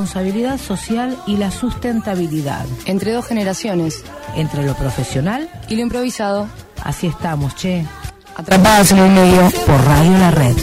responsabilidad 0.00 0.58
social 0.58 1.14
y 1.26 1.36
la 1.36 1.50
sustentabilidad. 1.50 2.64
Entre 2.86 3.12
dos 3.12 3.26
generaciones. 3.26 4.02
Entre 4.34 4.64
lo 4.64 4.74
profesional 4.74 5.50
y 5.68 5.76
lo 5.76 5.82
improvisado. 5.82 6.48
Así 6.82 7.06
estamos, 7.06 7.54
che. 7.54 7.84
Atrapadas 8.34 8.92
en 8.92 8.98
el 8.98 9.10
medio 9.10 9.50
por 9.66 9.84
Radio 9.84 10.12
La 10.12 10.30
Red. 10.30 10.56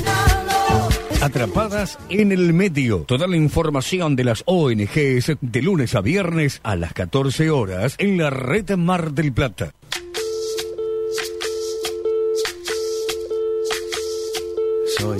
Atrapadas 1.21 2.00
en 2.10 2.31
el 2.31 2.52
medio. 2.52 3.02
Toda 3.02 3.28
la 3.28 3.38
información 3.38 4.15
de 4.15 4.23
las 4.23 4.42
ONGs 4.47 5.38
de 5.40 5.62
lunes 5.62 5.94
a 5.94 6.02
viernes 6.02 6.60
a 6.64 6.76
las 6.76 6.94
14 6.94 7.52
horas 7.52 7.94
en 8.00 8.18
la 8.18 8.32
red 8.32 8.72
Mar 8.76 9.12
del 9.12 9.34
Plata. 9.34 9.72
Soy, 14.98 15.20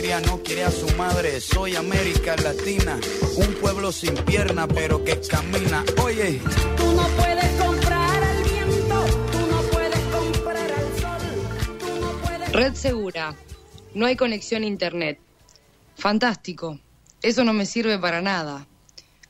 no 0.00 0.42
quiere 0.42 0.64
a 0.64 0.70
su 0.70 0.88
madre. 0.96 1.40
Soy 1.40 1.76
América 1.76 2.34
Latina, 2.36 2.98
un 3.36 3.54
pueblo 3.60 3.92
sin 3.92 4.14
pierna, 4.14 4.66
pero 4.66 5.04
que 5.04 5.20
camina. 5.20 5.84
Oye, 6.02 6.40
tú 6.76 6.92
no 6.94 7.06
puedes 7.08 7.60
comprar 7.60 8.22
al 8.24 8.42
viento, 8.42 9.04
tú 9.30 9.38
no 9.50 9.60
puedes 9.70 9.98
comprar 9.98 10.56
al 10.56 11.00
sol, 11.00 11.78
tú 11.78 12.00
no 12.00 12.12
puedes... 12.22 12.52
Red 12.52 12.74
segura. 12.74 13.34
No 13.94 14.06
hay 14.06 14.16
conexión 14.16 14.62
a 14.62 14.66
internet. 14.66 15.18
Fantástico. 15.96 16.80
Eso 17.20 17.44
no 17.44 17.52
me 17.52 17.66
sirve 17.66 17.98
para 17.98 18.22
nada. 18.22 18.66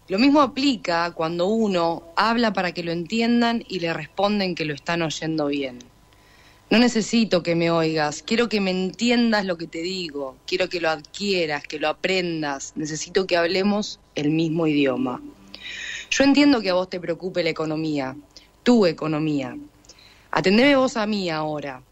Lo 0.07 0.21
mismo 0.21 0.41
aplica 0.41 1.11
cuando 1.13 1.49
uno 1.49 2.13
habla 2.15 2.53
para 2.53 2.73
que 2.73 2.85
lo 2.85 2.93
entiendan 2.93 3.65
y 3.69 3.81
le 3.81 3.93
responden 3.93 4.55
que 4.55 4.65
lo 4.65 4.75
están 4.75 5.03
oyendo 5.03 5.47
bien. 5.47 5.90
No 6.71 6.79
necesito 6.79 7.43
que 7.43 7.57
me 7.57 7.73
oigas, 7.73 8.23
quiero 8.23 8.49
que 8.49 8.61
me 8.61 8.71
entiendas 8.71 9.45
lo 9.45 9.59
que 9.59 9.67
te 9.67 9.83
digo, 9.83 10.37
quiero 10.47 10.69
que 10.69 10.81
lo 10.81 10.89
adquieras, 10.89 11.65
que 11.65 11.81
lo 11.81 11.89
aprendas, 11.89 12.75
necesito 12.77 13.27
que 13.27 13.37
hablemos 13.37 13.99
el 14.15 14.31
mismo 14.31 14.69
idioma. 14.69 15.21
Yo 16.13 16.23
entiendo 16.23 16.61
que 16.61 16.71
a 16.71 16.75
vos 16.75 16.89
te 16.89 17.01
preocupe 17.01 17.43
la 17.43 17.51
economía, 17.51 18.17
tu 18.63 18.87
economía. 18.87 19.59
Atendeme 20.31 20.77
vos 20.77 20.97
a 20.97 21.07
mí 21.07 21.29
ahora. 21.29 21.83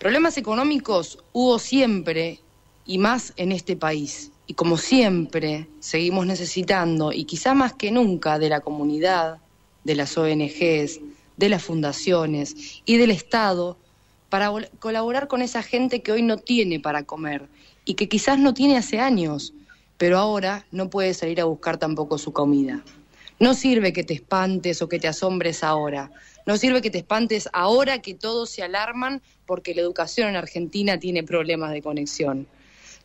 Problemas 0.00 0.36
económicos 0.36 1.20
hubo 1.32 1.60
siempre 1.60 2.40
y 2.84 2.98
más 2.98 3.32
en 3.36 3.52
este 3.52 3.76
país. 3.76 4.32
Y 4.48 4.54
como 4.54 4.78
siempre, 4.78 5.68
seguimos 5.78 6.26
necesitando, 6.26 7.12
y 7.12 7.24
quizá 7.24 7.54
más 7.54 7.72
que 7.74 7.92
nunca, 7.92 8.40
de 8.40 8.48
la 8.48 8.62
comunidad, 8.62 9.38
de 9.84 9.94
las 9.94 10.18
ONGs, 10.18 10.98
de 11.36 11.48
las 11.48 11.62
fundaciones 11.62 12.82
y 12.84 12.96
del 12.96 13.12
Estado 13.12 13.78
para 14.32 14.50
colaborar 14.78 15.28
con 15.28 15.42
esa 15.42 15.62
gente 15.62 16.00
que 16.00 16.10
hoy 16.10 16.22
no 16.22 16.38
tiene 16.38 16.80
para 16.80 17.02
comer 17.02 17.50
y 17.84 17.96
que 17.96 18.08
quizás 18.08 18.38
no 18.38 18.54
tiene 18.54 18.78
hace 18.78 18.98
años, 18.98 19.52
pero 19.98 20.16
ahora 20.16 20.64
no 20.70 20.88
puede 20.88 21.12
salir 21.12 21.38
a 21.42 21.44
buscar 21.44 21.76
tampoco 21.76 22.16
su 22.16 22.32
comida. 22.32 22.82
No 23.38 23.52
sirve 23.52 23.92
que 23.92 24.04
te 24.04 24.14
espantes 24.14 24.80
o 24.80 24.88
que 24.88 24.98
te 24.98 25.06
asombres 25.06 25.62
ahora. 25.62 26.10
No 26.46 26.56
sirve 26.56 26.80
que 26.80 26.88
te 26.88 26.96
espantes 26.96 27.50
ahora 27.52 28.00
que 28.00 28.14
todos 28.14 28.48
se 28.48 28.62
alarman 28.62 29.20
porque 29.44 29.74
la 29.74 29.82
educación 29.82 30.30
en 30.30 30.36
Argentina 30.36 30.98
tiene 30.98 31.22
problemas 31.24 31.72
de 31.72 31.82
conexión. 31.82 32.46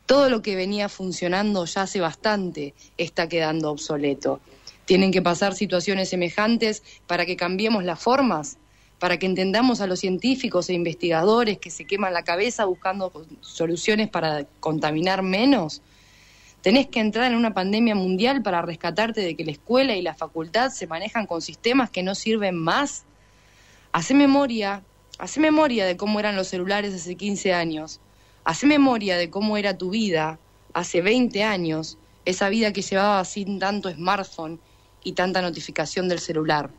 Todo 0.05 0.29
lo 0.29 0.41
que 0.41 0.55
venía 0.55 0.88
funcionando 0.88 1.65
ya 1.65 1.81
hace 1.81 1.99
bastante 1.99 2.73
está 2.97 3.27
quedando 3.27 3.69
obsoleto. 3.69 4.39
Tienen 4.85 5.11
que 5.11 5.21
pasar 5.21 5.55
situaciones 5.55 6.07
semejantes 6.07 6.83
para 7.05 7.25
que 7.25 7.35
cambiemos 7.35 7.83
las 7.83 7.99
formas, 7.99 8.57
para 8.99 9.17
que 9.17 9.25
entendamos 9.25 9.81
a 9.81 9.87
los 9.87 9.99
científicos 9.99 10.69
e 10.69 10.73
investigadores 10.73 11.59
que 11.59 11.69
se 11.69 11.85
queman 11.85 12.13
la 12.13 12.23
cabeza 12.23 12.65
buscando 12.65 13.11
soluciones 13.41 14.09
para 14.09 14.45
contaminar 14.59 15.21
menos. 15.21 15.81
Tenés 16.61 16.87
que 16.87 16.99
entrar 16.99 17.31
en 17.31 17.37
una 17.37 17.53
pandemia 17.53 17.93
mundial 17.93 18.41
para 18.41 18.61
rescatarte 18.61 19.21
de 19.21 19.35
que 19.35 19.45
la 19.45 19.51
escuela 19.51 19.95
y 19.95 20.01
la 20.01 20.15
facultad 20.15 20.71
se 20.71 20.87
manejan 20.87 21.27
con 21.27 21.41
sistemas 21.41 21.91
que 21.91 22.01
no 22.01 22.15
sirven 22.15 22.55
más. 22.55 23.05
Hacé 23.91 24.15
memoria, 24.15 24.83
hace 25.19 25.39
memoria 25.39 25.85
de 25.85 25.95
cómo 25.95 26.19
eran 26.19 26.35
los 26.35 26.47
celulares 26.47 26.95
hace 26.95 27.15
15 27.15 27.53
años. 27.53 28.01
Hacé 28.43 28.65
memoria 28.65 29.17
de 29.17 29.29
cómo 29.29 29.57
era 29.57 29.77
tu 29.77 29.91
vida 29.91 30.39
hace 30.73 31.01
20 31.01 31.43
años, 31.43 31.97
esa 32.25 32.49
vida 32.49 32.73
que 32.73 32.81
llevaba 32.81 33.23
sin 33.25 33.59
tanto 33.59 33.91
smartphone 33.91 34.59
y 35.03 35.13
tanta 35.13 35.41
notificación 35.41 36.09
del 36.09 36.19
celular. 36.19 36.71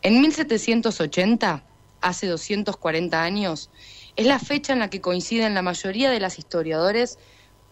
En 0.00 0.20
1780, 0.20 1.64
hace 2.00 2.26
240 2.28 3.20
años, 3.20 3.68
es 4.14 4.26
la 4.26 4.38
fecha 4.38 4.72
en 4.72 4.78
la 4.78 4.90
que 4.90 5.00
coinciden 5.00 5.54
la 5.54 5.62
mayoría 5.62 6.10
de 6.10 6.20
las 6.20 6.38
historiadores 6.38 7.18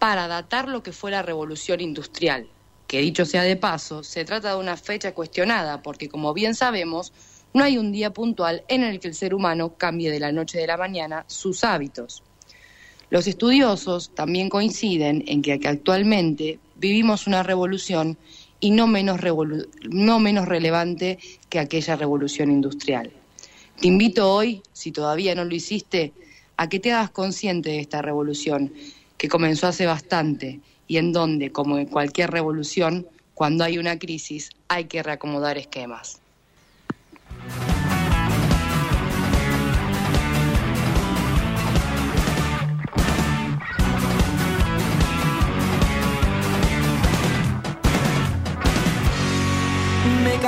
para 0.00 0.26
datar 0.26 0.68
lo 0.68 0.82
que 0.82 0.90
fue 0.90 1.12
la 1.12 1.22
revolución 1.22 1.80
industrial, 1.80 2.48
que 2.88 3.00
dicho 3.00 3.26
sea 3.26 3.42
de 3.42 3.54
paso, 3.54 4.02
se 4.02 4.24
trata 4.24 4.50
de 4.50 4.60
una 4.60 4.76
fecha 4.76 5.14
cuestionada, 5.14 5.82
porque 5.82 6.08
como 6.08 6.34
bien 6.34 6.56
sabemos, 6.56 7.12
no 7.54 7.62
hay 7.62 7.78
un 7.78 7.92
día 7.92 8.12
puntual 8.12 8.64
en 8.66 8.82
el 8.82 8.98
que 8.98 9.06
el 9.06 9.14
ser 9.14 9.32
humano 9.32 9.74
cambie 9.76 10.10
de 10.10 10.18
la 10.20 10.32
noche 10.32 10.62
a 10.62 10.66
la 10.66 10.76
mañana 10.76 11.24
sus 11.28 11.62
hábitos. 11.62 12.24
Los 13.08 13.28
estudiosos 13.28 14.10
también 14.16 14.48
coinciden 14.48 15.22
en 15.28 15.42
que 15.42 15.60
actualmente 15.64 16.58
vivimos 16.74 17.28
una 17.28 17.44
revolución 17.44 18.18
y 18.60 18.70
no 18.70 18.86
menos, 18.86 19.20
no 19.88 20.20
menos 20.20 20.46
relevante 20.46 21.18
que 21.48 21.58
aquella 21.58 21.96
revolución 21.96 22.50
industrial. 22.50 23.12
Te 23.80 23.88
invito 23.88 24.32
hoy, 24.32 24.62
si 24.72 24.92
todavía 24.92 25.34
no 25.34 25.44
lo 25.44 25.54
hiciste, 25.54 26.12
a 26.56 26.68
que 26.68 26.80
te 26.80 26.92
hagas 26.92 27.10
consciente 27.10 27.70
de 27.70 27.80
esta 27.80 28.00
revolución, 28.00 28.72
que 29.18 29.28
comenzó 29.28 29.66
hace 29.66 29.86
bastante 29.86 30.60
y 30.88 30.96
en 30.96 31.12
donde, 31.12 31.52
como 31.52 31.78
en 31.78 31.86
cualquier 31.86 32.30
revolución, 32.30 33.06
cuando 33.34 33.64
hay 33.64 33.78
una 33.78 33.98
crisis 33.98 34.50
hay 34.68 34.86
que 34.86 35.02
reacomodar 35.02 35.58
esquemas. 35.58 36.20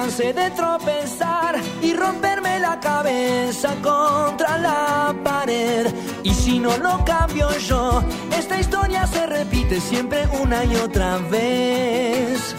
Cansé 0.00 0.32
de 0.32 0.48
tropezar 0.50 1.56
y 1.82 1.92
romperme 1.92 2.60
la 2.60 2.78
cabeza 2.78 3.74
contra 3.82 4.56
la 4.56 5.12
pared. 5.24 5.92
Y 6.22 6.32
si 6.34 6.60
no 6.60 6.76
lo 6.76 7.04
cambio 7.04 7.48
yo, 7.58 8.04
esta 8.30 8.60
historia 8.60 9.08
se 9.08 9.26
repite 9.26 9.80
siempre 9.80 10.28
una 10.40 10.64
y 10.64 10.76
otra 10.76 11.18
vez. 11.34 12.54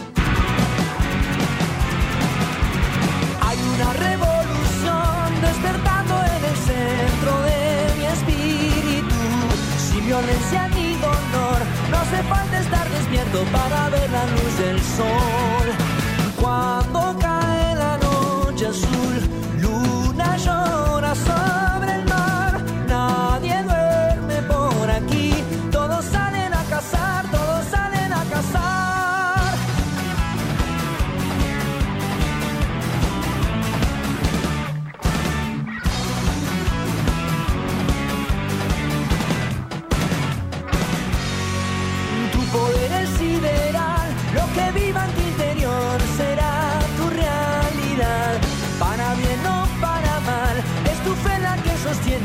Hay 3.47 3.57
una 3.75 3.94
revolución 3.94 5.27
despertando 5.42 6.15
en 6.35 6.42
el 6.51 6.57
centro 6.69 7.33
de 7.50 7.62
mi 7.97 8.06
espíritu. 8.15 9.21
Sin 9.88 10.06
violencia 10.06 10.68
ni 10.75 10.94
dolor, 10.95 11.59
no 11.89 11.97
hace 12.03 12.21
falta 12.24 12.59
estar 12.59 12.89
despierto 12.89 13.39
para 13.57 13.89
ver 13.92 14.09
la 14.09 14.25
luz 14.25 14.57
del 14.57 14.81
sol. 14.81 15.68
Cuando 16.42 17.19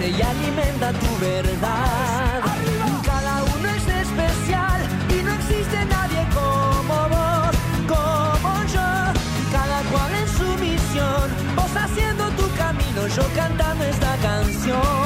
y 0.09 0.21
alimenta 0.21 0.93
tu 0.93 1.19
verdad. 1.19 2.43
Cada 3.05 3.43
uno 3.43 3.69
es 3.71 3.87
especial 3.89 4.81
y 5.09 5.23
no 5.23 5.33
existe 5.33 5.85
nadie 5.87 6.27
como 6.35 7.09
vos, 7.09 7.57
como 7.89 8.65
yo. 8.75 8.91
Cada 9.51 9.81
cual 9.91 10.15
en 10.15 10.29
su 10.29 10.49
misión, 10.63 11.31
vos 11.57 11.75
haciendo 11.75 12.29
tu 12.31 12.55
camino, 12.57 13.07
yo 13.17 13.23
cantando 13.35 13.85
esta 13.85 14.17
canción. 14.19 15.04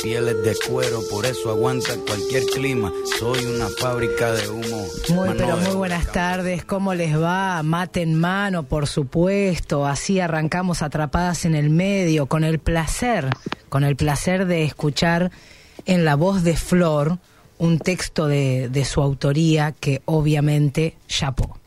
Cima, 0.00 0.20
mi 0.20 0.26
piel 0.26 0.28
es 0.28 0.44
de 0.44 0.56
cuero, 0.68 1.00
por 1.10 1.26
eso 1.26 1.50
aguanta 1.50 1.94
cualquier 2.06 2.44
clima. 2.44 2.92
Soy 3.18 3.44
una 3.44 3.68
fábrica 3.68 4.32
de 4.32 4.48
humo. 4.48 4.86
Muy, 5.10 5.28
mano 5.28 5.34
pero 5.36 5.56
muy 5.56 5.74
buenas 5.74 6.06
tardes. 6.12 6.64
¿Cómo 6.64 6.94
les 6.94 7.20
va? 7.20 7.62
Mate 7.62 8.02
en 8.02 8.14
mano, 8.14 8.62
por 8.62 8.86
supuesto. 8.86 9.86
Así 9.86 10.20
arrancamos 10.20 10.82
atrapadas 10.82 11.44
en 11.44 11.54
el 11.54 11.70
medio, 11.70 12.26
con 12.26 12.44
el 12.44 12.58
placer, 12.58 13.30
con 13.68 13.84
el 13.84 13.96
placer 13.96 14.46
de 14.46 14.64
escuchar 14.64 15.30
en 15.86 16.04
la 16.04 16.16
voz 16.16 16.42
de 16.42 16.56
Flor 16.56 17.18
un 17.58 17.78
texto 17.78 18.26
de, 18.26 18.68
de 18.70 18.84
su 18.84 19.02
autoría 19.02 19.72
que 19.72 20.02
obviamente 20.06 20.96
chapó. 21.08 21.58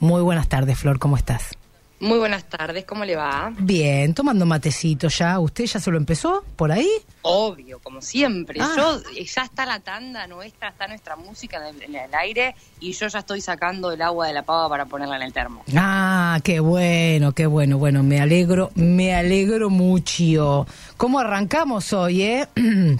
Muy 0.00 0.20
buenas 0.20 0.48
tardes, 0.48 0.78
Flor, 0.78 0.98
¿cómo 0.98 1.16
estás? 1.16 1.50
Muy 1.98 2.18
buenas 2.18 2.44
tardes, 2.44 2.84
¿cómo 2.84 3.06
le 3.06 3.16
va? 3.16 3.52
Bien, 3.58 4.12
tomando 4.12 4.44
matecito 4.44 5.08
ya. 5.08 5.38
¿Usted 5.40 5.64
ya 5.64 5.80
se 5.80 5.90
lo 5.90 5.96
empezó 5.96 6.44
por 6.54 6.70
ahí? 6.70 6.88
Obvio, 7.22 7.78
como 7.78 8.02
siempre. 8.02 8.60
Ah. 8.60 8.74
Yo 8.76 9.02
ya 9.14 9.42
está 9.42 9.64
la 9.64 9.80
tanda 9.80 10.26
nuestra, 10.26 10.68
está 10.68 10.86
nuestra 10.88 11.16
música 11.16 11.56
en 11.56 11.76
el, 11.76 11.82
en 11.82 11.94
el 11.94 12.14
aire 12.14 12.54
y 12.80 12.92
yo 12.92 13.06
ya 13.08 13.20
estoy 13.20 13.40
sacando 13.40 13.90
el 13.92 14.02
agua 14.02 14.26
de 14.26 14.34
la 14.34 14.42
pava 14.42 14.68
para 14.68 14.84
ponerla 14.84 15.16
en 15.16 15.22
el 15.22 15.32
termo. 15.32 15.64
Ah, 15.74 16.38
qué 16.44 16.60
bueno, 16.60 17.32
qué 17.32 17.46
bueno. 17.46 17.78
Bueno, 17.78 18.02
me 18.02 18.20
alegro, 18.20 18.70
me 18.74 19.14
alegro 19.14 19.70
mucho. 19.70 20.66
¿Cómo 20.98 21.18
arrancamos 21.18 21.94
hoy, 21.94 22.22
eh? 22.22 22.48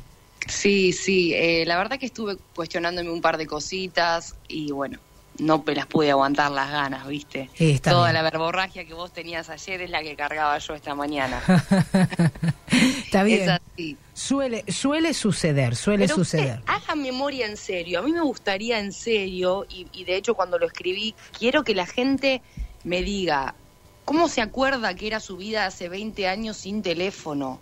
Sí, 0.48 0.92
sí, 0.92 1.34
eh, 1.34 1.64
la 1.66 1.76
verdad 1.76 1.98
que 1.98 2.06
estuve 2.06 2.36
cuestionándome 2.54 3.10
un 3.10 3.20
par 3.20 3.36
de 3.36 3.48
cositas 3.48 4.36
y 4.46 4.70
bueno, 4.70 5.00
no 5.38 5.62
me 5.66 5.74
las 5.74 5.86
pude 5.86 6.10
aguantar 6.10 6.50
las 6.50 6.70
ganas, 6.70 7.06
¿viste? 7.06 7.50
Sí, 7.54 7.78
Toda 7.78 8.04
bien. 8.04 8.14
la 8.14 8.22
verborragia 8.22 8.84
que 8.84 8.94
vos 8.94 9.12
tenías 9.12 9.48
ayer 9.50 9.82
es 9.82 9.90
la 9.90 10.02
que 10.02 10.16
cargaba 10.16 10.56
yo 10.58 10.74
esta 10.74 10.94
mañana. 10.94 11.42
Está 12.70 13.22
bien. 13.22 13.42
Es 13.42 13.48
así. 13.48 13.96
Suele, 14.14 14.64
suele 14.70 15.14
suceder, 15.14 15.76
suele 15.76 16.04
Pero 16.06 16.14
suceder. 16.16 16.60
haga 16.66 16.94
memoria 16.94 17.46
en 17.46 17.56
serio. 17.56 17.98
A 18.00 18.02
mí 18.02 18.12
me 18.12 18.22
gustaría 18.22 18.78
en 18.78 18.92
serio, 18.92 19.66
y, 19.68 19.86
y 19.92 20.04
de 20.04 20.16
hecho 20.16 20.34
cuando 20.34 20.58
lo 20.58 20.66
escribí, 20.66 21.14
quiero 21.38 21.64
que 21.64 21.74
la 21.74 21.86
gente 21.86 22.42
me 22.84 23.02
diga, 23.02 23.54
¿cómo 24.04 24.28
se 24.28 24.40
acuerda 24.40 24.94
que 24.94 25.06
era 25.06 25.20
su 25.20 25.36
vida 25.36 25.66
hace 25.66 25.88
20 25.88 26.28
años 26.28 26.56
sin 26.56 26.82
teléfono? 26.82 27.60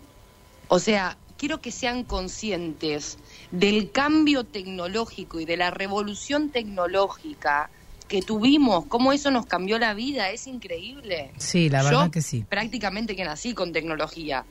O 0.69 0.79
sea, 0.79 1.17
quiero 1.37 1.61
que 1.61 1.73
sean 1.73 2.05
conscientes 2.05 3.19
del 3.59 3.93
cambio 3.93 4.45
tecnológico 4.45 5.39
y 5.39 5.45
de 5.45 5.56
la 5.56 5.71
revolución 5.71 6.51
tecnológica 6.51 7.71
que 8.09 8.21
tuvimos, 8.21 8.87
cómo 8.87 9.12
eso 9.12 9.31
nos 9.31 9.47
cambió 9.47 9.79
la 9.79 9.95
vida, 9.95 10.31
es 10.31 10.47
increíble. 10.47 11.31
Sí, 11.39 11.69
la 11.69 11.83
Yo 11.83 11.91
verdad 11.91 12.11
que 12.11 12.21
sí. 12.21 12.45
prácticamente 12.49 13.15
que 13.15 13.25
nací 13.25 13.55
con 13.55 13.73
tecnología, 13.73 14.45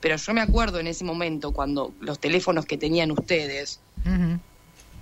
pero 0.00 0.16
yo 0.16 0.34
me 0.34 0.42
acuerdo 0.42 0.78
en 0.78 0.88
ese 0.88 1.04
momento 1.04 1.52
cuando 1.52 1.94
los 2.00 2.18
teléfonos 2.18 2.66
que 2.66 2.76
tenían 2.76 3.10
ustedes 3.10 3.80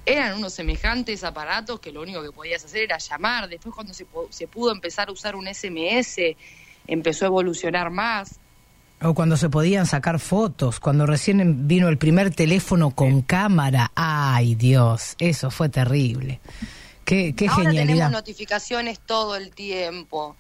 eran 0.07 0.39
unos 0.39 0.55
semejantes 0.55 1.23
aparatos 1.25 1.81
que 1.81 1.93
lo 1.93 2.01
único 2.01 2.23
que 2.23 2.33
podías 2.33 2.65
hacer 2.65 2.83
era 2.83 2.97
llamar. 2.99 3.49
Después 3.49 3.75
cuando 3.75 3.93
se, 3.93 4.07
se 4.31 4.47
pudo 4.47 4.73
empezar 4.73 5.09
a 5.09 5.13
usar 5.13 5.37
un 5.37 5.47
SMS, 5.47 6.37
empezó 6.87 7.25
a 7.25 7.29
evolucionar 7.29 7.91
más. 7.91 8.39
O 9.01 9.15
cuando 9.15 9.37
se 9.37 9.49
podían 9.49 9.87
sacar 9.87 10.19
fotos, 10.19 10.81
cuando 10.81 11.07
recién 11.07 11.41
em- 11.41 11.69
vino 11.69 11.89
el 11.89 11.99
primer 11.99 12.35
teléfono 12.35 12.91
con 12.91 13.23
cámara. 13.23 13.93
Ay, 13.95 14.55
Dios, 14.57 15.15
eso 15.21 15.51
fue 15.51 15.69
terrible. 15.69 16.41
Qué, 17.05 17.33
qué 17.35 17.47
Ahora 17.47 17.57
tenemos 17.71 17.79
genialidad. 17.81 18.11
notificaciones 18.11 18.99
todo 19.01 19.37
el 19.37 19.51
tiempo, 19.51 20.37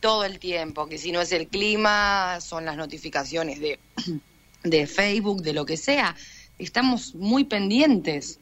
todo 0.00 0.24
el 0.24 0.38
tiempo, 0.38 0.88
que 0.88 0.96
si 0.98 1.12
no 1.12 1.20
es 1.20 1.32
el 1.32 1.48
clima, 1.48 2.38
son 2.40 2.64
las 2.64 2.76
notificaciones 2.76 3.60
de, 3.60 3.78
de 4.64 4.86
Facebook, 4.86 5.42
de 5.42 5.52
lo 5.52 5.66
que 5.66 5.76
sea. 5.76 6.16
Estamos 6.58 7.14
muy 7.14 7.44
pendientes. 7.44 8.40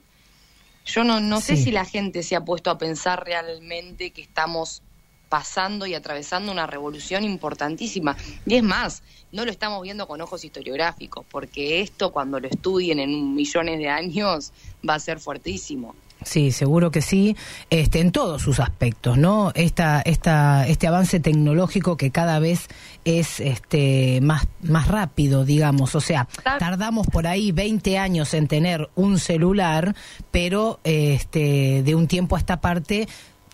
Yo 0.87 1.02
no, 1.02 1.18
no 1.20 1.40
sé 1.40 1.56
si 1.56 1.73
la 1.73 1.85
gente 1.85 2.23
se 2.23 2.37
ha 2.37 2.44
puesto 2.44 2.70
a 2.70 2.78
pensar 2.78 3.25
realmente 3.25 4.12
que 4.12 4.23
estamos 4.23 4.82
pasando 5.28 5.87
y 5.87 5.95
atravesando 5.95 6.52
una 6.52 6.66
revolución 6.66 7.25
importantísima. 7.25 8.16
Y 8.47 8.54
es 8.54 8.62
más, 8.62 9.02
no 9.33 9.45
lo 9.45 9.50
estamos 9.50 9.83
viendo 9.83 10.06
con 10.06 10.21
ojos 10.21 10.45
historiográficos, 10.45 11.25
porque 11.30 11.80
esto 11.80 12.12
cuando 12.12 12.38
lo 12.40 12.49
estudien 12.49 12.99
en 13.00 13.35
millones 13.35 13.78
de 13.78 13.88
años 13.88 14.52
va 14.88 14.95
a 14.95 14.99
ser 15.00 15.18
fuertísimo. 15.18 15.95
Sí, 16.25 16.50
seguro 16.50 16.90
que 16.90 17.02
sí, 17.02 17.37
este, 17.68 18.00
en 18.00 18.11
todos 18.11 18.40
sus 18.40 18.59
aspectos, 18.59 19.18
¿no? 19.18 19.52
Esta, 19.54 20.00
esta, 20.00 20.66
este 20.66 20.87
avance 20.87 21.21
tecnológico 21.21 21.99
que 21.99 22.11
cada 22.11 22.38
vez 22.38 22.68
es 23.04 23.38
este, 23.38 24.21
más, 24.23 24.49
más 24.62 24.88
rápido, 24.88 25.45
digamos. 25.45 25.95
O 25.95 26.00
sea, 26.00 26.26
Ta- 26.42 26.56
tardamos 26.56 27.06
por 27.09 27.26
ahí 27.26 27.52
20 27.52 27.99
años 27.99 28.33
en 28.33 28.49
tener 28.49 28.88
un 28.95 29.18
celular, 29.18 29.95
pero 30.30 30.80
este, 30.85 31.83
de 31.85 31.95
un 31.95 32.09
tiempo 32.09 32.35
a 32.37 32.38
esta 32.38 32.62
parte 32.62 33.06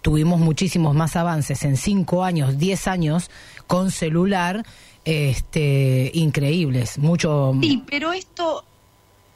tuvimos 0.02 0.40
muchísimos 0.40 0.94
más 0.94 1.16
avances 1.16 1.62
en 1.64 1.76
5 1.76 2.24
años, 2.24 2.58
10 2.58 2.88
años 2.88 3.30
con 3.66 3.90
celular, 3.90 4.64
este, 5.04 6.10
increíbles. 6.14 6.98
Mucho. 6.98 7.54
Sí, 7.62 7.82
pero 7.88 8.12
esto, 8.12 8.64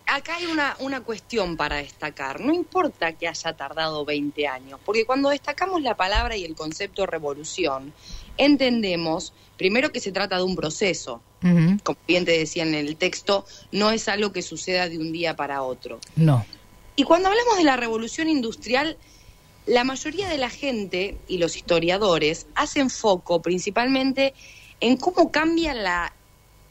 acá 0.07 0.37
hay 0.37 0.47
una, 0.47 0.77
una 0.81 1.01
cuestión 1.01 1.57
para 1.57 1.77
destacar. 1.77 2.41
No 2.41 2.53
importa 2.53 3.13
que 3.13 3.29
haya 3.29 3.53
tardado 3.57 4.05
20 4.05 4.47
años, 4.47 4.81
porque 4.85 5.07
cuando 5.07 5.31
destacamos 5.31 5.81
la 5.83 5.97
palabra 5.97 6.37
y 6.37 6.45
el 6.45 6.55
concepto 6.55 7.07
revolución, 7.07 7.95
entendemos 8.37 9.33
primero 9.57 9.93
que 9.93 10.01
se 10.01 10.13
trata 10.13 10.37
de 10.37 10.43
un 10.43 10.57
proceso. 10.57 11.23
Como 11.85 11.99
bien 12.09 12.25
te 12.25 12.37
decía 12.37 12.65
en 12.65 12.75
el 12.75 12.97
texto, 12.97 13.47
no 13.71 13.93
es 13.93 14.09
algo 14.09 14.33
que 14.33 14.43
suceda 14.43 14.89
de 14.89 14.99
un 14.99 15.13
día 15.13 15.37
para 15.37 15.63
otro. 15.63 16.01
No. 16.17 16.45
Y 16.97 17.05
cuando 17.05 17.29
hablamos 17.29 17.57
de 17.57 17.63
la 17.63 17.77
revolución 17.77 18.29
industrial, 18.29 18.97
la 19.67 19.85
mayoría 19.85 20.29
de 20.29 20.39
la 20.39 20.51
gente 20.51 21.19
y 21.29 21.39
los 21.39 21.57
historiadores 21.57 22.47
hacen 22.55 22.89
foco 22.89 23.43
principalmente 23.43 24.33
en 24.81 24.97
cómo 24.97 25.31
cambia 25.31 25.75
la 25.75 26.13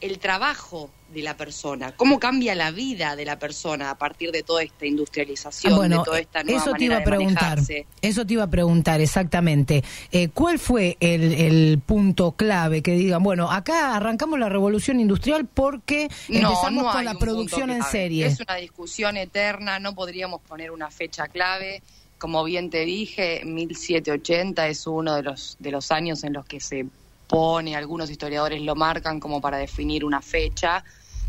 el 0.00 0.18
trabajo 0.18 0.90
de 1.12 1.22
la 1.22 1.36
persona, 1.36 1.92
cómo 1.96 2.18
cambia 2.18 2.54
la 2.54 2.70
vida 2.70 3.16
de 3.16 3.24
la 3.24 3.38
persona 3.38 3.90
a 3.90 3.94
partir 3.96 4.32
de 4.32 4.42
toda 4.42 4.62
esta 4.62 4.84
industrialización, 4.86 5.72
Ah, 5.72 5.76
bueno, 5.76 5.98
de 5.98 6.04
toda 6.04 6.18
esta 6.18 6.42
nueva 6.42 6.60
eso 6.60 6.72
te 6.72 6.84
iba 6.84 6.96
a 6.98 7.04
preguntar. 7.04 7.58
Eso 8.02 8.26
te 8.26 8.32
iba 8.34 8.42
a 8.42 8.50
preguntar 8.50 9.00
exactamente. 9.00 9.82
Eh, 10.10 10.28
¿Cuál 10.28 10.58
fue 10.58 10.96
el, 11.00 11.32
el 11.32 11.80
punto 11.84 12.32
clave 12.32 12.82
que 12.82 12.92
digan, 12.92 13.22
bueno, 13.22 13.50
acá 13.50 13.96
arrancamos 13.96 14.38
la 14.38 14.48
revolución 14.48 15.00
industrial 15.00 15.46
porque 15.46 16.08
empezamos 16.28 16.84
no 16.84 16.92
con 16.92 17.04
la 17.04 17.14
producción 17.14 17.70
en 17.70 17.82
serie? 17.84 18.26
Es 18.26 18.40
una 18.40 18.56
discusión 18.56 19.16
eterna, 19.16 19.78
no 19.78 19.94
podríamos 19.94 20.40
poner 20.42 20.70
una 20.70 20.90
fecha 20.90 21.28
clave. 21.28 21.82
Como 22.18 22.44
bien 22.44 22.70
te 22.70 22.84
dije, 22.84 23.42
1780 23.44 24.68
es 24.68 24.86
uno 24.86 25.14
de 25.16 25.22
los, 25.22 25.56
de 25.58 25.70
los 25.70 25.90
años 25.90 26.24
en 26.24 26.32
los 26.32 26.46
que 26.46 26.60
se 26.60 26.86
pone, 27.26 27.76
algunos 27.76 28.10
historiadores 28.10 28.62
lo 28.62 28.74
marcan 28.74 29.20
como 29.20 29.40
para 29.40 29.58
definir 29.58 30.04
una 30.04 30.22
fecha, 30.22 30.84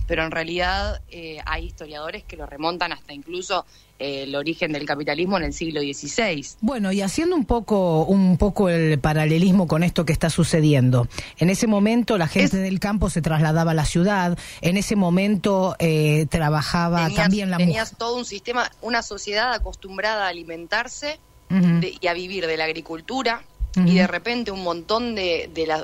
pero 0.07 0.23
en 0.23 0.31
realidad 0.31 1.01
eh, 1.09 1.39
hay 1.45 1.65
historiadores 1.65 2.23
que 2.23 2.37
lo 2.37 2.45
remontan 2.45 2.91
hasta 2.93 3.13
incluso 3.13 3.65
eh, 3.99 4.23
el 4.23 4.35
origen 4.35 4.71
del 4.71 4.85
capitalismo 4.85 5.37
en 5.37 5.43
el 5.43 5.53
siglo 5.53 5.81
XVI. 5.81 6.45
Bueno, 6.61 6.91
y 6.91 7.01
haciendo 7.01 7.35
un 7.35 7.45
poco, 7.45 8.05
un 8.05 8.37
poco 8.37 8.69
el 8.69 8.99
paralelismo 8.99 9.67
con 9.67 9.83
esto 9.83 10.05
que 10.05 10.13
está 10.13 10.29
sucediendo. 10.29 11.07
En 11.37 11.49
ese 11.49 11.67
momento 11.67 12.17
la 12.17 12.27
gente 12.27 12.57
Es- 12.57 12.63
del 12.63 12.79
campo 12.79 13.09
se 13.09 13.21
trasladaba 13.21 13.71
a 13.71 13.73
la 13.73 13.85
ciudad, 13.85 14.37
en 14.61 14.77
ese 14.77 14.95
momento 14.95 15.75
eh, 15.79 16.25
trabajaba 16.29 17.05
Tenías, 17.07 17.15
también 17.23 17.49
la 17.51 17.57
mujer. 17.57 17.67
tenías 17.67 17.97
todo 17.97 18.15
un 18.17 18.25
sistema, 18.25 18.71
una 18.81 19.01
sociedad 19.03 19.51
acostumbrada 19.53 20.25
a 20.25 20.29
alimentarse 20.29 21.19
de- 21.49 21.95
y 21.99 22.07
a 22.07 22.13
vivir 22.13 22.45
de 22.47 22.55
la 22.57 22.65
agricultura 22.65 23.41
y 23.85 23.93
de 23.95 24.07
repente 24.07 24.49
un 24.51 24.63
montón 24.63 25.13
de, 25.15 25.49
de 25.53 25.67
la, 25.67 25.83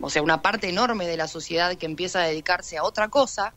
o 0.00 0.10
sea, 0.10 0.22
una 0.22 0.42
parte 0.42 0.68
enorme 0.68 1.06
de 1.06 1.16
la 1.16 1.28
sociedad 1.28 1.76
que 1.76 1.86
empieza 1.86 2.22
a 2.22 2.26
dedicarse 2.26 2.76
a 2.78 2.84
otra 2.84 3.08
cosa 3.08 3.52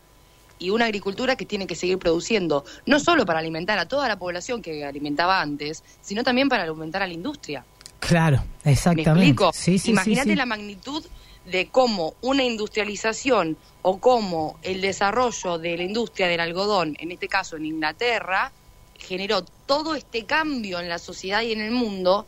y 0.59 0.69
una 0.69 0.85
agricultura 0.85 1.35
que 1.35 1.45
tiene 1.45 1.65
que 1.65 1.75
seguir 1.75 1.97
produciendo, 1.97 2.63
no 2.85 2.99
solo 2.99 3.25
para 3.25 3.39
alimentar 3.39 3.79
a 3.79 3.87
toda 3.87 4.07
la 4.07 4.19
población 4.19 4.61
que 4.61 4.85
alimentaba 4.85 5.41
antes, 5.41 5.83
sino 6.01 6.23
también 6.23 6.49
para 6.49 6.63
alimentar 6.63 7.01
a 7.01 7.07
la 7.07 7.13
industria. 7.13 7.65
Claro, 7.99 8.43
¿Me 8.63 8.71
exactamente. 8.71 9.11
explico? 9.11 9.51
Sí, 9.53 9.81
Imagínate 9.85 10.29
sí. 10.29 10.35
la 10.35 10.45
magnitud 10.45 11.03
de 11.45 11.67
cómo 11.69 12.13
una 12.21 12.43
industrialización 12.43 13.57
o 13.81 13.99
cómo 13.99 14.59
el 14.61 14.81
desarrollo 14.81 15.57
de 15.57 15.77
la 15.77 15.83
industria 15.83 16.27
del 16.27 16.39
algodón, 16.39 16.95
en 16.99 17.11
este 17.11 17.27
caso 17.27 17.57
en 17.57 17.65
Inglaterra, 17.65 18.51
generó 18.99 19.43
todo 19.65 19.95
este 19.95 20.25
cambio 20.25 20.79
en 20.79 20.89
la 20.89 20.99
sociedad 20.99 21.41
y 21.41 21.51
en 21.51 21.61
el 21.61 21.71
mundo. 21.71 22.27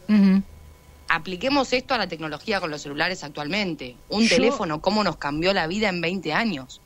Apliquemos 1.15 1.71
esto 1.73 1.93
a 1.93 1.99
la 1.99 2.07
tecnología 2.07 2.59
con 2.59 2.71
los 2.71 2.81
celulares 2.81 3.23
actualmente. 3.23 3.95
Un 4.09 4.23
Yo- 4.23 4.35
teléfono, 4.35 4.81
cómo 4.81 5.03
nos 5.03 5.17
cambió 5.17 5.53
la 5.53 5.67
vida 5.67 5.89
en 5.89 6.01
20 6.01 6.33
años. 6.33 6.81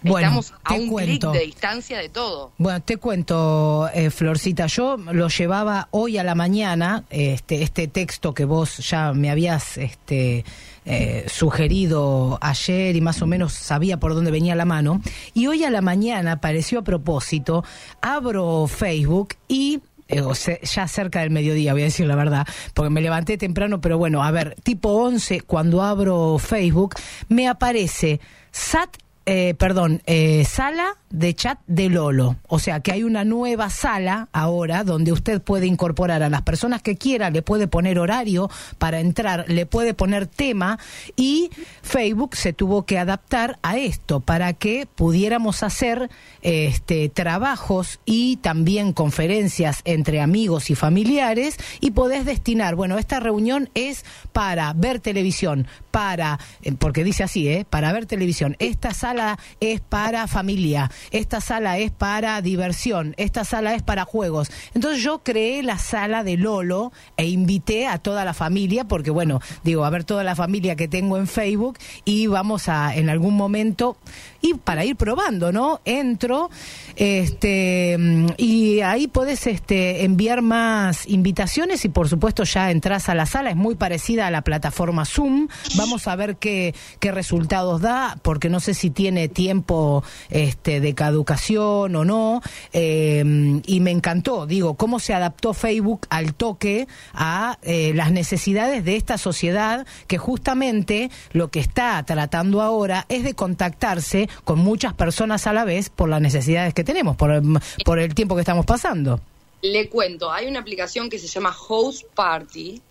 Bueno, 0.00 0.40
Estamos 0.40 0.54
a 0.64 0.72
un 0.74 0.88
clic 0.96 1.22
de 1.30 1.40
distancia 1.40 1.98
de 1.98 2.08
todo. 2.08 2.50
Bueno, 2.58 2.80
te 2.82 2.96
cuento, 2.96 3.88
eh, 3.94 4.10
Florcita, 4.10 4.66
yo 4.66 4.96
lo 4.96 5.28
llevaba 5.28 5.88
hoy 5.92 6.16
a 6.18 6.24
la 6.24 6.34
mañana, 6.34 7.04
este, 7.10 7.62
este 7.62 7.86
texto 7.88 8.32
que 8.34 8.44
vos 8.44 8.78
ya 8.78 9.12
me 9.12 9.30
habías 9.30 9.76
este, 9.76 10.44
eh, 10.86 11.26
sugerido 11.28 12.36
ayer 12.40 12.96
y 12.96 13.00
más 13.00 13.22
o 13.22 13.26
menos 13.28 13.52
sabía 13.52 14.00
por 14.00 14.14
dónde 14.14 14.32
venía 14.32 14.56
la 14.56 14.64
mano, 14.64 15.00
y 15.34 15.46
hoy 15.46 15.62
a 15.62 15.70
la 15.70 15.82
mañana 15.82 16.40
pareció 16.40 16.80
a 16.80 16.82
propósito, 16.82 17.62
abro 18.00 18.66
Facebook 18.66 19.36
y 19.46 19.82
o 20.20 20.34
sea, 20.34 20.60
ya 20.60 20.86
cerca 20.88 21.20
del 21.20 21.30
mediodía, 21.30 21.72
voy 21.72 21.82
a 21.82 21.86
decir 21.86 22.06
la 22.06 22.16
verdad, 22.16 22.46
porque 22.74 22.90
me 22.90 23.00
levanté 23.00 23.38
temprano, 23.38 23.80
pero 23.80 23.98
bueno, 23.98 24.22
a 24.22 24.30
ver, 24.30 24.56
tipo 24.62 24.90
11, 24.90 25.40
cuando 25.42 25.82
abro 25.82 26.38
Facebook, 26.38 26.94
me 27.28 27.48
aparece 27.48 28.20
SAT 28.50 28.96
eh, 29.24 29.54
perdón, 29.58 30.02
eh, 30.06 30.44
sala 30.44 30.96
de 31.10 31.34
chat 31.34 31.58
de 31.66 31.90
Lolo. 31.90 32.36
O 32.48 32.58
sea 32.58 32.80
que 32.80 32.90
hay 32.90 33.02
una 33.02 33.24
nueva 33.24 33.70
sala 33.70 34.28
ahora 34.32 34.82
donde 34.82 35.12
usted 35.12 35.40
puede 35.40 35.66
incorporar 35.66 36.22
a 36.22 36.30
las 36.30 36.42
personas 36.42 36.82
que 36.82 36.96
quiera, 36.96 37.30
le 37.30 37.42
puede 37.42 37.68
poner 37.68 37.98
horario 37.98 38.50
para 38.78 39.00
entrar, 39.00 39.44
le 39.48 39.66
puede 39.66 39.94
poner 39.94 40.26
tema 40.26 40.78
y 41.14 41.50
Facebook 41.82 42.34
se 42.34 42.52
tuvo 42.52 42.84
que 42.86 42.98
adaptar 42.98 43.58
a 43.62 43.76
esto 43.76 44.20
para 44.20 44.54
que 44.54 44.86
pudiéramos 44.86 45.62
hacer 45.62 46.10
este 46.40 47.10
trabajos 47.10 48.00
y 48.06 48.36
también 48.38 48.92
conferencias 48.92 49.82
entre 49.84 50.20
amigos 50.20 50.70
y 50.70 50.74
familiares 50.74 51.58
y 51.80 51.90
podés 51.90 52.24
destinar, 52.24 52.74
bueno, 52.74 52.98
esta 52.98 53.20
reunión 53.20 53.68
es 53.74 54.04
para 54.32 54.72
ver 54.72 54.98
televisión, 55.00 55.66
para, 55.90 56.40
eh, 56.62 56.72
porque 56.72 57.04
dice 57.04 57.22
así, 57.22 57.48
¿eh? 57.48 57.66
Para 57.68 57.92
ver 57.92 58.06
televisión. 58.06 58.56
Esta 58.58 58.94
sala 58.94 59.11
es 59.60 59.80
para 59.80 60.26
familia, 60.26 60.90
esta 61.10 61.40
sala 61.40 61.78
es 61.78 61.90
para 61.90 62.40
diversión, 62.42 63.14
esta 63.16 63.44
sala 63.44 63.74
es 63.74 63.82
para 63.82 64.04
juegos. 64.04 64.50
Entonces 64.74 65.02
yo 65.02 65.22
creé 65.22 65.62
la 65.62 65.78
sala 65.78 66.24
de 66.24 66.36
Lolo 66.36 66.92
e 67.16 67.26
invité 67.26 67.86
a 67.86 67.98
toda 67.98 68.24
la 68.24 68.34
familia, 68.34 68.84
porque 68.84 69.10
bueno, 69.10 69.40
digo, 69.64 69.84
a 69.84 69.90
ver 69.90 70.04
toda 70.04 70.24
la 70.24 70.36
familia 70.36 70.76
que 70.76 70.88
tengo 70.88 71.16
en 71.16 71.26
Facebook 71.26 71.78
y 72.04 72.26
vamos 72.26 72.68
a 72.68 72.94
en 72.94 73.08
algún 73.10 73.34
momento, 73.34 73.96
y 74.42 74.54
para 74.54 74.84
ir 74.84 74.96
probando, 74.96 75.52
¿no? 75.52 75.80
Entro, 75.84 76.50
este, 76.96 77.96
y 78.36 78.80
ahí 78.80 79.06
podés 79.06 79.46
este, 79.46 80.04
enviar 80.04 80.42
más 80.42 81.08
invitaciones 81.08 81.84
y 81.84 81.88
por 81.88 82.08
supuesto 82.08 82.42
ya 82.42 82.70
entras 82.70 83.08
a 83.08 83.14
la 83.14 83.24
sala, 83.24 83.50
es 83.50 83.56
muy 83.56 83.76
parecida 83.76 84.26
a 84.26 84.30
la 84.30 84.42
plataforma 84.42 85.04
Zoom, 85.04 85.48
vamos 85.76 86.08
a 86.08 86.16
ver 86.16 86.36
qué, 86.36 86.74
qué 86.98 87.12
resultados 87.12 87.80
da, 87.80 88.18
porque 88.22 88.50
no 88.50 88.60
sé 88.60 88.74
si 88.74 88.90
tiene 88.90 89.28
tiempo 89.28 90.02
este, 90.28 90.80
de 90.80 90.94
caducación 90.94 91.94
o 91.94 92.04
no, 92.04 92.42
eh, 92.72 93.60
y 93.64 93.80
me 93.80 93.92
encantó, 93.92 94.46
digo, 94.46 94.74
cómo 94.74 94.98
se 94.98 95.14
adaptó 95.14 95.54
Facebook 95.54 96.06
al 96.10 96.34
toque 96.34 96.88
a 97.14 97.58
eh, 97.62 97.92
las 97.94 98.10
necesidades 98.10 98.84
de 98.84 98.96
esta 98.96 99.18
sociedad 99.18 99.86
que 100.08 100.18
justamente 100.18 101.10
lo 101.32 101.50
que 101.50 101.60
está 101.60 102.02
tratando 102.02 102.60
ahora 102.60 103.06
es 103.08 103.22
de 103.22 103.34
contactarse 103.34 104.28
con 104.44 104.58
muchas 104.58 104.94
personas 104.94 105.46
a 105.46 105.52
la 105.52 105.64
vez 105.64 105.90
por 105.90 106.08
las 106.08 106.20
necesidades 106.20 106.74
que 106.74 106.84
tenemos, 106.84 107.16
por 107.16 107.30
el, 107.30 107.42
por 107.84 107.98
el 107.98 108.14
tiempo 108.14 108.34
que 108.34 108.40
estamos 108.40 108.66
pasando. 108.66 109.20
Le 109.62 109.88
cuento, 109.88 110.30
hay 110.32 110.46
una 110.48 110.60
aplicación 110.60 111.08
que 111.08 111.18
se 111.18 111.28
llama 111.28 111.54
Host 111.68 112.06
Party, 112.14 112.82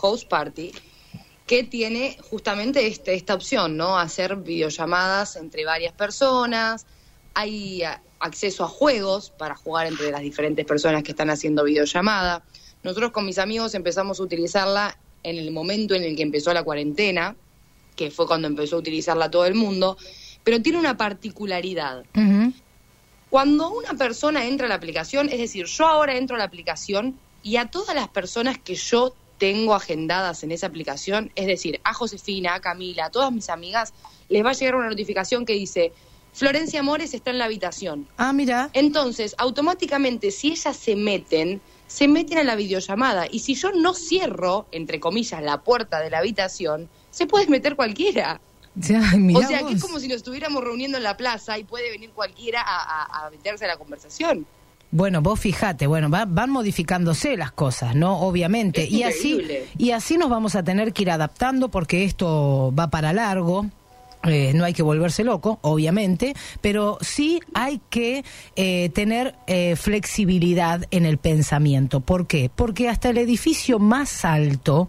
Host 0.00 0.28
Party, 0.28 0.72
que 1.46 1.64
tiene 1.64 2.16
justamente 2.30 2.86
este, 2.86 3.14
esta 3.14 3.34
opción, 3.34 3.76
¿no? 3.76 3.98
Hacer 3.98 4.36
videollamadas 4.36 5.36
entre 5.36 5.64
varias 5.64 5.92
personas, 5.92 6.86
hay 7.34 7.82
acceso 8.20 8.64
a 8.64 8.68
juegos 8.68 9.30
para 9.30 9.56
jugar 9.56 9.86
entre 9.86 10.10
las 10.10 10.22
diferentes 10.22 10.64
personas 10.64 11.02
que 11.02 11.10
están 11.10 11.30
haciendo 11.30 11.64
videollamada. 11.64 12.44
Nosotros 12.82 13.12
con 13.12 13.26
mis 13.26 13.38
amigos 13.38 13.74
empezamos 13.74 14.20
a 14.20 14.22
utilizarla 14.22 14.96
en 15.22 15.38
el 15.38 15.50
momento 15.50 15.94
en 15.94 16.04
el 16.04 16.16
que 16.16 16.22
empezó 16.22 16.52
la 16.52 16.62
cuarentena, 16.62 17.36
que 17.96 18.10
fue 18.10 18.26
cuando 18.26 18.48
empezó 18.48 18.76
a 18.76 18.78
utilizarla 18.80 19.30
todo 19.30 19.46
el 19.46 19.54
mundo, 19.54 19.96
pero 20.44 20.60
tiene 20.62 20.78
una 20.78 20.96
particularidad. 20.96 22.04
Cuando 23.30 23.70
una 23.70 23.94
persona 23.94 24.44
entra 24.44 24.66
a 24.66 24.68
la 24.68 24.74
aplicación, 24.74 25.28
es 25.30 25.38
decir, 25.38 25.66
yo 25.66 25.86
ahora 25.86 26.16
entro 26.16 26.36
a 26.36 26.38
la 26.38 26.44
aplicación 26.44 27.18
y 27.42 27.56
a 27.56 27.66
todas 27.66 27.94
las 27.94 28.08
personas 28.08 28.58
que 28.58 28.74
yo 28.74 29.14
tengo 29.38 29.74
agendadas 29.74 30.44
en 30.44 30.52
esa 30.52 30.66
aplicación, 30.66 31.32
es 31.34 31.46
decir, 31.46 31.80
a 31.82 31.94
Josefina, 31.94 32.54
a 32.54 32.60
Camila, 32.60 33.06
a 33.06 33.10
todas 33.10 33.32
mis 33.32 33.48
amigas, 33.48 33.92
les 34.28 34.44
va 34.44 34.50
a 34.50 34.52
llegar 34.52 34.76
una 34.76 34.88
notificación 34.88 35.44
que 35.44 35.54
dice, 35.54 35.92
Florencia 36.32 36.80
Amores 36.80 37.12
está 37.12 37.30
en 37.30 37.38
la 37.38 37.46
habitación. 37.46 38.06
Ah, 38.16 38.32
mira. 38.32 38.70
Entonces, 38.72 39.34
automáticamente, 39.38 40.30
si 40.30 40.52
ellas 40.52 40.76
se 40.76 40.96
meten, 40.96 41.60
se 41.86 42.08
meten 42.08 42.38
a 42.38 42.44
la 42.44 42.54
videollamada. 42.54 43.26
Y 43.30 43.40
si 43.40 43.54
yo 43.54 43.72
no 43.72 43.94
cierro, 43.94 44.66
entre 44.72 44.98
comillas, 44.98 45.42
la 45.42 45.62
puerta 45.62 46.00
de 46.00 46.10
la 46.10 46.18
habitación, 46.18 46.88
se 47.10 47.26
puede 47.26 47.46
meter 47.48 47.76
cualquiera. 47.76 48.40
O 48.80 48.82
sea, 48.82 49.58
que 49.60 49.72
es 49.74 49.80
vos. 49.80 49.82
como 49.82 49.98
si 50.00 50.08
nos 50.08 50.18
estuviéramos 50.18 50.62
reuniendo 50.64 50.96
en 50.98 51.04
la 51.04 51.16
plaza 51.16 51.58
y 51.58 51.64
puede 51.64 51.90
venir 51.90 52.10
cualquiera 52.10 52.62
a, 52.62 53.02
a- 53.04 53.26
a 53.26 53.30
meterse 53.30 53.64
a 53.64 53.68
la 53.68 53.76
conversación. 53.76 54.46
Bueno, 54.90 55.22
vos 55.22 55.40
fijate, 55.40 55.86
bueno, 55.86 56.10
va- 56.10 56.26
van 56.26 56.50
modificándose 56.50 57.36
las 57.36 57.52
cosas, 57.52 57.94
¿no? 57.94 58.20
Obviamente. 58.20 58.84
Es 58.84 58.90
y 58.90 59.02
así 59.04 59.42
y 59.78 59.90
así 59.92 60.18
nos 60.18 60.28
vamos 60.30 60.54
a 60.54 60.62
tener 60.62 60.92
que 60.92 61.02
ir 61.02 61.10
adaptando 61.10 61.70
porque 61.70 62.04
esto 62.04 62.72
va 62.78 62.88
para 62.90 63.12
largo. 63.12 63.66
Eh, 64.24 64.52
no 64.54 64.64
hay 64.64 64.72
que 64.72 64.84
volverse 64.84 65.24
loco, 65.24 65.58
obviamente, 65.62 66.34
pero 66.60 66.96
sí 67.00 67.40
hay 67.54 67.80
que 67.90 68.24
eh, 68.54 68.88
tener 68.94 69.34
eh, 69.48 69.74
flexibilidad 69.74 70.86
en 70.92 71.06
el 71.06 71.18
pensamiento. 71.18 71.98
¿Por 72.00 72.28
qué? 72.28 72.48
Porque 72.54 72.88
hasta 72.88 73.08
el 73.10 73.18
edificio 73.18 73.80
más 73.80 74.24
alto 74.24 74.88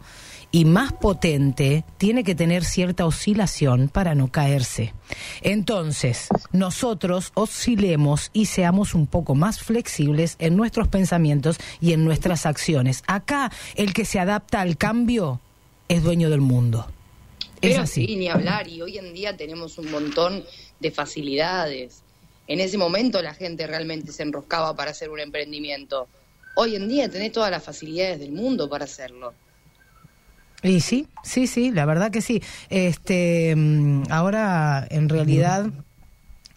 y 0.53 0.65
más 0.65 0.93
potente 0.93 1.83
tiene 1.98 2.24
que 2.24 2.36
tener 2.36 2.63
cierta 2.63 3.07
oscilación 3.07 3.89
para 3.89 4.13
no 4.13 4.31
caerse. 4.31 4.93
Entonces, 5.41 6.27
nosotros 6.51 7.31
oscilemos 7.33 8.29
y 8.33 8.45
seamos 8.45 8.93
un 8.93 9.07
poco 9.07 9.33
más 9.33 9.62
flexibles 9.62 10.36
en 10.38 10.55
nuestros 10.55 10.88
pensamientos 10.89 11.57
y 11.81 11.93
en 11.93 12.05
nuestras 12.05 12.45
acciones. 12.45 13.03
Acá 13.07 13.51
el 13.74 13.95
que 13.95 14.05
se 14.05 14.19
adapta 14.19 14.62
al 14.62 14.77
cambio 14.77 15.41
es 15.89 16.03
dueño 16.03 16.29
del 16.29 16.41
mundo. 16.41 16.86
Pero 17.60 17.81
así. 17.81 18.05
sí, 18.05 18.15
ni 18.15 18.29
hablar. 18.29 18.67
Y 18.67 18.83
hoy 18.83 19.00
en 19.00 19.12
día 19.12 19.36
tenemos 19.36 19.79
un 19.79 19.89
montón 19.89 20.45
de 20.79 20.91
facilidades. 20.91 22.03
En 22.45 22.60
ese 22.60 22.77
momento 22.77 23.24
la 23.24 23.33
gente 23.33 23.65
realmente 23.65 24.12
se 24.12 24.22
enroscaba 24.22 24.75
para 24.75 24.91
hacer 24.91 25.10
un 25.10 25.19
emprendimiento. 25.19 26.07
Hoy 26.55 26.75
en 26.75 26.88
día 26.88 27.10
tenés 27.10 27.31
todas 27.31 27.50
las 27.50 27.63
facilidades 27.63 28.19
del 28.19 28.33
mundo 28.33 28.69
para 28.69 28.86
hacerlo. 28.86 29.33
Y 30.63 30.79
sí, 30.79 31.08
sí, 31.24 31.46
sí, 31.48 31.72
la 31.72 31.86
verdad 31.86 32.10
que 32.10 32.22
sí. 32.22 32.41
Este, 32.70 33.53
mm, 33.55 34.03
ahora, 34.10 34.88
en 34.89 35.10
realidad, 35.10 35.67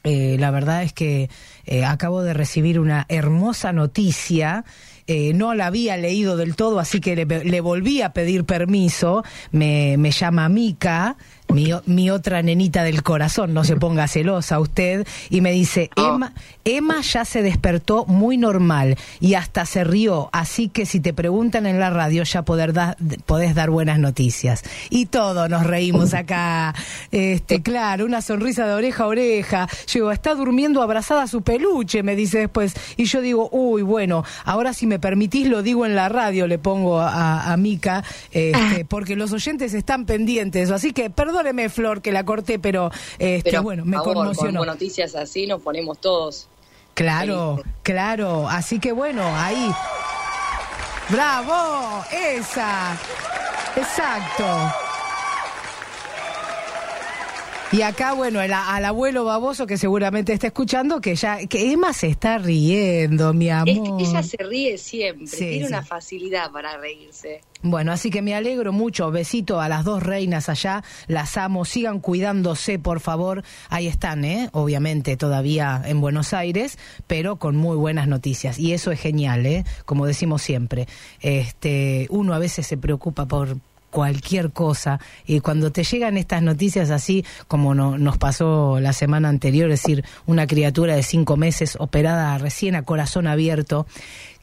eh, 0.04 0.36
la 0.38 0.52
verdad 0.52 0.84
es 0.84 0.92
que 0.92 1.28
eh, 1.66 1.84
acabo 1.84 2.22
de 2.22 2.32
recibir 2.32 2.78
una 2.78 3.06
hermosa 3.08 3.72
noticia. 3.72 4.64
Eh, 5.08 5.32
no 5.34 5.54
la 5.54 5.66
había 5.66 5.96
leído 5.96 6.36
del 6.36 6.56
todo, 6.56 6.78
así 6.80 7.00
que 7.00 7.14
le, 7.16 7.26
le 7.26 7.60
volví 7.60 8.02
a 8.02 8.12
pedir 8.12 8.44
permiso. 8.44 9.25
Me, 9.50 9.96
me 9.98 10.12
llama 10.12 10.48
Mica, 10.48 11.16
mi, 11.48 11.70
mi 11.86 12.10
otra 12.10 12.42
nenita 12.42 12.82
del 12.82 13.02
corazón, 13.02 13.54
no 13.54 13.64
se 13.64 13.76
ponga 13.76 14.08
celosa 14.08 14.58
usted, 14.60 15.06
y 15.30 15.40
me 15.40 15.52
dice, 15.52 15.90
Emma, 15.96 16.32
Emma 16.64 17.00
ya 17.02 17.24
se 17.24 17.42
despertó 17.42 18.04
muy 18.06 18.36
normal 18.36 18.96
y 19.20 19.34
hasta 19.34 19.64
se 19.66 19.84
rió, 19.84 20.28
así 20.32 20.68
que 20.68 20.86
si 20.86 21.00
te 21.00 21.12
preguntan 21.14 21.66
en 21.66 21.78
la 21.80 21.90
radio 21.90 22.22
ya 22.24 22.42
poder 22.42 22.72
da- 22.72 22.96
podés 23.26 23.54
dar 23.54 23.70
buenas 23.70 23.98
noticias. 23.98 24.62
Y 24.90 25.06
todos 25.06 25.48
nos 25.48 25.64
reímos 25.66 26.14
acá, 26.14 26.74
este, 27.12 27.62
claro, 27.62 28.04
una 28.04 28.22
sonrisa 28.22 28.66
de 28.66 28.74
oreja 28.74 29.04
a 29.04 29.06
oreja. 29.06 29.68
Yo 29.86 29.92
digo, 30.00 30.12
está 30.12 30.34
durmiendo 30.34 30.82
abrazada 30.82 31.22
a 31.22 31.26
su 31.26 31.42
peluche, 31.42 32.02
me 32.02 32.16
dice 32.16 32.38
después. 32.38 32.74
Y 32.96 33.04
yo 33.04 33.20
digo, 33.20 33.48
uy, 33.52 33.82
bueno, 33.82 34.24
ahora 34.44 34.72
si 34.74 34.86
me 34.86 34.98
permitís 34.98 35.48
lo 35.48 35.62
digo 35.62 35.86
en 35.86 35.94
la 35.94 36.08
radio, 36.08 36.46
le 36.46 36.58
pongo 36.58 37.00
a, 37.00 37.52
a 37.52 37.56
Mica, 37.56 38.02
este, 38.32 38.84
porque 38.84 39.16
los 39.16 39.32
oyentes 39.32 39.74
están 39.74 40.04
pendientes. 40.06 40.70
Así 40.70 40.92
que 40.92 41.10
perdóneme, 41.37 41.69
Flor, 41.69 42.00
que 42.02 42.12
la 42.12 42.25
corté, 42.25 42.59
pero, 42.59 42.90
este, 43.19 43.50
Pero 43.50 43.62
bueno, 43.62 43.85
me 43.85 43.97
favor, 43.97 44.14
conmocionó. 44.14 44.61
con 44.61 44.69
noticias 44.69 45.14
así 45.14 45.47
nos 45.47 45.61
ponemos 45.62 45.99
todos. 46.00 46.49
Claro, 46.95 47.57
Felices. 47.57 47.73
claro. 47.83 48.49
Así 48.49 48.78
que 48.78 48.93
bueno, 48.93 49.23
ahí. 49.37 49.71
¡Bravo! 51.11 52.05
Esa. 52.11 52.97
Exacto. 53.76 54.86
Y 57.76 57.83
acá, 57.83 58.14
bueno, 58.14 58.40
el- 58.40 58.54
al 58.54 58.85
abuelo 58.87 59.25
baboso 59.26 59.66
que 59.66 59.76
seguramente 59.76 60.33
está 60.33 60.47
escuchando, 60.47 61.02
que 61.02 61.14
ya, 61.14 61.47
que 61.47 61.73
Emma 61.73 61.92
se 61.92 62.06
está 62.06 62.38
riendo, 62.38 63.35
mi 63.35 63.50
amor. 63.50 64.00
ella 64.00 64.23
se 64.23 64.38
ríe 64.38 64.78
siempre, 64.78 65.26
Sí, 65.26 65.37
tiene 65.38 65.59
sí. 65.59 65.64
una 65.64 65.83
facilidad 65.83 66.50
para 66.52 66.78
reírse. 66.78 67.42
Bueno, 67.61 67.92
así 67.92 68.09
que 68.09 68.23
me 68.23 68.35
alegro 68.35 68.73
mucho. 68.73 69.11
Besito 69.11 69.61
a 69.61 69.68
las 69.68 69.85
dos 69.85 70.02
reinas 70.02 70.49
allá. 70.49 70.85
Las 71.06 71.37
amo. 71.37 71.64
Sigan 71.66 72.00
cuidándose, 72.00 72.78
por 72.78 73.00
favor. 73.00 73.42
Ahí 73.68 73.88
están, 73.88 74.25
¿eh? 74.25 74.49
Obviamente 74.52 75.16
todavía 75.18 75.83
en 75.85 76.00
Buenos 76.00 76.33
Aires, 76.33 76.78
pero 77.06 77.37
con 77.37 77.56
muy 77.56 77.76
buenas 77.76 78.09
noticias. 78.09 78.59
Y 78.59 78.73
eso 78.73 78.90
es 78.90 79.00
genial, 79.00 79.45
¿eh? 79.45 79.64
Como 79.85 80.06
decimos 80.06 80.40
siempre. 80.40 80.87
Este, 81.21 82.06
uno 82.09 82.33
a 82.33 82.38
veces 82.38 82.66
se 82.66 82.76
preocupa 82.78 83.26
por 83.26 83.56
cualquier 83.96 84.50
cosa 84.52 85.00
y 85.26 85.40
cuando 85.40 85.72
te 85.72 85.82
llegan 85.82 86.18
estas 86.18 86.42
noticias 86.42 86.90
así 86.90 87.24
como 87.48 87.74
no- 87.74 87.96
nos 87.96 88.18
pasó 88.18 88.78
la 88.78 88.92
semana 88.92 89.30
anterior, 89.30 89.70
es 89.70 89.80
decir, 89.80 90.04
una 90.26 90.46
criatura 90.46 90.94
de 90.94 91.02
cinco 91.02 91.38
meses 91.38 91.78
operada 91.80 92.36
recién 92.36 92.74
a 92.74 92.82
corazón 92.82 93.26
abierto, 93.26 93.86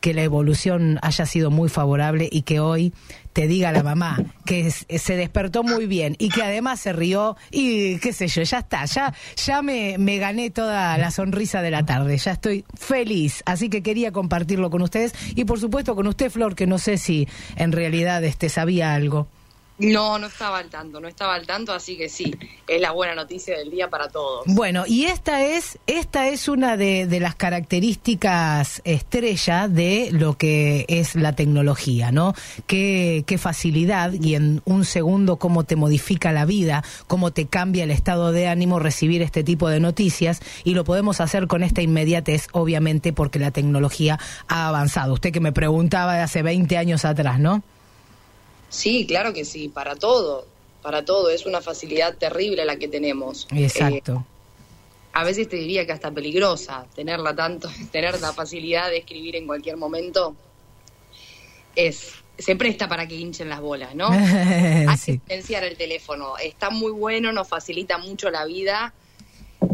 que 0.02 0.16
la 0.16 0.24
evolución 0.24 0.98
haya 1.04 1.28
sido 1.28 1.52
muy 1.52 1.70
favorable 1.70 2.28
y 2.32 2.42
que 2.42 2.60
hoy 2.60 2.94
te 3.32 3.46
diga 3.48 3.72
la 3.72 3.84
mamá 3.84 4.24
que 4.44 4.72
se 4.72 5.16
despertó 5.16 5.62
muy 5.64 5.86
bien 5.86 6.16
y 6.18 6.30
que 6.30 6.42
además 6.42 6.80
se 6.80 6.92
rió 6.92 7.38
y 7.52 8.00
qué 8.00 8.12
sé 8.12 8.28
yo, 8.28 8.42
ya 8.42 8.58
está, 8.60 8.86
ya, 8.86 9.14
ya 9.38 9.62
me, 9.62 9.98
me 10.00 10.18
gané 10.18 10.50
toda 10.50 10.98
la 10.98 11.12
sonrisa 11.12 11.62
de 11.62 11.70
la 11.72 11.86
tarde, 11.86 12.18
ya 12.18 12.32
estoy 12.32 12.66
feliz, 12.74 13.44
así 13.46 13.70
que 13.70 13.84
quería 13.84 14.12
compartirlo 14.12 14.72
con 14.72 14.82
ustedes 14.82 15.14
y 15.36 15.46
por 15.46 15.60
supuesto 15.60 15.96
con 15.96 16.08
usted, 16.08 16.32
Flor, 16.32 16.56
que 16.56 16.66
no 16.66 16.80
sé 16.80 16.98
si 16.98 17.28
en 17.56 17.72
realidad 17.72 18.24
este 18.24 18.50
sabía 18.50 18.96
algo. 18.96 19.28
No, 19.80 20.20
no 20.20 20.28
estaba 20.28 20.60
al 20.60 20.70
tanto, 20.70 21.00
no 21.00 21.08
estaba 21.08 21.34
al 21.34 21.48
tanto, 21.48 21.74
así 21.74 21.98
que 21.98 22.08
sí, 22.08 22.36
es 22.68 22.80
la 22.80 22.92
buena 22.92 23.16
noticia 23.16 23.58
del 23.58 23.72
día 23.72 23.90
para 23.90 24.08
todos. 24.08 24.44
Bueno, 24.46 24.84
y 24.86 25.06
esta 25.06 25.44
es, 25.44 25.80
esta 25.88 26.28
es 26.28 26.48
una 26.48 26.78
de, 26.78 27.08
de 27.08 27.20
las 27.20 27.34
características 27.34 28.82
estrella 28.84 29.68
de 29.68 30.10
lo 30.12 30.38
que 30.38 30.86
es 30.88 31.16
la 31.16 31.34
tecnología, 31.34 32.12
¿no? 32.12 32.36
Qué, 32.68 33.24
qué 33.26 33.38
facilidad 33.40 34.14
y 34.14 34.36
en 34.36 34.62
un 34.66 34.86
segundo 34.86 35.38
cómo 35.38 35.64
te 35.64 35.76
modifica 35.76 36.32
la 36.32 36.46
vida, 36.46 36.84
cómo 37.08 37.32
te 37.32 37.48
cambia 37.48 37.84
el 37.84 37.92
estado 37.92 38.32
de 38.32 38.48
ánimo 38.48 38.78
recibir 38.78 39.24
este 39.24 39.44
tipo 39.44 39.70
de 39.70 39.80
noticias 39.80 40.40
y 40.64 40.76
lo 40.76 40.84
podemos 40.84 41.20
hacer 41.20 41.48
con 41.48 41.64
esta 41.64 41.82
inmediatez, 41.82 42.48
obviamente, 42.52 43.12
porque 43.12 43.40
la 43.40 43.50
tecnología 43.50 44.20
ha 44.48 44.68
avanzado. 44.68 45.14
Usted 45.14 45.32
que 45.32 45.40
me 45.40 45.52
preguntaba 45.52 46.14
de 46.14 46.22
hace 46.22 46.44
20 46.44 46.78
años 46.78 47.06
atrás, 47.06 47.40
¿no? 47.40 47.64
Sí, 48.74 49.06
claro 49.06 49.34
que 49.34 49.46
sí, 49.46 49.70
para 49.70 49.96
todo, 49.96 50.48
para 50.82 51.06
todo, 51.06 51.30
es 51.30 51.46
una 51.46 51.62
facilidad 51.62 52.16
terrible 52.18 52.66
la 52.66 52.76
que 52.78 52.88
tenemos. 52.88 53.48
Eh, 53.52 53.66
Exacto. 53.66 54.26
a 55.14 55.24
veces 55.24 55.48
te 55.48 55.58
diría 55.58 55.86
que 55.86 55.92
hasta 55.92 56.10
peligrosa 56.12 56.86
tenerla 56.96 57.36
tanto, 57.36 57.70
tener 57.92 58.20
la 58.20 58.34
facilidad 58.34 58.90
de 58.90 58.98
escribir 58.98 59.36
en 59.36 59.46
cualquier 59.46 59.78
momento 59.78 60.36
es 61.76 62.14
se 62.38 62.56
presta 62.56 62.90
para 62.90 63.08
que 63.08 63.14
hinchen 63.16 63.48
las 63.48 63.62
bolas, 63.62 63.94
¿no? 63.94 64.08
Hay 64.10 64.98
Sí. 64.98 65.20
que 65.20 65.28
silenciar 65.28 65.64
el 65.66 65.78
teléfono. 65.78 66.36
Está 66.40 66.72
muy 66.72 66.92
bueno, 66.92 67.32
nos 67.32 67.48
facilita 67.48 68.00
mucho 68.00 68.32
la 68.32 68.44
vida, 68.46 68.92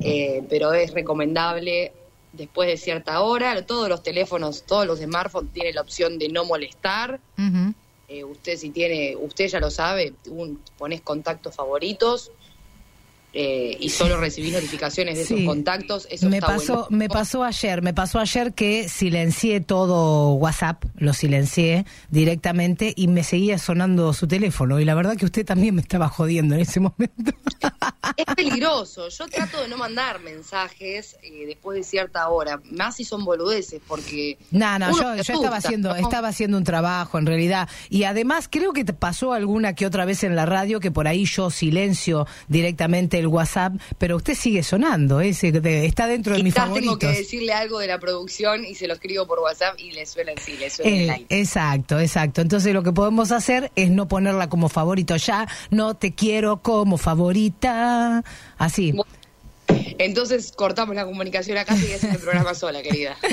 eh, 0.02 0.44
pero 0.50 0.74
es 0.74 0.92
recomendable 0.94 1.94
después 2.34 2.68
de 2.68 2.76
cierta 2.76 3.22
hora. 3.22 3.66
Todos 3.66 3.88
los 3.88 4.04
teléfonos, 4.04 4.64
todos 4.64 4.86
los 4.86 5.00
smartphones 5.00 5.54
tienen 5.54 5.74
la 5.76 5.82
opción 5.82 6.20
de 6.20 6.28
no 6.28 6.44
molestar. 6.44 7.22
Ujú. 7.38 7.74
Eh, 8.10 8.24
usted 8.24 8.58
si 8.58 8.72
tiene, 8.72 9.16
usted 9.16 9.48
ya 9.48 9.60
lo 9.60 9.70
sabe, 9.70 10.14
un, 10.30 10.60
pones 10.78 11.02
contactos 11.02 11.56
favoritos 11.56 12.32
eh, 13.34 13.78
y 13.80 13.90
solo 13.90 14.18
recibís 14.18 14.54
notificaciones 14.54 15.18
de 15.18 15.26
Sí. 15.26 15.34
esos 15.36 15.46
contactos. 15.46 16.08
Eso 16.10 16.30
me 16.30 16.38
está 16.38 16.48
pasó, 16.48 16.74
buenísimo. 16.74 16.98
me 16.98 17.10
pasó 17.10 17.44
ayer, 17.44 17.82
me 17.82 17.94
pasó 17.94 18.20
ayer 18.20 18.54
que 18.54 18.90
silencié 18.90 19.62
todo 19.62 20.34
WhatsApp, 20.34 20.84
lo 20.96 21.14
silencié 21.14 21.86
directamente 22.10 22.94
y 22.96 23.08
me 23.08 23.24
seguía 23.24 23.58
sonando 23.60 24.14
su 24.14 24.28
teléfono 24.28 24.80
y 24.80 24.86
la 24.86 24.96
verdad 24.96 25.16
que 25.16 25.26
usted 25.26 25.46
también 25.46 25.76
me 25.76 25.82
estaba 25.82 26.10
jodiendo 26.10 26.56
en 26.56 26.62
ese 26.62 26.80
momento. 26.80 27.32
Es 28.18 28.26
peligroso. 28.36 29.10
Yo 29.10 29.28
trato 29.28 29.62
de 29.62 29.68
no 29.68 29.78
mandar 29.78 30.20
mensajes 30.22 31.16
eh, 31.24 31.46
después 31.48 31.78
de 31.78 31.84
cierta 31.84 32.28
hora, 32.30 32.60
más 32.72 32.96
si 32.96 33.04
son 33.06 33.24
boludeces, 33.24 33.82
porque 33.88 34.38
No, 34.52 34.78
no, 34.80 34.90
yo, 34.90 34.94
se 34.98 35.02
yo 35.04 35.10
asusta, 35.12 35.34
estaba 35.34 35.58
haciendo, 35.58 35.90
¿no? 35.90 35.96
estaba 35.96 36.28
haciendo 36.30 36.58
un 36.58 36.64
trabajo 36.64 37.18
en 37.20 37.26
realidad. 37.26 37.70
Y 37.90 38.04
además 38.04 38.48
creo 38.50 38.74
que 38.74 38.84
te 38.84 38.94
pasó 38.94 39.34
alguna 39.34 39.74
que 39.76 39.86
otra 39.86 40.06
vez 40.06 40.24
en 40.24 40.36
la 40.36 40.46
radio 40.46 40.80
que 40.80 40.92
por 40.92 41.08
ahí 41.08 41.26
yo 41.26 41.50
silencio 41.50 42.28
directamente 42.48 43.19
el 43.20 43.28
WhatsApp, 43.28 43.74
pero 43.98 44.18
usted 44.18 44.34
sigue 44.36 44.64
sonando, 44.64 45.20
que 45.20 45.86
está 45.86 46.08
dentro 46.08 46.36
de 46.36 46.44
mis 46.44 46.54
favoritos. 46.54 47.00
tengo 47.00 47.14
que 47.14 47.20
decirle 47.20 47.54
algo 47.54 47.80
de 47.80 47.88
la 47.88 48.00
producción 48.00 48.66
y 48.66 48.76
se 48.76 48.88
lo 48.88 48.94
escribo 48.94 49.26
por 49.28 49.40
WhatsApp 49.40 49.80
y 49.80 49.92
le 49.92 50.06
suena 50.06 50.32
sí, 50.44 50.58
le 50.58 50.70
suena 50.70 51.16
Eh, 51.16 51.26
exacto, 51.30 52.00
exacto. 52.00 52.42
Entonces 52.42 52.74
lo 52.74 52.84
que 52.84 52.92
podemos 52.92 53.32
hacer 53.32 53.72
es 53.76 53.90
no 53.90 54.08
ponerla 54.08 54.50
como 54.50 54.70
favorito 54.70 55.16
ya, 55.18 55.48
no 55.70 55.96
te 55.96 56.14
quiero 56.14 56.58
como 56.62 56.98
favorita, 56.98 58.24
así. 58.58 58.94
Entonces 59.98 60.52
cortamos 60.52 60.96
la 60.96 61.06
comunicación 61.06 61.58
acá 61.58 61.76
y 61.76 61.92
es 61.92 62.04
el 62.04 62.18
programa 62.18 62.54
sola, 62.54 62.82
querida. 62.82 63.18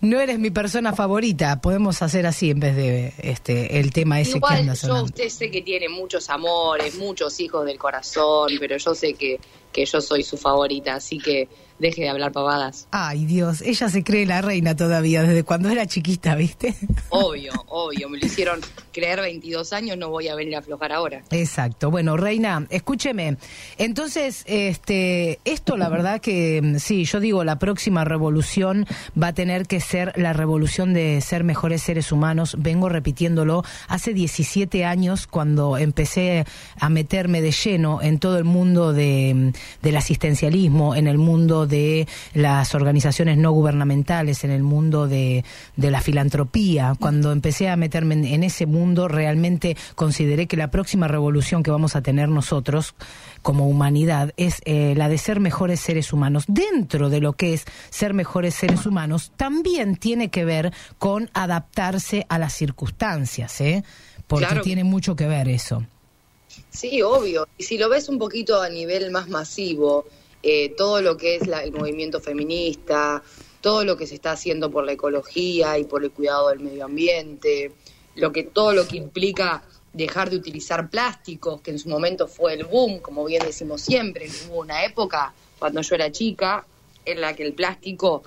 No 0.00 0.20
eres 0.20 0.40
mi 0.40 0.50
persona 0.50 0.92
favorita, 0.94 1.60
podemos 1.60 2.02
hacer 2.02 2.26
así 2.26 2.50
en 2.50 2.58
vez 2.58 2.74
de 2.74 3.14
este 3.18 3.78
el 3.78 3.92
tema 3.92 4.20
ese 4.20 4.32
que 4.32 4.36
Igual 4.38 4.58
anda 4.58 4.74
yo 4.74 5.04
usted 5.04 5.28
sé 5.28 5.48
que 5.48 5.62
tiene 5.62 5.88
muchos 5.88 6.28
amores, 6.28 6.96
muchos 6.96 7.38
hijos 7.38 7.64
del 7.64 7.78
corazón, 7.78 8.50
pero 8.58 8.76
yo 8.76 8.94
sé 8.96 9.14
que, 9.14 9.38
que 9.72 9.84
yo 9.84 10.00
soy 10.00 10.24
su 10.24 10.36
favorita, 10.36 10.94
así 10.94 11.18
que 11.18 11.48
deje 11.82 12.02
de 12.02 12.08
hablar 12.08 12.32
pavadas. 12.32 12.86
Ay, 12.92 13.26
Dios, 13.26 13.60
ella 13.60 13.88
se 13.90 14.02
cree 14.04 14.24
la 14.24 14.40
reina 14.40 14.74
todavía 14.76 15.22
desde 15.22 15.42
cuando 15.42 15.68
era 15.68 15.84
chiquita, 15.86 16.34
¿viste? 16.36 16.74
Obvio, 17.10 17.52
obvio, 17.66 18.08
me 18.08 18.18
lo 18.18 18.26
hicieron 18.26 18.60
creer 18.92 19.20
22 19.20 19.72
años, 19.72 19.98
no 19.98 20.08
voy 20.08 20.28
a 20.28 20.34
venir 20.34 20.54
a 20.54 20.60
aflojar 20.60 20.92
ahora. 20.92 21.22
Exacto. 21.30 21.90
Bueno, 21.90 22.16
Reina, 22.16 22.66
escúcheme. 22.70 23.36
Entonces, 23.78 24.44
este, 24.46 25.40
esto 25.44 25.76
la 25.76 25.88
verdad 25.88 26.20
que 26.20 26.76
sí, 26.78 27.04
yo 27.04 27.18
digo, 27.18 27.42
la 27.42 27.58
próxima 27.58 28.04
revolución 28.04 28.86
va 29.20 29.28
a 29.28 29.32
tener 29.32 29.66
que 29.66 29.80
ser 29.80 30.12
la 30.16 30.32
revolución 30.32 30.94
de 30.94 31.20
ser 31.20 31.42
mejores 31.42 31.82
seres 31.82 32.12
humanos. 32.12 32.56
Vengo 32.58 32.88
repitiéndolo 32.88 33.64
hace 33.88 34.14
17 34.14 34.84
años 34.84 35.26
cuando 35.26 35.78
empecé 35.78 36.46
a 36.78 36.88
meterme 36.88 37.42
de 37.42 37.50
lleno 37.50 38.00
en 38.02 38.20
todo 38.20 38.38
el 38.38 38.44
mundo 38.44 38.92
de, 38.92 39.52
del 39.82 39.96
asistencialismo, 39.96 40.94
en 40.94 41.08
el 41.08 41.18
mundo 41.18 41.66
de 41.66 41.71
las 42.34 42.74
organizaciones 42.74 43.38
no 43.38 43.52
gubernamentales, 43.52 44.44
en 44.44 44.50
el 44.50 44.62
mundo 44.62 45.08
de, 45.08 45.44
de 45.76 45.90
la 45.90 46.00
filantropía. 46.00 46.94
Cuando 46.98 47.32
empecé 47.32 47.68
a 47.68 47.76
meterme 47.76 48.14
en, 48.14 48.24
en 48.24 48.42
ese 48.42 48.66
mundo, 48.66 49.08
realmente 49.08 49.76
consideré 49.94 50.46
que 50.46 50.56
la 50.56 50.70
próxima 50.70 51.08
revolución 51.08 51.62
que 51.62 51.70
vamos 51.70 51.96
a 51.96 52.02
tener 52.02 52.28
nosotros 52.28 52.94
como 53.42 53.68
humanidad 53.68 54.32
es 54.36 54.60
eh, 54.64 54.94
la 54.96 55.08
de 55.08 55.18
ser 55.18 55.40
mejores 55.40 55.80
seres 55.80 56.12
humanos. 56.12 56.44
Dentro 56.48 57.10
de 57.10 57.20
lo 57.20 57.32
que 57.32 57.54
es 57.54 57.64
ser 57.90 58.14
mejores 58.14 58.54
seres 58.54 58.86
humanos, 58.86 59.32
también 59.36 59.96
tiene 59.96 60.28
que 60.30 60.44
ver 60.44 60.72
con 60.98 61.30
adaptarse 61.34 62.26
a 62.28 62.38
las 62.38 62.52
circunstancias, 62.52 63.60
¿eh? 63.60 63.82
porque 64.26 64.46
Claro. 64.46 64.62
tiene 64.62 64.84
mucho 64.84 65.16
que 65.16 65.26
ver 65.26 65.48
eso. 65.48 65.84
Sí, 66.70 67.02
obvio. 67.02 67.48
Y 67.58 67.64
si 67.64 67.78
lo 67.78 67.88
ves 67.88 68.08
un 68.08 68.18
poquito 68.18 68.60
a 68.60 68.68
nivel 68.68 69.10
más 69.10 69.28
masivo, 69.28 70.04
eh, 70.42 70.74
todo 70.76 71.02
lo 71.02 71.16
que 71.16 71.36
es 71.36 71.46
la- 71.46 71.62
el 71.64 71.72
movimiento 71.72 72.20
feminista, 72.20 73.22
todo 73.60 73.84
lo 73.84 73.96
que 73.96 74.06
se 74.06 74.14
está 74.14 74.32
haciendo 74.32 74.70
por 74.70 74.84
la 74.84 74.92
ecología 74.92 75.78
y 75.78 75.84
por 75.84 76.04
el 76.04 76.12
cuidado 76.12 76.48
del 76.50 76.60
medio 76.60 76.84
ambiente, 76.86 77.76
lo 78.14 78.32
que 78.32 78.44
todo 78.44 78.72
lo 78.74 78.86
que 78.86 78.96
implica 78.96 79.64
dejar 79.92 80.30
de 80.30 80.36
utilizar 80.36 80.90
plásticos, 80.90 81.62
que 81.62 81.70
en 81.72 81.78
su 81.78 81.88
momento 81.88 82.26
fue 82.28 82.54
el 82.54 82.64
boom, 82.64 83.00
como 83.00 83.24
bien 83.24 83.44
decimos 83.44 83.82
siempre, 83.82 84.32
hubo 84.34 84.60
una 84.60 84.84
época 84.84 85.34
cuando 85.58 85.80
yo 85.82 85.94
era 85.94 86.10
chica 86.12 86.66
en 87.04 87.20
la 87.20 87.34
que 87.34 87.44
el 87.44 87.54
plástico 87.54 88.22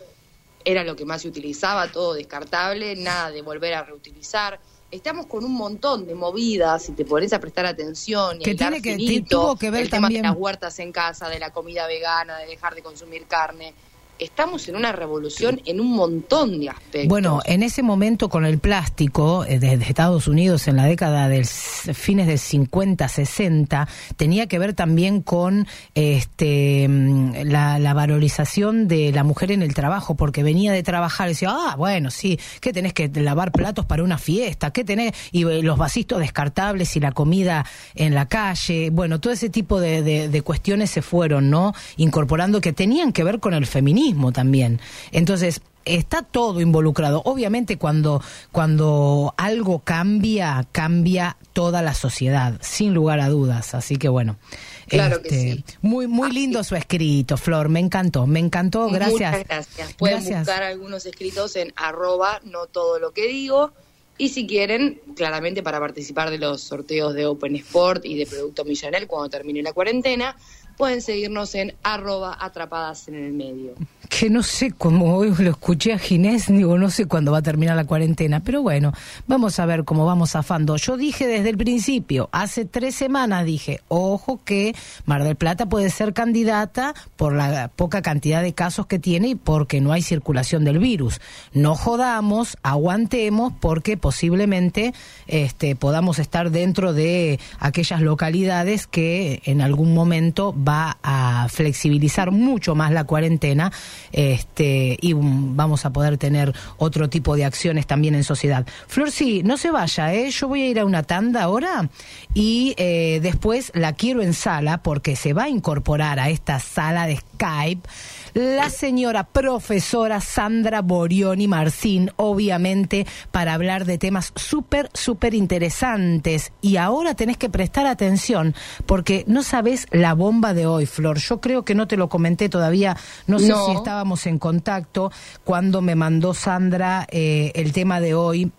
era 0.64 0.84
lo 0.84 0.96
que 0.96 1.06
más 1.06 1.22
se 1.22 1.28
utilizaba, 1.30 1.92
todo 1.92 2.14
descartable, 2.14 2.96
nada 2.96 3.32
de 3.32 3.42
volver 3.42 3.74
a 3.76 3.84
reutilizar. 3.84 4.60
Estamos 4.92 5.26
con 5.26 5.44
un 5.44 5.54
montón 5.54 6.06
de 6.06 6.16
movidas, 6.16 6.84
si 6.84 6.94
te 6.94 7.04
pones 7.06 7.34
a 7.34 7.40
prestar 7.40 7.66
atención 7.66 8.38
y 8.40 8.44
Que 8.44 8.56
tiene 8.56 8.82
que- 8.82 8.96
finito, 8.96 9.42
tuvo 9.42 9.56
que 9.58 9.72
ver 9.72 9.82
el 9.82 9.90
tema 9.90 10.04
también- 10.08 10.22
de 10.22 10.30
las 10.30 10.38
huertas 10.38 10.80
en 10.80 10.92
casa, 10.92 11.28
de 11.28 11.40
la 11.40 11.52
comida 11.52 11.88
vegana, 11.88 12.38
de 12.38 12.48
dejar 12.48 12.76
de 12.76 12.82
consumir 12.84 13.26
carne. 13.26 13.74
Estamos 14.18 14.68
en 14.70 14.78
una 14.78 14.94
revolución 14.94 15.60
en 15.66 15.82
un 15.82 15.92
montón 15.94 16.60
de 16.62 16.70
aspectos. 16.70 17.08
Bueno, 17.10 17.42
en 17.44 17.64
ese 17.64 17.84
momento 17.84 18.30
con 18.30 18.46
el 18.46 18.60
plástico, 18.60 19.44
eh, 19.44 19.60
desde 19.60 19.84
Estados 19.84 20.28
Unidos 20.30 20.70
en 20.70 20.78
la 20.78 20.86
década 20.86 21.28
de 21.28 21.44
fines 21.44 22.26
del 22.28 22.40
50, 22.40 23.10
60, 23.10 23.88
tenía 24.16 24.48
que 24.48 24.58
ver 24.58 24.74
también 24.74 25.22
con 25.22 25.68
este 25.96 26.88
mm, 26.88 27.34
la, 27.46 27.78
la 27.80 27.94
valorización 27.94 28.88
de 28.88 29.12
la 29.12 29.24
mujer 29.26 29.52
en 29.52 29.62
el 29.62 29.74
trabajo, 29.74 30.16
porque 30.16 30.44
venía 30.44 30.72
de 30.72 30.82
trabajar 30.84 31.28
y 31.28 31.32
decía, 31.32 31.50
ah, 31.52 31.76
bueno, 31.78 32.10
sí, 32.10 32.40
¿qué 32.62 32.72
tenés 32.72 32.94
que 32.94 33.10
lavar 33.10 33.52
platos 33.52 33.86
para 33.86 34.02
una 34.04 34.18
fiesta? 34.18 34.72
¿Qué 34.72 34.86
tenés? 34.86 35.12
Y 35.34 35.44
eh, 35.46 35.62
los 35.62 35.78
vasitos 35.78 36.20
descartables 36.20 36.96
y 36.96 37.02
la 37.02 37.12
comida 37.12 37.66
en 37.96 38.16
la 38.16 38.28
calle, 38.28 38.92
bueno, 38.92 39.20
todo 39.20 39.34
ese 39.34 39.50
tipo 39.50 39.80
de, 39.82 40.02
de- 40.04 40.30
de 40.30 40.42
cuestiones 40.42 40.90
se 40.90 41.02
fueron, 41.02 41.50
¿no? 41.50 41.74
Incorporando 41.98 42.62
que 42.62 42.72
tenían 42.72 43.12
que 43.12 43.24
ver 43.26 43.40
con 43.42 43.54
el 43.54 43.66
feminismo 43.66 44.05
también. 44.34 44.80
Entonces, 45.12 45.62
está 45.86 46.24
todo 46.24 46.62
involucrado. 46.62 47.22
Obviamente 47.26 47.78
cuando, 47.78 48.22
cuando 48.52 49.34
algo 49.38 49.80
cambia, 49.80 50.68
cambia 50.72 51.38
toda 51.54 51.82
la 51.82 51.94
sociedad, 51.94 52.58
sin 52.62 52.94
lugar 52.94 53.20
a 53.20 53.30
dudas. 53.30 53.76
Así 53.76 53.98
que 53.98 54.10
bueno. 54.10 54.38
este, 54.82 54.98
Claro 54.98 55.22
que 55.22 55.30
sí. 55.30 55.64
Muy, 55.82 56.08
muy 56.08 56.32
lindo 56.32 56.64
su 56.64 56.76
escrito, 56.76 57.38
Flor. 57.38 57.70
Me 57.70 57.80
encantó, 57.80 58.28
me 58.28 58.40
encantó. 58.40 58.90
Gracias. 58.90 59.32
Muchas 59.32 59.48
gracias. 59.48 59.94
Pueden 59.94 60.18
Gracias. 60.18 60.40
buscar 60.40 60.64
algunos 60.64 61.06
escritos 61.06 61.56
en 61.56 61.72
arroba 61.76 62.42
no 62.44 62.66
todo 62.66 63.00
lo 63.00 63.12
que 63.12 63.28
digo. 63.28 63.72
Y 64.18 64.30
si 64.30 64.48
quieren, 64.48 65.02
claramente 65.16 65.62
para 65.62 65.80
participar 65.80 66.30
de 66.30 66.38
los 66.38 66.62
sorteos 66.62 67.14
de 67.14 67.26
Open 67.26 67.56
Sport 67.58 68.06
y 68.06 68.16
de 68.16 68.26
Producto 68.26 68.64
Millanel 68.64 69.08
cuando 69.08 69.30
termine 69.30 69.62
la 69.62 69.74
cuarentena, 69.74 70.38
pueden 70.78 71.02
seguirnos 71.02 71.56
en 71.56 71.74
arroba 71.84 72.38
atrapadas 72.40 73.08
en 73.08 73.16
el 73.16 73.34
medio. 73.34 73.74
que 74.10 74.30
no 74.30 74.44
sé 74.44 74.72
cómo 74.72 75.16
hoy 75.16 75.34
lo 75.38 75.50
escuché 75.50 75.94
a 75.94 76.00
Ginés, 76.00 76.48
digo, 76.48 76.78
no 76.78 76.90
sé 76.90 77.06
cuándo 77.06 77.32
va 77.32 77.40
a 77.40 77.42
terminar 77.42 77.76
la 77.76 77.86
cuarentena, 77.86 78.40
pero 78.40 78.62
bueno, 78.62 78.94
vamos 79.28 79.60
a 79.60 79.66
ver 79.66 79.84
cómo 79.84 80.06
vamos 80.06 80.32
zafando. 80.32 80.78
Yo 80.78 80.96
dije 80.96 81.28
desde 81.28 81.50
el 81.50 81.58
principio, 81.58 82.30
hace 82.32 82.66
tres 82.66 82.96
semanas 82.96 83.46
dije, 83.46 83.82
ojo 83.88 84.40
que 84.46 84.76
Mar 85.06 85.24
del 85.24 85.36
Plata 85.36 85.66
puede 85.66 85.90
ser 85.90 86.14
candidata 86.14 86.94
por 87.18 87.34
la 87.34 87.68
poca 87.68 88.02
cantidad 88.02 88.42
de 88.42 88.54
casos 88.54 88.86
que 88.86 89.00
tiene 89.00 89.30
y 89.30 89.36
porque 89.36 89.82
no 89.82 89.92
hay 89.92 90.02
circulación 90.02 90.64
del 90.64 90.80
virus. 90.80 91.20
No 91.54 91.76
jodamos, 91.76 92.58
aguantemos, 92.64 93.54
porque 93.60 93.98
posiblemente 93.98 94.94
este, 95.28 95.76
podamos 95.76 96.20
estar 96.20 96.52
dentro 96.52 96.94
de 96.94 97.40
aquellas 97.60 98.02
localidades 98.02 98.88
que 98.88 99.42
en 99.46 99.62
algún 99.62 99.94
momento 99.94 100.54
va 100.68 100.98
a 101.04 101.48
flexibilizar 101.50 102.32
mucho 102.32 102.76
más 102.76 102.92
la 102.92 103.04
cuarentena 103.04 103.72
este, 104.12 104.98
y 105.02 105.14
vamos 105.14 105.86
a 105.86 105.92
poder 105.92 106.18
tener 106.18 106.54
otro 106.78 107.10
tipo 107.10 107.36
de 107.36 107.46
acciones 107.46 107.88
también 107.88 108.16
en 108.16 108.24
sociedad. 108.24 108.66
Flor, 108.88 109.12
sí, 109.12 109.44
no 109.44 109.58
se 109.58 109.72
vaya, 109.72 110.14
¿eh? 110.14 110.30
yo 110.32 110.48
voy 110.48 110.64
a 110.64 110.70
ir 110.70 110.80
a 110.80 110.86
una 110.86 111.04
tanda 111.04 111.44
ahora 111.44 111.90
y 112.34 112.74
eh, 112.78 113.20
después 113.22 113.72
la 113.76 113.94
quiero 113.94 114.22
en 114.22 114.34
sala 114.34 114.80
porque 114.82 115.16
se 115.16 115.34
va 115.34 115.44
a 115.44 115.50
incorporar 115.50 116.20
a 116.20 116.30
esta 116.30 116.60
sala 116.60 117.08
de 117.08 117.18
Skype 117.18 117.88
la 118.36 118.70
señora 118.70 119.24
profesora 119.24 120.20
Sandra 120.20 120.82
Borioni 120.82 121.48
Marcín, 121.48 122.12
obviamente, 122.18 123.08
para 123.32 123.54
hablar 123.54 123.86
de 123.86 123.98
temas 123.98 124.34
súper, 124.36 124.90
súper 124.94 125.34
interesantes. 125.34 126.52
Y 126.62 126.76
ahora 126.76 127.16
tenés 127.16 127.38
que 127.38 127.50
prestar 127.50 127.86
atención, 127.88 128.54
porque 128.86 129.24
no 129.28 129.42
sabes 129.42 129.88
la 129.92 130.14
bomba 130.14 130.54
de 130.54 130.68
hoy, 130.68 130.86
Flor. 130.86 131.18
Yo 131.18 131.40
creo 131.40 131.64
que 131.64 131.76
no 131.76 131.88
te 131.88 131.96
lo 131.96 132.10
comenté 132.10 132.50
todavía, 132.50 132.98
no 133.26 133.40
sé 133.40 133.48
No. 133.48 133.66
si 133.68 133.72
estábamos 133.72 134.28
en 134.28 134.38
contacto 134.38 135.12
cuando 135.46 135.82
me 135.82 135.96
mandó 135.96 136.34
Sandra 136.34 137.08
eh, 137.10 137.54
el 137.56 137.72
tema 137.72 138.02
de 138.02 138.16
hoy 138.16 138.52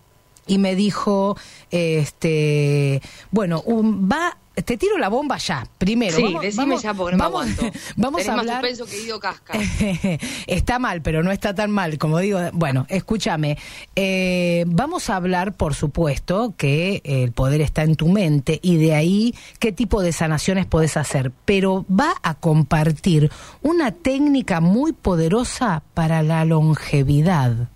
y 0.47 0.57
me 0.57 0.75
dijo, 0.75 1.37
este, 1.69 3.01
bueno, 3.31 3.61
un- 3.65 4.09
va, 4.11 4.37
te 4.65 4.77
tiro 4.77 4.97
la 4.97 5.09
bomba 5.09 5.37
ya, 5.37 5.67
primero. 5.77 6.15
sí, 6.15 6.23
vamos- 6.23 6.41
decime 6.41 6.65
vamos- 6.65 6.81
ya 6.83 6.93
porque 6.93 7.15
no 7.17 7.23
vamos- 7.23 7.45
me 7.47 7.51
aguanto. 7.53 7.79
Vamos 7.95 8.21
Tenés 8.21 8.29
a 8.29 8.35
más 8.35 8.39
hablar. 8.41 8.55
suspenso 8.69 8.85
que 8.85 9.01
Guido 9.03 9.19
Casca. 9.19 9.53
está 10.47 10.79
mal, 10.79 11.01
pero 11.01 11.23
no 11.23 11.31
está 11.31 11.53
tan 11.53 11.71
mal, 11.71 11.97
como 11.97 12.19
digo. 12.19 12.39
Bueno, 12.53 12.85
escúchame. 12.89 13.57
eh, 13.95 14.63
vamos 14.67 15.09
a 15.09 15.15
hablar, 15.15 15.53
por 15.53 15.73
supuesto, 15.75 16.53
que 16.57 17.01
el 17.05 17.31
poder 17.31 17.61
está 17.61 17.83
en 17.83 17.95
tu 17.95 18.07
mente 18.07 18.59
y 18.61 18.77
de 18.77 18.93
ahí 18.95 19.35
qué 19.59 19.71
tipo 19.71 20.01
de 20.01 20.11
sanaciones 20.11 20.65
podés 20.65 20.97
hacer. 20.97 21.31
Pero 21.45 21.85
va 21.89 22.13
a 22.23 22.33
compartir 22.35 23.31
una 23.61 23.91
técnica 23.91 24.59
muy 24.61 24.93
poderosa 24.93 25.83
para 25.93 26.21
la 26.23 26.45
longevidad. 26.45 27.69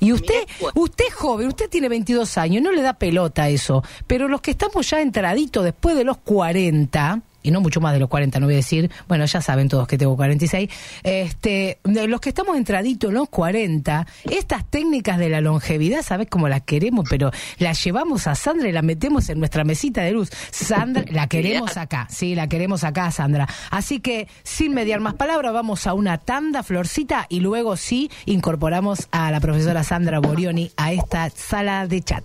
Y 0.00 0.12
usted, 0.12 0.46
pues. 0.60 0.72
usted 0.74 1.06
es 1.08 1.14
joven, 1.14 1.48
usted 1.48 1.68
tiene 1.68 1.88
22 1.88 2.38
años, 2.38 2.62
no 2.62 2.72
le 2.72 2.82
da 2.82 2.94
pelota 2.94 3.44
a 3.44 3.48
eso. 3.48 3.82
Pero 4.06 4.28
los 4.28 4.40
que 4.40 4.50
estamos 4.50 4.88
ya 4.90 5.00
entraditos 5.00 5.64
después 5.64 5.96
de 5.96 6.04
los 6.04 6.18
40, 6.18 7.22
y 7.46 7.52
no 7.52 7.60
mucho 7.60 7.80
más 7.80 7.92
de 7.92 8.00
los 8.00 8.08
40, 8.08 8.40
no 8.40 8.46
voy 8.46 8.54
a 8.54 8.56
decir, 8.56 8.90
bueno, 9.06 9.24
ya 9.24 9.40
saben 9.40 9.68
todos 9.68 9.86
que 9.86 9.96
tengo 9.96 10.16
46, 10.16 10.68
este, 11.04 11.78
de 11.84 12.08
los 12.08 12.20
que 12.20 12.30
estamos 12.30 12.56
entraditos 12.56 13.10
en 13.10 13.14
los 13.14 13.28
40, 13.28 14.04
estas 14.28 14.68
técnicas 14.68 15.18
de 15.18 15.28
la 15.28 15.40
longevidad, 15.40 16.02
¿sabes 16.02 16.26
cómo 16.28 16.48
las 16.48 16.62
queremos? 16.62 17.06
Pero 17.08 17.30
las 17.58 17.82
llevamos 17.84 18.26
a 18.26 18.34
Sandra 18.34 18.68
y 18.68 18.72
la 18.72 18.82
metemos 18.82 19.28
en 19.28 19.38
nuestra 19.38 19.62
mesita 19.62 20.02
de 20.02 20.10
luz. 20.10 20.30
Sandra, 20.50 21.04
la 21.08 21.26
queremos 21.28 21.76
acá, 21.76 22.08
sí, 22.10 22.34
la 22.34 22.48
queremos 22.48 22.82
acá, 22.82 23.12
Sandra. 23.12 23.48
Así 23.70 24.00
que, 24.00 24.26
sin 24.42 24.74
mediar 24.74 24.98
más 24.98 25.14
palabras, 25.14 25.52
vamos 25.52 25.86
a 25.86 25.94
una 25.94 26.18
tanda, 26.18 26.64
Florcita, 26.64 27.26
y 27.28 27.38
luego 27.38 27.76
sí 27.76 28.10
incorporamos 28.24 29.06
a 29.12 29.30
la 29.30 29.38
profesora 29.38 29.84
Sandra 29.84 30.18
Borioni 30.18 30.72
a 30.76 30.92
esta 30.92 31.30
sala 31.30 31.86
de 31.86 32.02
chat. 32.02 32.24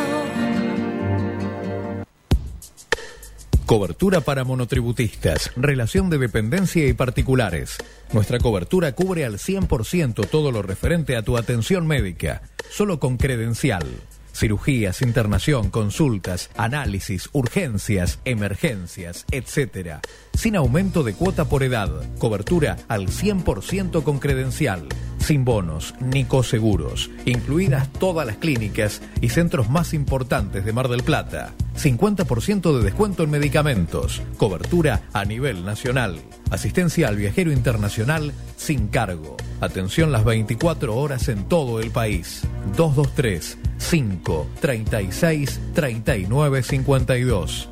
Cobertura 3.71 4.19
para 4.19 4.43
monotributistas, 4.43 5.49
relación 5.55 6.09
de 6.09 6.17
dependencia 6.17 6.85
y 6.87 6.93
particulares. 6.93 7.77
Nuestra 8.11 8.37
cobertura 8.37 8.91
cubre 8.91 9.23
al 9.23 9.37
100% 9.37 10.27
todo 10.27 10.51
lo 10.51 10.61
referente 10.61 11.15
a 11.15 11.21
tu 11.21 11.37
atención 11.37 11.87
médica, 11.87 12.41
solo 12.69 12.99
con 12.99 13.15
credencial. 13.15 13.85
Cirugías, 14.33 15.01
internación, 15.01 15.69
consultas, 15.69 16.49
análisis, 16.57 17.29
urgencias, 17.33 18.19
emergencias, 18.25 19.25
etc. 19.31 19.99
Sin 20.33 20.55
aumento 20.55 21.03
de 21.03 21.13
cuota 21.13 21.45
por 21.45 21.63
edad. 21.63 21.89
Cobertura 22.17 22.77
al 22.87 23.07
100% 23.07 24.03
con 24.03 24.19
credencial. 24.19 24.87
Sin 25.19 25.45
bonos 25.45 25.93
ni 25.99 26.25
coseguros. 26.25 27.09
Incluidas 27.25 27.91
todas 27.93 28.25
las 28.25 28.37
clínicas 28.37 29.01
y 29.21 29.29
centros 29.29 29.69
más 29.69 29.93
importantes 29.93 30.65
de 30.65 30.73
Mar 30.73 30.87
del 30.87 31.03
Plata. 31.03 31.53
50% 31.75 32.77
de 32.77 32.83
descuento 32.83 33.23
en 33.23 33.29
medicamentos. 33.29 34.21
Cobertura 34.37 35.03
a 35.13 35.25
nivel 35.25 35.65
nacional. 35.65 36.19
Asistencia 36.49 37.07
al 37.07 37.15
viajero 37.15 37.51
internacional 37.51 38.33
sin 38.57 38.87
cargo. 38.87 39.37
Atención 39.61 40.11
las 40.11 40.25
24 40.25 40.95
horas 40.95 41.27
en 41.29 41.45
todo 41.45 41.79
el 41.79 41.91
país. 41.91 42.41
223 42.75 43.57
5 43.77 44.47
36 44.59 45.59
39 45.73 46.63
52. 46.63 47.69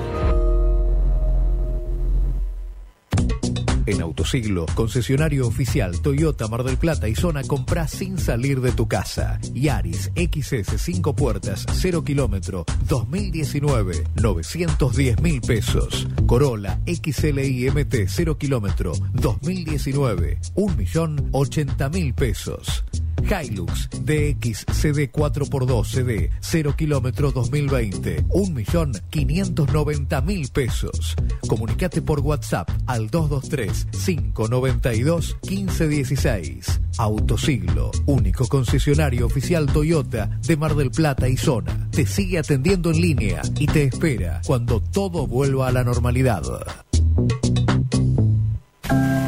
En 3.87 4.01
Autosiglo, 4.01 4.65
concesionario 4.75 5.47
oficial 5.47 6.01
Toyota 6.01 6.49
Mar 6.49 6.65
del 6.65 6.77
Plata 6.77 7.07
y 7.07 7.15
zona 7.15 7.41
compra 7.43 7.87
sin 7.87 8.17
salir 8.17 8.59
de 8.59 8.73
tu 8.73 8.85
casa. 8.89 9.39
Yaris 9.53 10.11
XS 10.13 10.79
5 10.79 11.15
puertas, 11.15 11.65
0 11.71 12.03
kilómetro, 12.03 12.65
2019, 12.89 14.03
910 14.21 15.21
mil 15.21 15.39
pesos. 15.39 16.05
Corolla 16.25 16.81
XLI 16.85 17.71
MT 17.71 18.09
0 18.09 18.37
kilómetro, 18.37 18.91
2019, 19.13 20.37
1 20.55 20.75
millón 20.75 21.29
80 21.31 21.89
mil 21.89 22.13
pesos. 22.13 22.83
Hilux 23.27 23.89
DX 24.03 24.65
CD 24.71 25.11
4x2 25.11 25.85
CD 25.85 26.31
0 26.39 26.75
kilómetro 26.77 27.31
2020 27.31 28.27
1.590.000 28.27 30.51
pesos. 30.51 31.15
Comunicate 31.47 32.01
por 32.01 32.21
WhatsApp 32.21 32.69
al 32.85 33.09
223 33.09 33.87
592 34.05 35.37
1516. 35.49 36.81
Autosiglo, 36.97 37.91
único 38.05 38.47
concesionario 38.47 39.25
oficial 39.25 39.65
Toyota 39.67 40.29
de 40.45 40.57
Mar 40.57 40.75
del 40.75 40.91
Plata 40.91 41.27
y 41.27 41.37
zona. 41.37 41.89
Te 41.91 42.05
sigue 42.05 42.39
atendiendo 42.39 42.91
en 42.91 43.01
línea 43.01 43.41
y 43.59 43.67
te 43.67 43.83
espera 43.83 44.41
cuando 44.45 44.79
todo 44.79 45.27
vuelva 45.27 45.67
a 45.67 45.71
la 45.71 45.83
normalidad. 45.83 46.43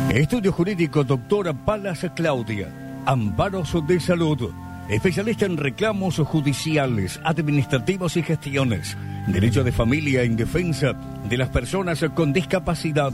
Estudio 0.10 0.52
Jurídico 0.52 1.04
Doctora 1.04 1.66
Palas 1.66 2.06
Claudia. 2.16 2.89
Amparos 3.10 3.76
de 3.88 4.00
Salud. 4.00 4.52
Especialista 4.88 5.48
en 5.48 5.58
reclamos 5.58 6.18
judiciales, 6.18 7.20
administrativos 7.24 8.16
y 8.18 8.22
gestiones. 8.22 8.96
Derecho 9.26 9.64
de 9.64 9.72
familia 9.72 10.22
en 10.22 10.36
defensa 10.36 10.94
de 11.28 11.36
las 11.36 11.50
personas 11.50 12.06
con 12.14 12.34
discapacidad. 12.34 13.12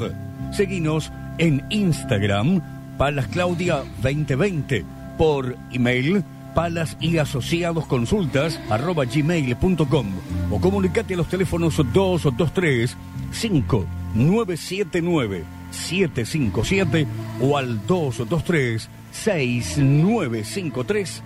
Seguinos 0.51 1.13
en 1.37 1.63
Instagram, 1.69 2.61
Palas 2.97 3.27
Claudia 3.27 3.85
2020. 4.01 4.83
Por 5.17 5.55
email, 5.71 6.25
palas 6.53 6.97
y 6.99 7.17
asociados 7.17 7.87
consultas 7.87 8.59
arroba 8.69 9.05
gmail.com 9.05 10.07
o 10.51 10.59
comunicate 10.59 11.13
a 11.13 11.17
los 11.17 11.29
teléfonos 11.29 11.77
223 11.77 12.97
5979 13.31 15.45
757 15.71 17.07
o 17.39 17.57
al 17.57 17.87
223 17.87 18.89
6953 19.23 21.21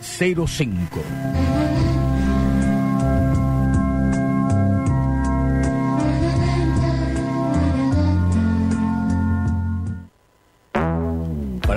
305. 0.00 1.59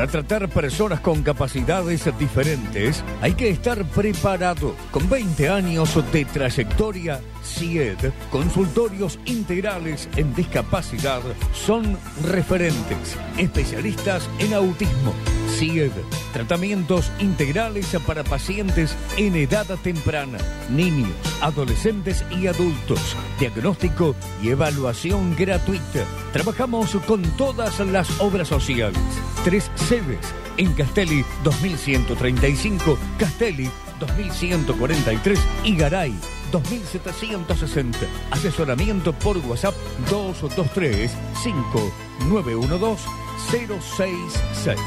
Para 0.03 0.11
tratar 0.11 0.49
personas 0.49 0.99
con 0.99 1.23
capacidades 1.23 2.09
diferentes 2.19 3.01
hay 3.21 3.35
que 3.35 3.47
estar 3.47 3.85
preparado. 3.85 4.75
Con 4.91 5.09
20 5.09 5.47
años 5.47 5.97
de 6.11 6.25
trayectoria, 6.25 7.21
CIED, 7.41 8.11
consultorios 8.29 9.17
integrales 9.23 10.09
en 10.17 10.35
discapacidad, 10.35 11.21
son 11.53 11.97
referentes, 12.21 13.15
especialistas 13.37 14.29
en 14.39 14.53
autismo, 14.55 15.13
CIED, 15.57 15.91
tratamientos 16.33 17.11
integrales 17.19 17.87
para 18.05 18.23
pacientes 18.23 18.95
en 19.17 19.35
edad 19.35 19.67
temprana, 19.83 20.37
niños, 20.69 21.11
adolescentes 21.41 22.25
y 22.31 22.47
adultos, 22.47 23.15
diagnóstico 23.39 24.15
y 24.41 24.49
evaluación 24.49 25.35
gratuita. 25.35 26.05
Trabajamos 26.31 26.95
con 27.07 27.21
todas 27.37 27.79
las 27.79 28.19
obras 28.19 28.47
sociales. 28.47 28.99
Tres 29.43 29.69
sedes 29.75 30.33
en 30.57 30.73
Castelli 30.73 31.23
2135, 31.43 32.97
Castelli 33.19 33.69
2143 33.99 35.39
y 35.63 35.75
Garay 35.75 36.13
2760. 36.51 37.99
Asesoramiento 38.31 39.13
por 39.13 39.37
WhatsApp 39.37 39.75
223 40.09 41.11
5912 41.43 43.23
066. 43.51 44.79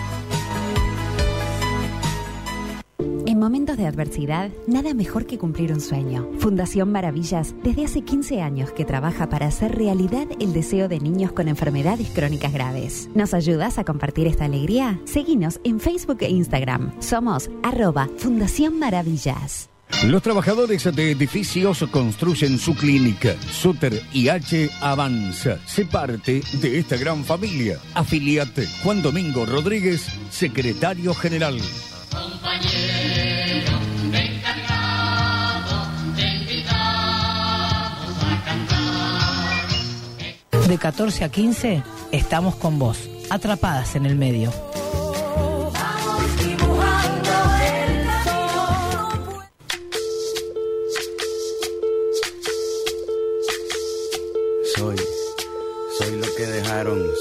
Momentos 3.46 3.76
de 3.76 3.86
adversidad, 3.86 4.50
nada 4.66 4.92
mejor 4.92 5.24
que 5.24 5.38
cumplir 5.38 5.72
un 5.72 5.80
sueño. 5.80 6.28
Fundación 6.40 6.90
Maravillas, 6.90 7.54
desde 7.62 7.84
hace 7.84 8.02
15 8.02 8.42
años 8.42 8.72
que 8.72 8.84
trabaja 8.84 9.28
para 9.28 9.46
hacer 9.46 9.76
realidad 9.76 10.26
el 10.40 10.52
deseo 10.52 10.88
de 10.88 10.98
niños 10.98 11.30
con 11.30 11.46
enfermedades 11.46 12.10
crónicas 12.10 12.52
graves. 12.52 13.08
¿Nos 13.14 13.34
ayudas 13.34 13.78
a 13.78 13.84
compartir 13.84 14.26
esta 14.26 14.46
alegría? 14.46 14.98
Seguinos 15.04 15.60
en 15.62 15.78
Facebook 15.78 16.16
e 16.22 16.28
Instagram. 16.28 17.00
Somos 17.00 17.48
arroba 17.62 18.08
Fundación 18.16 18.80
Maravillas. 18.80 19.70
Los 20.06 20.22
trabajadores 20.22 20.82
de 20.92 21.12
edificios 21.12 21.84
construyen 21.92 22.58
su 22.58 22.74
clínica. 22.74 23.36
Suter 23.52 24.02
IH 24.12 24.70
avanza. 24.80 25.60
Sé 25.66 25.84
parte 25.84 26.42
de 26.54 26.80
esta 26.80 26.96
gran 26.96 27.24
familia. 27.24 27.78
Afiliate. 27.94 28.66
Juan 28.82 29.02
Domingo 29.02 29.46
Rodríguez, 29.46 30.08
secretario 30.30 31.14
general. 31.14 31.60
Compañero, 32.10 33.25
De 40.68 40.78
14 40.78 41.24
a 41.24 41.28
15 41.28 41.84
estamos 42.10 42.56
con 42.56 42.80
vos, 42.80 43.08
atrapadas 43.30 43.94
en 43.94 44.04
el 44.04 44.16
medio. 44.16 44.65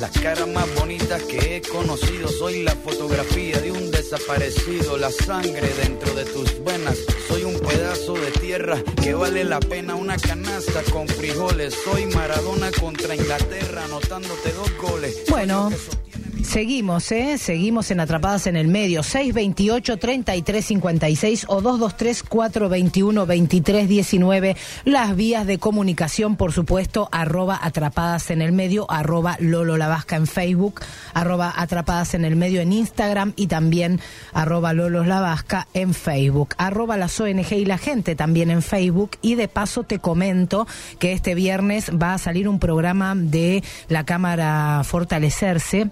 Las 0.00 0.12
caras 0.12 0.46
más 0.46 0.72
bonitas 0.76 1.20
que 1.24 1.56
he 1.56 1.60
conocido, 1.60 2.28
soy 2.28 2.62
la 2.62 2.70
fotografía 2.76 3.58
de 3.60 3.72
un 3.72 3.90
desaparecido, 3.90 4.96
la 4.96 5.10
sangre 5.10 5.68
dentro 5.82 6.14
de 6.14 6.24
tus 6.24 6.62
venas. 6.62 6.96
Soy 7.26 7.42
un 7.42 7.58
pedazo 7.58 8.14
de 8.14 8.30
tierra 8.30 8.80
que 9.02 9.14
vale 9.14 9.42
la 9.42 9.58
pena 9.58 9.96
una 9.96 10.16
canasta 10.16 10.84
con 10.92 11.08
frijoles. 11.08 11.74
Soy 11.84 12.06
Maradona 12.06 12.70
contra 12.70 13.16
Inglaterra, 13.16 13.86
anotándote 13.86 14.52
dos 14.52 14.70
goles. 14.78 15.24
Bueno, 15.30 15.68
seguimos, 16.48 17.12
¿eh? 17.12 17.38
Seguimos 17.38 17.90
en 17.90 18.00
Atrapadas 18.00 18.46
en 18.46 18.56
el 18.56 18.68
Medio. 18.68 19.02
628-3356 19.02 21.44
o 21.46 21.60
223-421-2319. 21.60 24.56
Las 24.84 25.14
vías 25.14 25.46
de 25.46 25.58
comunicación, 25.58 26.36
por 26.36 26.52
supuesto, 26.52 27.10
arroba 27.12 27.60
Atrapadas 27.62 28.30
en 28.30 28.40
el 28.42 28.52
Medio, 28.52 28.90
arroba 28.90 29.36
Lolo 29.38 29.76
La 29.76 29.88
Vasca 29.88 30.16
en 30.16 30.26
Facebook, 30.26 30.80
arroba 31.12 31.52
Atrapadas 31.54 32.14
en 32.14 32.24
el 32.24 32.36
Medio 32.36 32.62
en 32.62 32.72
Instagram 32.72 33.34
y 33.36 33.48
también 33.48 34.00
arroba 34.32 34.72
Lolos 34.72 35.06
La 35.06 35.20
Vasca 35.20 35.68
en 35.74 35.92
Facebook, 35.94 36.54
arroba 36.56 36.96
las 36.96 37.20
ONG 37.20 37.52
y 37.52 37.66
la 37.66 37.76
gente 37.78 38.16
también 38.16 38.50
en 38.50 38.62
Facebook. 38.62 39.10
Y 39.20 39.34
de 39.34 39.48
paso 39.48 39.82
te 39.82 39.98
comento 39.98 40.66
que 40.98 41.12
este 41.12 41.34
viernes 41.34 41.90
va 41.90 42.14
a 42.14 42.18
salir 42.18 42.48
un 42.48 42.58
programa 42.58 43.14
de 43.14 43.62
la 43.88 44.04
Cámara 44.04 44.80
Fortalecerse 44.84 45.90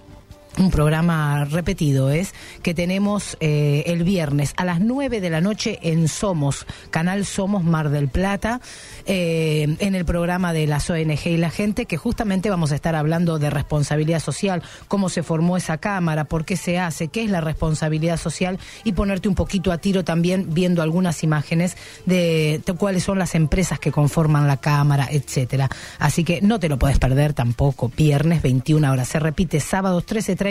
un 0.57 0.71
programa 0.71 1.45
repetido 1.45 2.09
es 2.09 2.33
que 2.63 2.73
tenemos 2.73 3.37
eh, 3.39 3.83
el 3.87 4.03
viernes 4.03 4.53
a 4.57 4.65
las 4.65 4.79
9 4.79 5.21
de 5.21 5.29
la 5.29 5.41
noche 5.41 5.79
en 5.83 6.07
Somos, 6.07 6.65
Canal 6.89 7.25
Somos 7.25 7.63
Mar 7.63 7.89
del 7.89 8.09
Plata, 8.09 8.59
eh, 9.05 9.75
en 9.79 9.95
el 9.95 10.05
programa 10.05 10.53
de 10.53 10.67
las 10.67 10.89
ONG 10.89 11.27
y 11.27 11.37
la 11.37 11.49
gente, 11.49 11.85
que 11.85 11.97
justamente 11.97 12.49
vamos 12.49 12.71
a 12.71 12.75
estar 12.75 12.95
hablando 12.95 13.39
de 13.39 13.49
responsabilidad 13.49 14.19
social, 14.19 14.63
cómo 14.87 15.09
se 15.09 15.23
formó 15.23 15.57
esa 15.57 15.77
Cámara, 15.77 16.25
por 16.25 16.43
qué 16.43 16.57
se 16.57 16.79
hace, 16.79 17.07
qué 17.09 17.23
es 17.23 17.29
la 17.29 17.41
responsabilidad 17.41 18.17
social 18.17 18.59
y 18.83 18.93
ponerte 18.93 19.29
un 19.29 19.35
poquito 19.35 19.71
a 19.71 19.77
tiro 19.77 20.03
también 20.03 20.53
viendo 20.53 20.81
algunas 20.81 21.23
imágenes 21.23 21.77
de, 22.05 22.61
cuáles 22.77 23.03
son 23.03 23.19
las 23.19 23.35
empresas 23.35 23.79
que 23.79 23.91
conforman 23.91 24.47
la 24.47 24.57
Cámara, 24.57 25.07
etcétera. 25.11 25.69
Así 25.99 26.23
que 26.23 26.41
no 26.41 26.59
te 26.59 26.69
lo 26.69 26.77
puedes 26.79 26.99
perder 26.99 27.33
tampoco. 27.33 27.91
Viernes 27.95 28.41
21 28.41 28.91
horas. 28.91 29.07
Se 29.07 29.19
repite 29.19 29.59
sábados 29.59 30.05
13.30, 30.05 30.46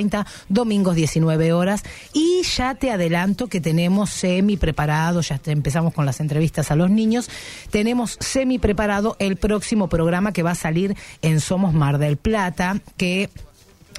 domingos 0.49 0.95
19 0.95 1.53
horas. 1.53 1.83
Y 2.13 2.43
ya 2.43 2.75
te 2.75 2.91
adelanto 2.91 3.49
que 3.49 3.61
tenemos 3.61 4.11
semi 4.11 4.57
preparado, 4.57 5.21
ya 5.21 5.41
empezamos 5.47 5.95
con 5.95 6.07
las 6.07 6.21
entrevistas 6.21 6.71
a 6.71 6.77
los 6.77 6.91
niños. 6.91 7.29
Tenemos 7.71 8.17
semi 8.21 8.59
preparado 8.59 9.17
el 9.19 9.37
próximo 9.37 9.89
programa 9.89 10.33
que 10.33 10.43
va 10.43 10.53
a 10.53 10.57
salir 10.57 10.97
en 11.23 11.41
Somos 11.41 11.75
Mar 11.75 11.99
del 11.99 12.17
Plata, 12.17 12.81
que 12.97 13.31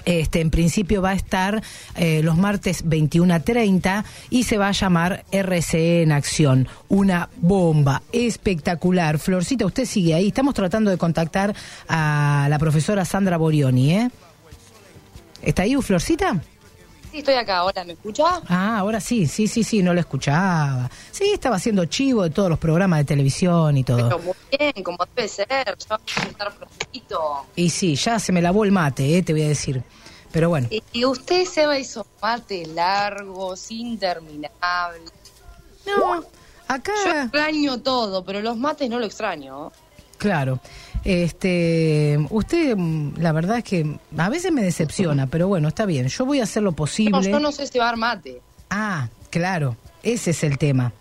este, 0.06 0.42
en 0.42 0.52
principio 0.52 1.02
va 1.02 1.12
a 1.12 1.16
estar 1.16 1.62
eh, 1.96 2.22
los 2.24 2.38
martes 2.38 2.88
21 2.88 3.34
a 3.34 3.40
30 3.40 4.06
y 4.30 4.44
se 4.44 4.58
va 4.58 4.70
a 4.70 4.72
llamar 4.72 5.26
RCE 5.32 6.04
en 6.04 6.12
acción. 6.12 6.68
Una 6.88 7.30
bomba 7.38 8.04
espectacular. 8.12 9.20
Florcita, 9.20 9.66
usted 9.66 9.86
sigue 9.86 10.14
ahí. 10.14 10.28
Estamos 10.28 10.54
tratando 10.54 10.92
de 10.92 10.98
contactar 10.98 11.56
a 11.90 12.48
la 12.50 12.60
profesora 12.60 13.06
Sandra 13.06 13.38
Borioni, 13.38 13.94
¿eh? 13.94 14.10
¿Está 15.42 15.64
ahí, 15.64 15.76
Florcita? 15.76 16.42
Sí, 17.12 17.20
estoy 17.20 17.36
acá. 17.36 17.64
Hola, 17.64 17.84
¿me 17.86 17.94
escucha? 17.94 18.42
Ah, 18.48 18.80
ahora 18.80 19.00
sí, 19.00 19.28
sí, 19.28 19.48
sí, 19.48 19.64
sí, 19.64 19.82
no 19.82 19.94
lo 19.94 20.00
escuchaba. 20.00 20.90
Sí, 21.12 21.32
estaba 21.34 21.56
haciendo 21.56 21.86
chivo 21.86 22.24
de 22.24 22.30
todos 22.32 22.50
los 22.50 22.60
programas 22.60 23.00
de 23.00 23.06
televisión 23.06 23.78
y 23.78 23.84
todo. 23.84 24.10
Pero 24.10 24.20
muy 24.20 24.36
bien, 24.58 24.84
como 24.84 24.98
debe 25.16 25.28
ser. 25.28 25.48
Ya 25.50 25.66
vamos 25.90 26.18
a 26.18 26.24
estar 26.24 26.54
prontito. 26.54 27.46
Y 27.56 27.70
sí, 27.70 27.96
ya 27.96 28.20
se 28.20 28.32
me 28.32 28.42
lavó 28.42 28.66
el 28.66 28.72
mate, 28.72 29.18
¿eh? 29.18 29.24
te 29.24 29.32
voy 29.34 29.44
a 29.44 29.48
decir. 29.48 29.82
Pero 30.32 30.50
bueno. 30.50 30.68
Y, 30.70 30.84
y 30.92 31.06
usted 31.06 31.46
se 31.46 31.66
va 31.66 31.74
a 31.74 31.78
esos 31.78 32.06
mates 32.22 32.68
largos, 32.68 33.72
interminables. 33.72 35.12
No, 35.86 36.24
acá... 36.68 36.92
Yo 37.06 37.22
extraño 37.22 37.80
todo, 37.80 38.26
pero 38.26 38.42
los 38.42 38.58
mates 38.58 38.90
no 38.90 39.00
lo 39.00 39.06
extraño. 39.06 39.72
Claro. 40.18 40.60
Este, 41.04 42.18
usted, 42.30 42.76
mm, 42.76 43.18
la 43.18 43.32
verdad 43.32 43.60
es 43.60 43.64
que 43.64 43.98
a 44.18 44.30
veces 44.30 44.52
me 44.52 44.62
decepciona, 44.62 45.28
pero 45.28 45.48
bueno, 45.48 45.68
está 45.70 45.86
bien. 45.86 46.08
Yo 46.08 46.26
voy 46.26 46.40
a 46.40 46.44
hacer 46.44 46.64
lo 46.64 46.72
No, 46.72 46.76
posible. 46.76 47.32
yo 47.32 47.40
no 47.40 47.52
sé 47.52 47.68
cebar 47.68 47.96
mate. 47.98 48.42
Ah, 48.70 49.08
claro. 49.30 49.78
Ese 50.04 50.32
es 50.32 50.44
el 50.44 50.58
tema. 50.58 50.94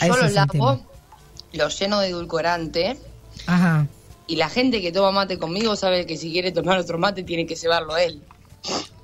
Yo 0.00 0.06
Ese 0.06 0.08
lo 0.08 0.22
es 0.22 0.28
el 0.28 0.34
lavo, 0.34 0.52
tema. 0.52 0.80
lo 1.52 1.68
lleno 1.68 2.00
de 2.00 2.08
edulcorante. 2.08 2.96
Ajá. 3.46 3.86
Y 4.26 4.36
la 4.36 4.48
gente 4.48 4.80
que 4.80 4.90
toma 4.92 5.10
mate 5.12 5.38
conmigo 5.38 5.76
sabe 5.76 6.06
que 6.06 6.16
si 6.16 6.30
quiere 6.32 6.50
tomar 6.52 6.78
otro 6.78 6.98
mate 6.98 7.22
tiene 7.22 7.46
que 7.46 7.56
cebarlo 7.56 7.96
él. 7.96 8.22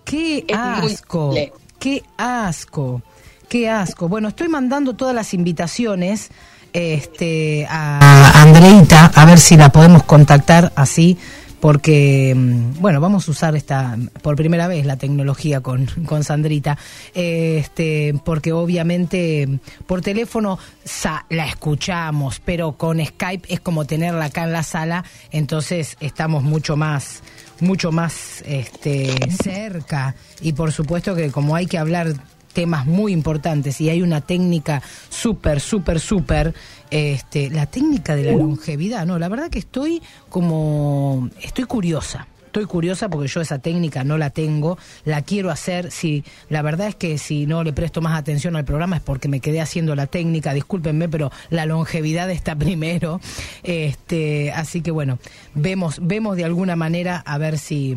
Qué 0.05 0.45
Es 0.49 0.57
asco. 0.57 1.35
Qué 1.79 2.03
asco. 2.17 3.03
Qué 3.49 3.69
asco. 3.69 4.09
Bueno, 4.09 4.29
estoy 4.29 4.49
mandando 4.49 4.95
todas 4.95 5.15
las 5.15 5.35
invitaciones 5.35 6.31
este, 6.72 7.66
a 7.68 8.42
Andreita, 8.42 9.06
a 9.14 9.25
ver 9.25 9.38
si 9.38 9.56
la 9.56 9.71
podemos 9.71 10.02
contactar 10.04 10.73
así, 10.77 11.16
porque, 11.60 12.35
mm, 12.35 12.81
bueno, 12.81 13.00
vamos 13.02 13.29
a 13.29 13.31
usar 13.33 13.54
esta, 13.54 13.98
por 14.23 14.35
primera 14.35 14.66
vez, 14.66 14.87
la 14.87 14.96
tecnología 14.96 15.60
con, 15.60 15.87
con 16.06 16.25
Sandrita, 16.25 16.79
este, 17.14 18.14
porque 18.25 18.52
obviamente 18.52 19.46
por 19.87 20.00
teléfono 20.00 20.58
sa- 20.85 21.27
la 21.29 21.46
escuchamos, 21.46 22.40
pero 22.44 22.73
con 22.73 23.04
Skype 23.04 23.52
es 23.52 23.60
como 23.60 23.85
tenerla 23.85 24.27
acá 24.27 24.44
en 24.44 24.52
la 24.52 24.62
sala, 24.62 25.04
entonces 25.33 25.96
estamos 26.00 26.42
mucho 26.42 26.77
más 26.77 27.23
mucho 27.60 27.92
más 27.92 28.42
este 28.46 29.14
cerca. 29.42 30.14
Y 30.40 30.54
por 30.54 30.73
supuesto 30.73 31.14
que 31.14 31.31
como 31.31 31.54
hay 31.56 31.66
que 31.66 31.77
hablar 31.77 32.14
temas 32.53 32.87
muy 32.87 33.13
importantes 33.13 33.81
y 33.81 33.88
hay 33.90 34.03
una 34.03 34.21
técnica 34.21 34.83
súper, 35.09 35.61
súper, 35.61 36.01
súper, 36.01 36.55
este, 36.90 37.51
la 37.51 37.67
técnica 37.67 38.17
de 38.17 38.25
la 38.25 38.33
longevidad, 38.33 39.07
no, 39.07 39.19
la 39.19 39.29
verdad 39.29 39.51
que 39.51 39.59
estoy 39.59 40.03
como, 40.29 41.29
estoy 41.42 41.65
curiosa. 41.65 42.27
Estoy 42.51 42.65
curiosa 42.65 43.09
porque 43.09 43.29
yo 43.29 43.40
esa 43.40 43.61
técnica 43.61 44.03
no 44.03 44.19
la 44.19 44.31
tengo, 44.31 44.77
la 45.05 45.23
quiero 45.23 45.53
hacer. 45.53 45.92
Si 45.92 46.25
la 46.48 46.63
verdad 46.63 46.88
es 46.88 46.96
que 46.96 47.17
si 47.17 47.46
no 47.46 47.63
le 47.63 47.73
presto 47.73 48.01
más 48.01 48.19
atención 48.19 48.57
al 48.57 48.65
programa 48.65 48.96
es 48.96 49.03
porque 49.03 49.29
me 49.29 49.38
quedé 49.38 49.61
haciendo 49.61 49.94
la 49.94 50.09
técnica. 50.09 50.53
Discúlpenme, 50.53 51.09
pero 51.09 51.31
la 51.51 51.65
longevidad 51.65 52.29
está 52.29 52.57
primero. 52.59 53.21
Este, 53.63 54.51
así 54.51 54.81
que 54.81 54.90
bueno, 54.90 55.21
vemos, 55.55 56.01
vemos 56.03 56.37
de 56.37 56.44
alguna 56.44 56.75
manera 56.75 57.23
a 57.25 57.38
ver 57.38 57.57
si, 57.57 57.94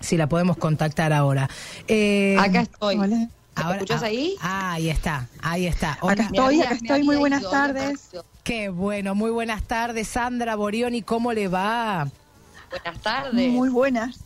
si 0.00 0.16
la 0.16 0.28
podemos 0.28 0.56
contactar 0.56 1.12
ahora. 1.12 1.48
Eh, 1.86 2.34
Acá 2.40 2.62
estoy. 2.62 2.96
¿Me 2.96 3.28
Ahora- 3.56 3.76
escuchás 3.76 4.02
ah, 4.02 4.06
ahí? 4.06 4.36
ah, 4.40 4.72
ahí 4.72 4.88
está, 4.90 5.28
ahí 5.42 5.66
está. 5.66 5.92
Acá 5.94 6.22
estoy, 6.24 6.60
acá 6.60 6.70
Me 6.70 6.76
estoy. 6.76 7.02
Muy 7.02 7.16
buenas 7.16 7.42
me 7.42 7.48
tardes. 7.48 8.10
Qué 8.44 8.68
bueno, 8.68 9.14
muy 9.14 9.30
buenas 9.30 9.62
tardes, 9.62 10.08
Sandra 10.08 10.54
Borioni, 10.54 11.02
¿cómo 11.02 11.32
le 11.32 11.48
va? 11.48 12.08
Buenas 12.70 13.02
tardes. 13.02 13.52
Muy 13.52 13.68
buenas 13.70 14.18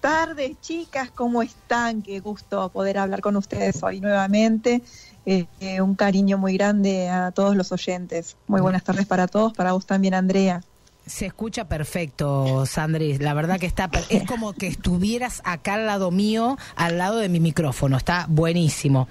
tardes, 0.00 0.60
chicas. 0.60 1.10
¿Cómo 1.14 1.42
están? 1.42 2.02
Qué 2.02 2.20
gusto 2.20 2.68
poder 2.70 2.98
hablar 2.98 3.20
con 3.20 3.36
ustedes 3.36 3.82
hoy 3.82 4.00
nuevamente. 4.00 4.82
Eh, 5.26 5.46
eh, 5.60 5.80
un 5.82 5.94
cariño 5.94 6.38
muy 6.38 6.54
grande 6.54 7.08
a 7.08 7.30
todos 7.30 7.54
los 7.54 7.70
oyentes. 7.72 8.36
Muy 8.46 8.60
buenas 8.60 8.82
tardes 8.82 9.06
para 9.06 9.28
todos, 9.28 9.52
para 9.52 9.72
vos 9.72 9.86
también, 9.86 10.14
Andrea. 10.14 10.62
Se 11.06 11.26
escucha 11.26 11.68
perfecto, 11.68 12.64
Sandri. 12.66 13.18
La 13.18 13.34
verdad 13.34 13.58
que 13.58 13.66
está. 13.66 13.90
Es 14.10 14.24
como 14.24 14.52
que 14.52 14.68
estuvieras 14.68 15.42
acá 15.44 15.74
al 15.74 15.86
lado 15.86 16.10
mío, 16.10 16.56
al 16.76 16.98
lado 16.98 17.18
de 17.18 17.28
mi 17.28 17.40
micrófono. 17.40 17.96
Está 17.96 18.26
buenísimo. 18.28 19.08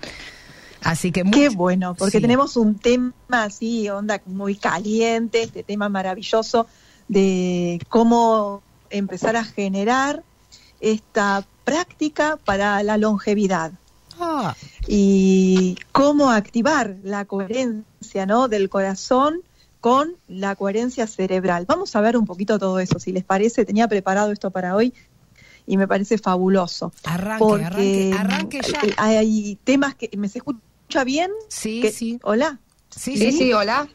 Así 0.82 1.12
que 1.12 1.24
Qué 1.24 1.50
much- 1.50 1.56
bueno, 1.56 1.96
porque 1.96 2.18
Sí. 2.18 2.22
tenemos 2.22 2.56
un 2.56 2.76
tema 2.80 3.12
así, 3.32 3.90
onda 3.90 4.22
muy 4.26 4.56
caliente, 4.56 5.44
este 5.44 5.62
tema 5.64 5.90
maravilloso 5.90 6.68
de 7.10 7.82
cómo 7.90 8.62
empezar 8.90 9.36
a 9.36 9.44
generar 9.44 10.24
esta 10.80 11.46
práctica 11.66 12.38
para 12.46 12.82
la 12.84 12.98
longevidad. 12.98 13.74
Ah, 14.22 14.56
y 14.88 15.76
cómo 15.92 16.30
activar 16.30 16.96
la 17.04 17.26
coherencia 17.26 18.26
¿no? 18.26 18.48
del 18.48 18.70
corazón 18.70 19.42
con 19.80 20.16
la 20.28 20.56
coherencia 20.56 21.08
cerebral. 21.08 21.66
Vamos 21.66 21.96
a 21.96 22.02
ver 22.02 22.18
un 22.18 22.26
poquito 22.26 22.60
todo 22.60 22.80
eso, 22.80 23.00
si 23.00 23.12
les 23.12 23.24
parece. 23.24 23.66
Tenía 23.66 23.88
preparado 23.88 24.32
esto 24.32 24.52
para 24.52 24.76
hoy 24.76 24.94
y 25.66 25.78
me 25.78 25.88
parece 25.88 26.18
fabuloso. 26.18 26.92
arranque, 27.06 27.40
porque 27.46 28.12
arranque, 28.18 28.60
arranque 28.60 28.62
ya. 28.62 28.82
eh, 28.84 28.94
hay 28.98 29.60
temas 29.64 29.96
que... 29.96 30.10
¿Me 30.18 30.28
se 30.28 30.40
escucha 30.40 31.04
bien? 31.06 31.32
Sí, 31.48 31.82
Que- 31.82 31.92
sí. 31.92 32.20
Hola. 32.24 32.60
Sí, 32.90 33.18
Sí, 33.18 33.32
sí, 33.32 33.54
hola. 33.54 33.88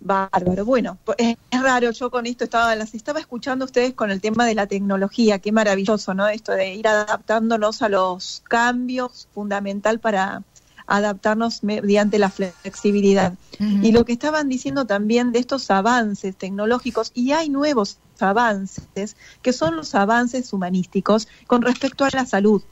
Bárbaro. 0.00 0.64
Bueno, 0.64 0.98
pues, 1.04 1.16
es, 1.20 1.36
es 1.50 1.62
raro, 1.62 1.92
yo 1.92 2.10
con 2.10 2.26
esto 2.26 2.42
estaba, 2.44 2.74
las 2.74 2.92
estaba 2.94 3.20
escuchando 3.20 3.64
a 3.64 3.66
ustedes 3.66 3.94
con 3.94 4.10
el 4.10 4.20
tema 4.20 4.44
de 4.46 4.56
la 4.56 4.66
tecnología, 4.66 5.38
qué 5.38 5.52
maravilloso, 5.52 6.12
¿no? 6.12 6.26
Esto 6.28 6.50
de 6.52 6.74
ir 6.74 6.88
adaptándonos 6.88 7.82
a 7.82 7.88
los 7.88 8.42
cambios, 8.48 9.28
fundamental 9.32 10.00
para 10.00 10.42
adaptarnos 10.86 11.62
mediante 11.62 12.18
la 12.18 12.30
flexibilidad. 12.30 13.34
Y 13.82 13.92
lo 13.92 14.04
que 14.04 14.12
estaban 14.12 14.48
diciendo 14.48 14.86
también 14.86 15.32
de 15.32 15.38
estos 15.38 15.70
avances 15.70 16.36
tecnológicos, 16.36 17.10
y 17.14 17.32
hay 17.32 17.48
nuevos 17.48 17.98
avances, 18.20 19.16
que 19.42 19.52
son 19.52 19.76
los 19.76 19.94
avances 19.94 20.52
humanísticos 20.52 21.28
con 21.46 21.62
respecto 21.62 22.04
a 22.04 22.10
la 22.12 22.26
salud. 22.26 22.62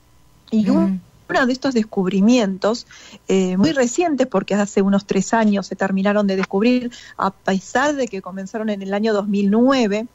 Y 0.50 0.68
un- 0.70 1.02
uno 1.28 1.46
de 1.46 1.52
estos 1.52 1.74
descubrimientos, 1.74 2.86
eh, 3.28 3.56
muy 3.56 3.70
recientes, 3.70 4.26
porque 4.26 4.54
hace 4.54 4.82
unos 4.82 5.06
tres 5.06 5.32
años 5.32 5.68
se 5.68 5.76
terminaron 5.76 6.26
de 6.26 6.34
descubrir, 6.34 6.90
a 7.16 7.30
pesar 7.30 7.94
de 7.94 8.08
que 8.08 8.20
comenzaron 8.20 8.68
en 8.68 8.82
el 8.82 8.92
año 8.92 9.12
2009, 9.12 10.08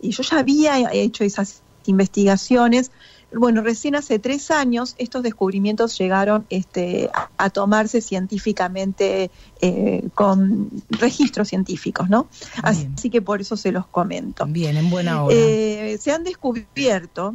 y 0.00 0.12
yo 0.12 0.22
ya 0.22 0.38
había 0.38 0.90
hecho 0.92 1.24
esas 1.24 1.62
investigaciones, 1.84 2.90
bueno, 3.34 3.62
recién 3.62 3.94
hace 3.94 4.18
tres 4.18 4.50
años 4.50 4.94
estos 4.98 5.22
descubrimientos 5.22 5.96
llegaron 5.98 6.46
este, 6.50 7.10
a, 7.14 7.30
a 7.36 7.50
tomarse 7.50 8.00
científicamente 8.00 9.30
eh, 9.60 10.08
con 10.14 10.70
registros 10.88 11.48
científicos, 11.48 12.08
¿no? 12.08 12.28
Así, 12.62 13.10
que 13.10 13.22
por 13.22 13.40
eso 13.40 13.56
se 13.56 13.72
los 13.72 13.86
comento. 13.86 14.46
Bien, 14.46 14.76
en 14.76 14.90
buena 14.90 15.24
hora. 15.24 15.34
Eh, 15.36 15.98
se 16.00 16.12
han 16.12 16.24
descubierto 16.24 17.34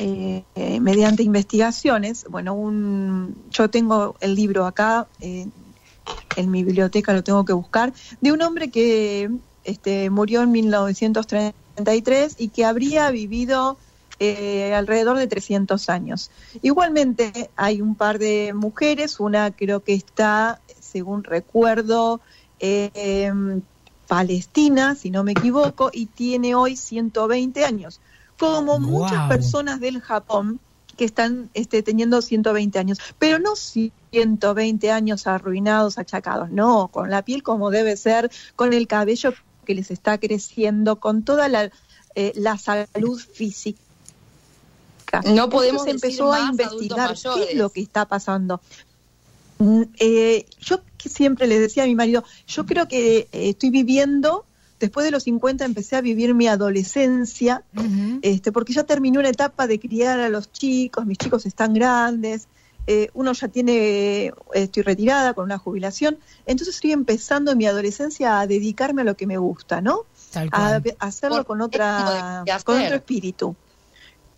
eh, 0.00 0.44
eh, 0.54 0.80
mediante 0.80 1.22
investigaciones, 1.22 2.26
bueno, 2.28 2.54
un, 2.54 3.34
yo 3.50 3.68
tengo 3.70 4.16
el 4.20 4.34
libro 4.34 4.66
acá 4.66 5.08
eh, 5.20 5.46
en 6.36 6.50
mi 6.50 6.62
biblioteca, 6.62 7.12
lo 7.12 7.24
tengo 7.24 7.44
que 7.44 7.52
buscar, 7.52 7.92
de 8.20 8.30
un 8.30 8.42
hombre 8.42 8.70
que 8.70 9.30
este, 9.64 10.10
murió 10.10 10.42
en 10.42 10.52
1933 10.52 12.36
y 12.38 12.48
que 12.48 12.64
habría 12.64 13.10
vivido 13.10 13.78
eh, 14.20 14.74
alrededor 14.74 15.16
de 15.16 15.26
300 15.26 15.88
años. 15.88 16.30
Igualmente 16.62 17.50
hay 17.56 17.80
un 17.80 17.94
par 17.94 18.18
de 18.18 18.52
mujeres, 18.54 19.20
una 19.20 19.50
creo 19.50 19.84
que 19.84 19.94
está, 19.94 20.60
según 20.80 21.24
recuerdo, 21.24 22.20
eh, 22.60 22.90
em, 22.94 23.62
Palestina, 24.08 24.94
si 24.94 25.10
no 25.10 25.22
me 25.22 25.32
equivoco, 25.32 25.90
y 25.92 26.06
tiene 26.06 26.54
hoy 26.54 26.76
120 26.76 27.64
años, 27.64 28.00
como 28.38 28.78
muchas 28.80 29.28
personas 29.28 29.80
del 29.80 30.00
Japón 30.00 30.60
que 30.96 31.04
están 31.04 31.48
este, 31.54 31.82
teniendo 31.82 32.20
120 32.20 32.78
años, 32.78 32.98
pero 33.18 33.38
no 33.38 33.54
120 33.54 34.90
años 34.90 35.26
arruinados, 35.26 35.96
achacados, 35.96 36.50
no, 36.50 36.88
con 36.88 37.08
la 37.08 37.22
piel 37.22 37.42
como 37.42 37.70
debe 37.70 37.96
ser, 37.96 38.30
con 38.56 38.72
el 38.72 38.88
cabello 38.88 39.32
que 39.64 39.74
les 39.74 39.90
está 39.90 40.18
creciendo, 40.18 40.98
con 40.98 41.22
toda 41.22 41.48
la, 41.48 41.70
eh, 42.16 42.32
la 42.34 42.58
salud 42.58 43.20
física. 43.20 43.80
No 45.24 45.48
podemos 45.48 45.86
Entonces 45.86 46.18
empezó 46.18 46.32
a 46.32 46.40
investigar 46.40 47.14
qué 47.14 47.52
es 47.52 47.56
lo 47.56 47.70
que 47.70 47.80
está 47.80 48.04
pasando. 48.04 48.60
Mm, 49.58 49.82
eh, 49.98 50.46
yo 50.60 50.80
siempre 50.98 51.46
le 51.46 51.58
decía 51.58 51.84
a 51.84 51.86
mi 51.86 51.94
marido, 51.94 52.24
yo 52.46 52.66
creo 52.66 52.86
que 52.88 53.18
eh, 53.18 53.28
estoy 53.32 53.70
viviendo, 53.70 54.44
después 54.78 55.04
de 55.04 55.10
los 55.10 55.24
50 55.24 55.64
empecé 55.64 55.96
a 55.96 56.00
vivir 56.00 56.34
mi 56.34 56.46
adolescencia, 56.46 57.64
este, 58.22 58.52
porque 58.52 58.72
ya 58.72 58.84
terminé 58.84 59.18
una 59.18 59.30
etapa 59.30 59.66
de 59.66 59.80
criar 59.80 60.20
a 60.20 60.28
los 60.28 60.52
chicos, 60.52 61.06
mis 61.06 61.18
chicos 61.18 61.46
están 61.46 61.74
grandes, 61.74 62.46
eh, 62.86 63.10
uno 63.14 63.32
ya 63.32 63.48
tiene, 63.48 64.32
estoy 64.54 64.82
retirada 64.82 65.34
con 65.34 65.44
una 65.44 65.58
jubilación, 65.58 66.18
entonces 66.46 66.76
estoy 66.76 66.92
empezando 66.92 67.50
en 67.50 67.58
mi 67.58 67.66
adolescencia 67.66 68.40
a 68.40 68.46
dedicarme 68.46 69.02
a 69.02 69.04
lo 69.04 69.16
que 69.16 69.26
me 69.26 69.36
gusta, 69.36 69.80
¿no? 69.80 70.04
A, 70.52 70.80
hacerlo 71.00 71.38
Por 71.38 71.46
con 71.46 71.60
otra, 71.62 72.42
hacer. 72.42 72.64
con 72.64 72.80
otro 72.80 72.96
espíritu. 72.96 73.56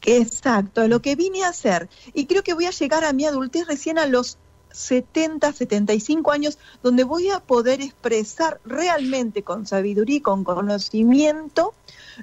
Exacto, 0.07 0.87
lo 0.89 1.01
que 1.03 1.17
vine 1.17 1.45
a 1.45 1.49
hacer. 1.49 1.89
Y 2.15 2.27
creo 2.27 2.43
que 2.43 2.55
voy 2.55 2.67
a 2.67 2.71
llegar 2.71 3.05
a 3.05 3.13
mi 3.13 3.27
adultez 3.27 3.67
recién 3.67 3.99
a 3.99 4.07
los 4.07 4.39
70, 4.73 5.53
75 5.53 6.31
años, 6.31 6.59
donde 6.83 7.03
voy 7.05 7.29
a 7.31 7.41
poder 7.41 7.81
expresar 7.81 8.61
realmente 8.65 9.43
con 9.43 9.67
sabiduría 9.67 10.17
y 10.17 10.21
con 10.21 10.45
conocimiento 10.45 11.75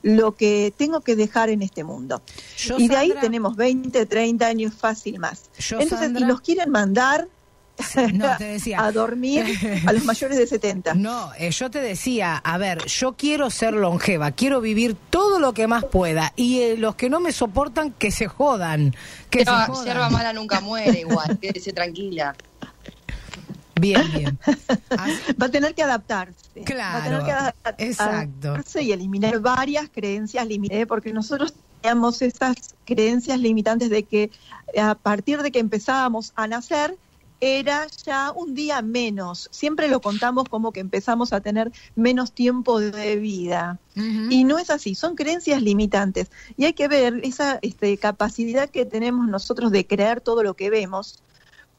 lo 0.01 0.36
que 0.36 0.73
tengo 0.75 1.01
que 1.01 1.15
dejar 1.15 1.49
en 1.49 1.61
este 1.61 1.84
mundo. 1.84 2.21
Yo, 2.57 2.78
y 2.80 2.88
de 2.88 2.95
ahí 2.95 3.13
tenemos 3.21 3.55
20, 3.57 4.05
30 4.05 4.47
años 4.47 4.73
fácil 4.73 5.19
más. 5.19 5.49
Yo, 5.59 5.80
Entonces, 5.80 6.07
Sandra- 6.07 6.21
y 6.21 6.28
nos 6.28 6.41
quieren 6.41 6.69
mandar 6.69 7.28
No, 8.13 8.38
te 8.38 8.43
decía. 8.45 8.80
a 8.84 8.91
dormir 8.91 9.45
a 9.86 9.93
los 9.93 10.03
mayores 10.05 10.38
de 10.38 10.47
70. 10.47 10.93
No, 10.95 11.32
eh, 11.38 11.51
yo 11.51 11.69
te 11.69 11.80
decía, 11.80 12.38
a 12.38 12.57
ver, 12.57 12.86
yo 12.86 13.13
quiero 13.13 13.49
ser 13.49 13.73
longeva, 13.73 14.32
quiero 14.32 14.61
vivir 14.61 14.95
todo 15.09 15.39
lo 15.39 15.53
que 15.53 15.67
más 15.67 15.86
pueda 15.86 16.34
y 16.36 16.59
eh, 16.61 16.75
los 16.78 16.95
que 16.95 17.09
no 17.09 17.19
me 17.19 17.32
soportan 17.32 17.91
que 17.91 18.11
se 18.11 18.28
jodan, 18.28 18.95
que 19.30 19.39
se 19.39 19.45
Yerba, 19.45 19.65
jodan. 19.67 19.86
yerba 19.86 20.09
mala 20.09 20.34
nunca 20.34 20.59
muere 20.61 20.99
igual, 20.99 21.38
quédese 21.41 21.71
tranquila. 21.73 22.36
Bien, 23.80 24.01
bien. 24.11 24.39
Así- 24.97 25.34
Va 25.39 25.45
a 25.45 25.49
tener 25.49 25.75
que 25.75 25.84
adaptarse. 25.84 26.34
Va 26.57 26.61
a 26.61 26.65
Claro, 26.65 27.03
tener 27.03 27.23
que 27.25 27.32
ada- 27.32 27.55
exacto. 27.78 28.47
adaptarse 28.49 28.82
y 28.82 28.91
eliminar 28.91 29.39
varias 29.39 29.88
creencias 29.93 30.47
limitantes, 30.47 30.88
porque 30.88 31.13
nosotros 31.13 31.53
teníamos 31.82 32.21
esas 32.23 32.55
creencias 32.86 33.39
limitantes 33.39 33.91
de 33.91 34.01
que 34.03 34.32
a 34.80 34.95
partir 34.95 35.43
de 35.43 35.51
que 35.51 35.59
empezábamos 35.59 36.34
a 36.36 36.47
nacer, 36.47 36.97
era 37.39 37.88
ya 38.05 38.31
un 38.31 38.55
día 38.55 38.81
menos. 38.81 39.47
Siempre 39.51 39.88
lo 39.88 40.01
contamos 40.01 40.45
como 40.49 40.71
que 40.71 40.79
empezamos 40.79 41.33
a 41.33 41.41
tener 41.41 41.71
menos 41.95 42.31
tiempo 42.31 42.79
de 42.79 43.15
vida. 43.17 43.79
Y 44.29 44.43
no 44.43 44.59
es 44.59 44.69
así, 44.69 44.93
son 44.93 45.15
creencias 45.15 45.61
limitantes. 45.61 46.29
Y 46.55 46.65
hay 46.65 46.73
que 46.73 46.88
ver 46.88 47.19
esa 47.23 47.57
este, 47.63 47.97
capacidad 47.97 48.69
que 48.69 48.85
tenemos 48.85 49.27
nosotros 49.27 49.71
de 49.71 49.88
creer 49.88 50.21
todo 50.21 50.43
lo 50.43 50.53
que 50.53 50.69
vemos, 50.69 51.19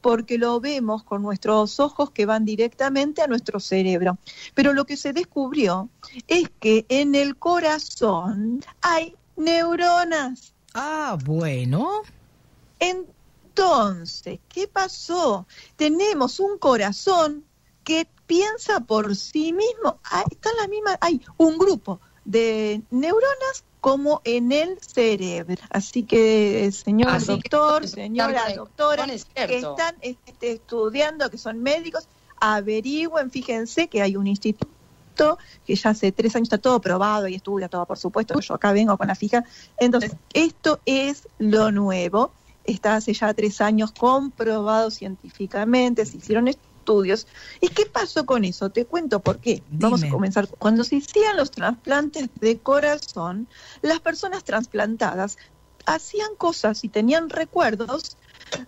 porque 0.01 0.37
lo 0.37 0.59
vemos 0.59 1.05
con 1.05 1.23
nuestros 1.23 1.79
ojos 1.79 2.11
que 2.11 2.27
van 2.27 2.45
directamente 2.45 3.23
a 3.23 3.29
nuestro 3.29 3.61
cerebro. 3.61 4.19
Pero 4.55 4.73
lo 4.73 4.85
que 4.85 4.97
se 4.97 5.13
descubrió 5.13 5.89
es 6.27 6.49
que 6.59 6.87
en 6.89 7.15
el 7.15 7.37
corazón 7.37 8.65
hay 8.81 9.15
neuronas. 9.37 10.55
Ah, 10.75 11.17
bueno. 11.25 12.03
Entonces, 13.59 14.39
¿qué 14.49 14.69
pasó? 14.69 15.47
Tenemos 15.75 16.39
un 16.39 16.59
corazón 16.59 17.45
que 17.83 18.07
piensa 18.27 18.81
por 18.81 19.17
sí 19.17 19.53
mismo. 19.53 19.99
Ah, 20.05 20.25
está 20.31 20.51
en 20.51 20.57
la 20.59 20.69
misma, 20.69 20.97
hay 21.01 21.21
un 21.39 21.59
grupo 21.59 22.01
de 22.25 22.83
neuronas 22.91 23.65
como 23.81 24.21
en 24.23 24.53
el 24.53 24.79
cerebro. 24.81 25.61
Así 25.71 26.05
que, 26.05 26.71
señor 26.71 27.11
Así 27.11 27.27
doctor, 27.27 27.89
señora 27.89 28.55
doctora, 28.55 29.07
es 29.07 29.25
que 29.25 29.59
están 29.59 29.97
este, 30.03 30.53
estudiando, 30.53 31.29
que 31.29 31.39
son 31.39 31.61
médicos, 31.61 32.07
averigüen, 32.39 33.33
fíjense 33.33 33.89
que 33.89 34.03
hay 34.03 34.15
un 34.15 34.29
instituto 34.29 35.39
que 35.67 35.75
ya 35.75 35.91
hace 35.91 36.13
tres 36.13 36.37
años 36.37 36.47
está 36.47 36.59
todo 36.59 36.81
probado 36.81 37.27
y 37.27 37.35
estudia 37.35 37.69
todo, 37.69 37.85
por 37.87 37.99
supuesto, 37.99 38.39
yo 38.39 38.55
acá 38.55 38.71
vengo 38.71 38.97
con 38.97 39.09
la 39.09 39.17
fija. 39.17 39.45
Entonces, 39.79 40.15
esto 40.33 40.79
es 40.87 41.27
lo 41.39 41.73
nuevo, 41.73 42.33
está 42.73 42.97
hace 42.97 43.13
ya 43.13 43.33
tres 43.35 43.61
años 43.61 43.93
comprobado 43.93 44.91
científicamente, 44.91 46.05
se 46.07 46.19
hicieron 46.19 46.49
estudios. 46.49 47.27
¿Y 47.61 47.69
qué 47.69 47.87
pasó 47.87 48.27
con 48.27 48.45
eso? 48.45 48.71
Te 48.71 48.85
cuento 48.85 49.21
por 49.21 49.39
qué. 49.39 49.63
Vamos 49.71 50.03
a 50.03 50.09
comenzar. 50.09 50.49
Cuando 50.49 50.85
se 50.85 50.99
hacían 50.99 51.37
los 51.37 51.51
trasplantes 51.51 52.29
de 52.41 52.59
corazón, 52.59 53.49
las 53.83 54.01
personas 54.01 54.45
trasplantadas 54.45 55.39
hacían 55.87 56.35
cosas 56.37 56.85
y 56.85 56.89
tenían 56.89 57.31
recuerdos 57.31 58.17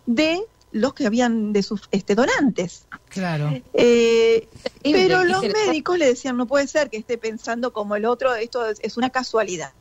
de 0.07 0.43
los 0.73 0.95
que 0.95 1.07
habían 1.07 1.53
de 1.53 1.63
sus 1.63 1.89
este, 1.91 2.15
donantes. 2.15 2.87
Claro. 3.09 3.51
Eh, 3.73 4.49
pero 4.83 5.25
los 5.25 5.43
médicos 5.43 5.99
le 5.99 6.07
decían, 6.07 6.37
no 6.37 6.47
puede 6.47 6.67
ser 6.67 6.91
que 6.91 6.97
esté 6.97 7.19
pensando 7.19 7.73
como 7.73 7.97
el 7.97 8.05
otro, 8.05 8.35
esto 8.35 8.67
es, 8.67 8.79
es 8.83 8.97
una 8.97 9.11
casualidad. 9.11 9.73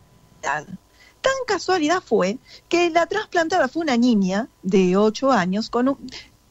Tan 1.21 1.33
casualidad 1.47 2.01
fue 2.05 2.37
que 2.69 2.89
la 2.89 3.05
trasplantada 3.07 3.67
fue 3.67 3.81
una 3.83 3.97
niña 3.97 4.47
de 4.63 4.95
8 4.97 5.31
años 5.31 5.69
con 5.69 5.89
un- 5.89 5.97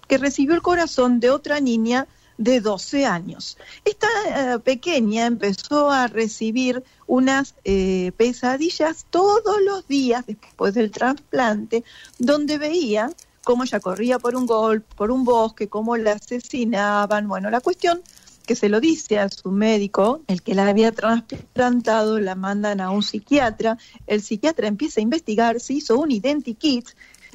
que 0.07 0.19
recibió 0.19 0.55
el 0.55 0.63
corazón 0.63 1.21
de 1.21 1.31
otra 1.31 1.61
niña 1.61 2.07
de 2.39 2.61
12 2.61 3.05
años. 3.05 3.59
Esta 3.85 4.07
eh, 4.55 4.59
pequeña 4.61 5.27
empezó 5.27 5.91
a 5.91 6.07
recibir 6.07 6.85
unas 7.07 7.55
eh, 7.65 8.13
pesadillas 8.17 9.07
todos 9.11 9.61
los 9.63 9.89
días 9.89 10.25
después 10.27 10.73
del 10.75 10.91
trasplante, 10.91 11.83
donde 12.19 12.59
veía 12.59 13.11
cómo 13.45 13.65
ella 13.65 13.81
corría 13.81 14.19
por 14.19 14.37
un 14.37 14.47
gol, 14.47 14.83
por 14.83 15.11
un 15.11 15.25
bosque, 15.25 15.69
cómo 15.69 15.97
la 15.97 16.13
asesinaban. 16.13 17.27
Bueno, 17.27 17.51
la 17.51 17.61
cuestión 17.61 18.03
que 18.49 18.57
se 18.57 18.71
lo 18.71 18.81
dice 18.81 19.19
a 19.19 19.29
su 19.29 19.51
médico, 19.51 20.23
el 20.27 20.41
que 20.43 20.55
la 20.55 20.67
había 20.67 20.91
trasplantado, 20.91 22.19
la 22.19 22.35
mandan 22.35 22.81
a 22.81 22.91
un 22.91 23.03
psiquiatra, 23.03 23.77
el 24.07 24.23
psiquiatra 24.23 24.67
empieza 24.67 25.01
a 25.01 25.03
investigar, 25.03 25.61
se 25.61 25.75
hizo 25.75 25.99
un 25.99 26.11
identikit 26.11 26.89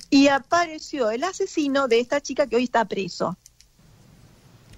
y 0.09 0.27
apareció 0.27 1.11
el 1.11 1.23
asesino 1.23 1.87
de 1.87 1.99
esta 1.99 2.19
chica 2.19 2.47
que 2.47 2.55
hoy 2.55 2.63
está 2.63 2.85
preso. 2.85 3.37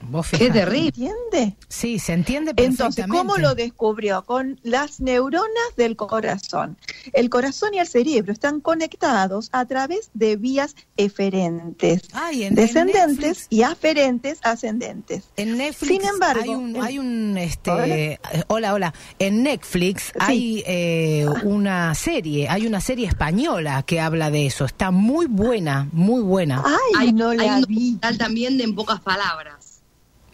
Vos 0.09 0.29
terrible. 0.31 0.87
¿Entiende? 0.87 1.55
Sí, 1.67 1.99
se 1.99 2.13
entiende 2.13 2.51
Entonces, 2.51 2.77
perfectamente. 2.77 3.17
¿cómo 3.17 3.37
lo 3.37 3.55
descubrió? 3.55 4.23
Con 4.25 4.59
las 4.63 4.99
neuronas 4.99 5.49
del 5.77 5.95
corazón. 5.95 6.77
El 7.13 7.29
corazón 7.29 7.73
y 7.73 7.79
el 7.79 7.87
cerebro 7.87 8.31
están 8.33 8.61
conectados 8.61 9.49
a 9.51 9.65
través 9.65 10.09
de 10.13 10.35
vías 10.35 10.75
eferentes, 10.97 12.03
Ay, 12.13 12.43
en- 12.43 12.49
en 12.49 12.55
descendentes 12.55 13.17
Netflix- 13.17 13.47
y 13.49 13.63
aferentes 13.63 14.39
ascendentes. 14.43 15.23
En 15.37 15.57
Netflix 15.57 15.91
Sin 15.91 16.05
embargo, 16.05 16.41
hay 16.43 16.49
un, 16.49 16.75
hay 16.83 16.99
un 16.99 17.37
este, 17.37 17.71
Hola. 17.71 18.45
hola, 18.47 18.73
hola. 18.73 18.93
En 19.19 19.43
Netflix 19.43 20.11
hay 20.19 20.63
eh, 20.67 21.25
una 21.43 21.93
serie, 21.95 22.47
hay 22.49 22.67
una 22.67 22.81
serie 22.81 23.07
española 23.07 23.83
que 23.83 23.99
habla 23.99 24.29
de 24.31 24.45
eso. 24.45 24.65
Está 24.65 24.91
muy 24.91 25.25
buena, 25.27 25.87
muy 25.91 26.21
buena. 26.21 26.61
Ay, 26.65 26.75
Hay, 27.07 27.13
no 27.13 27.29
hay 27.29 27.37
la 27.37 27.55
un 27.57 27.61
vi. 27.67 27.75
documental 27.75 28.17
también 28.17 28.57
de 28.57 28.63
En 28.65 28.75
Pocas 28.75 28.99
Palabras. 29.01 29.54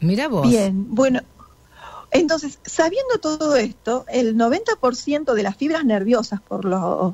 Mira 0.01 0.27
vos. 0.27 0.49
Bien, 0.49 0.85
bueno, 0.89 1.21
entonces, 2.11 2.59
sabiendo 2.65 3.19
todo 3.19 3.55
esto, 3.55 4.05
el 4.09 4.35
90% 4.35 5.33
de 5.33 5.43
las 5.43 5.55
fibras 5.55 5.85
nerviosas 5.85 6.41
por 6.41 6.65
los, 6.65 7.13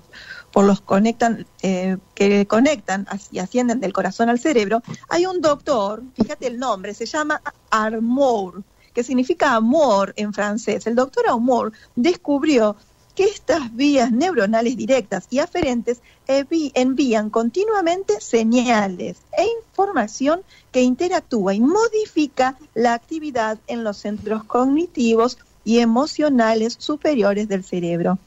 por 0.51 0.65
los 0.65 0.81
conectan, 0.81 1.45
eh, 1.61 1.97
que 2.15 2.47
conectan 2.47 3.07
y 3.31 3.38
ascienden 3.38 3.79
del 3.79 3.93
corazón 3.93 4.29
al 4.29 4.39
cerebro, 4.39 4.81
hay 5.07 5.27
un 5.27 5.39
doctor, 5.39 6.01
fíjate 6.15 6.47
el 6.47 6.57
nombre, 6.57 6.95
se 6.95 7.05
llama 7.05 7.41
Armour, 7.69 8.63
que 8.91 9.03
significa 9.03 9.53
amor 9.53 10.13
en 10.17 10.33
francés. 10.33 10.88
El 10.88 10.95
doctor 10.95 11.29
Armour 11.29 11.73
descubrió 11.95 12.75
que 13.18 13.24
estas 13.24 13.76
vías 13.76 14.11
neuronales 14.11 14.78
directas 14.78 15.26
y 15.32 15.39
aferentes 15.39 16.01
envían 16.28 17.32
continuamente 17.32 18.22
señales 18.22 19.18
e 19.36 19.47
información 19.59 20.41
que 20.72 20.84
interactúa 20.84 21.55
y 21.55 21.59
modifica 21.59 22.59
la 22.76 22.93
actividad 22.93 23.57
en 23.65 23.84
los 23.84 23.97
centros 23.97 24.43
cognitivos 24.43 25.39
y 25.65 25.80
emocionales 25.80 26.76
superiores 26.78 27.47
del 27.47 27.63
cerebro. 27.63 28.20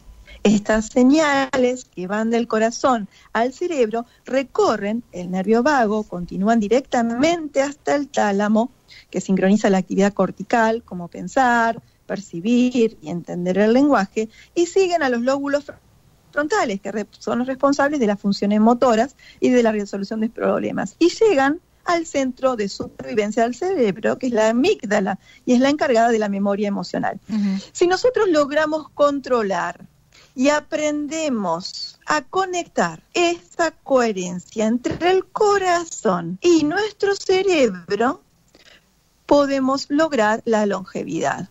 Estas 0.42 0.86
señales 0.86 1.84
que 1.84 2.08
van 2.08 2.30
del 2.30 2.48
corazón 2.48 3.06
al 3.32 3.52
cerebro 3.52 4.06
recorren 4.24 5.04
el 5.12 5.30
nervio 5.30 5.62
vago, 5.62 6.02
continúan 6.02 6.58
directamente 6.58 7.62
hasta 7.62 7.94
el 7.94 8.08
tálamo, 8.08 8.70
que 9.08 9.20
sincroniza 9.20 9.70
la 9.70 9.78
actividad 9.78 10.14
cortical, 10.14 10.82
como 10.82 11.06
pensar, 11.06 11.80
percibir 12.10 12.98
y 13.00 13.08
entender 13.08 13.56
el 13.58 13.72
lenguaje, 13.72 14.28
y 14.52 14.66
siguen 14.66 15.02
a 15.04 15.08
los 15.08 15.20
lóbulos 15.22 15.64
fr- 15.66 15.78
frontales, 16.32 16.80
que 16.80 17.06
son 17.18 17.38
los 17.38 17.46
responsables 17.46 18.00
de 18.00 18.08
las 18.08 18.20
funciones 18.20 18.60
motoras 18.60 19.14
y 19.38 19.50
de 19.50 19.62
la 19.62 19.70
resolución 19.70 20.18
de 20.20 20.28
problemas, 20.28 20.96
y 20.98 21.08
llegan 21.10 21.60
al 21.84 22.06
centro 22.06 22.56
de 22.56 22.68
supervivencia 22.68 23.44
del 23.44 23.54
cerebro, 23.54 24.18
que 24.18 24.26
es 24.26 24.32
la 24.32 24.48
amígdala, 24.48 25.18
y 25.46 25.54
es 25.54 25.60
la 25.60 25.70
encargada 25.70 26.10
de 26.10 26.18
la 26.18 26.28
memoria 26.28 26.66
emocional. 26.66 27.20
Si 27.72 27.86
nosotros 27.86 28.28
logramos 28.28 28.88
controlar 28.90 29.86
y 30.34 30.48
aprendemos 30.48 31.98
a 32.06 32.22
conectar 32.22 33.02
esa 33.14 33.70
coherencia 33.70 34.66
entre 34.66 35.10
el 35.10 35.24
corazón 35.26 36.38
y 36.42 36.64
nuestro 36.64 37.14
cerebro, 37.14 38.20
podemos 39.26 39.86
lograr 39.88 40.42
la 40.44 40.66
longevidad. 40.66 41.48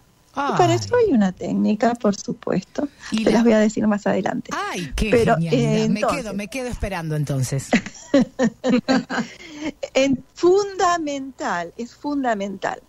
Y 0.48 0.58
para 0.58 0.76
eso 0.76 0.96
hay 0.96 1.14
una 1.14 1.32
técnica, 1.32 1.94
por 1.96 2.16
supuesto. 2.16 2.88
Y 3.12 3.24
Te 3.24 3.32
la- 3.32 3.38
las 3.38 3.44
voy 3.44 3.54
a 3.54 3.60
decir 3.60 3.86
más 3.88 4.06
adelante. 4.08 4.52
Ay, 4.72 4.92
qué 4.96 5.12
Pero, 5.12 5.36
genialidad. 5.36 5.86
eh, 5.86 5.90
me 5.90 6.02
quedo, 6.02 6.34
me 6.34 6.48
quedo 6.48 6.68
esperando 6.70 7.16
entonces. 7.16 7.70
en 9.94 10.26
fundamental, 10.34 11.74
es 11.78 11.94
fundamental. 11.96 12.82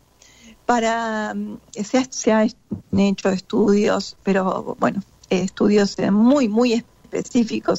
Para, 0.67 1.35
mm, 1.35 1.59
se, 1.85 1.99
ha- 1.99 2.09
se 2.11 2.33
han 2.33 2.51
hecho 2.97 3.29
estudios, 3.31 4.17
pero 4.23 4.77
bueno, 4.79 5.01
eh, 5.29 5.41
estudios 5.43 5.99
eh, 5.99 6.11
muy, 6.11 6.49
muy 6.49 6.73
específicos. 6.75 7.00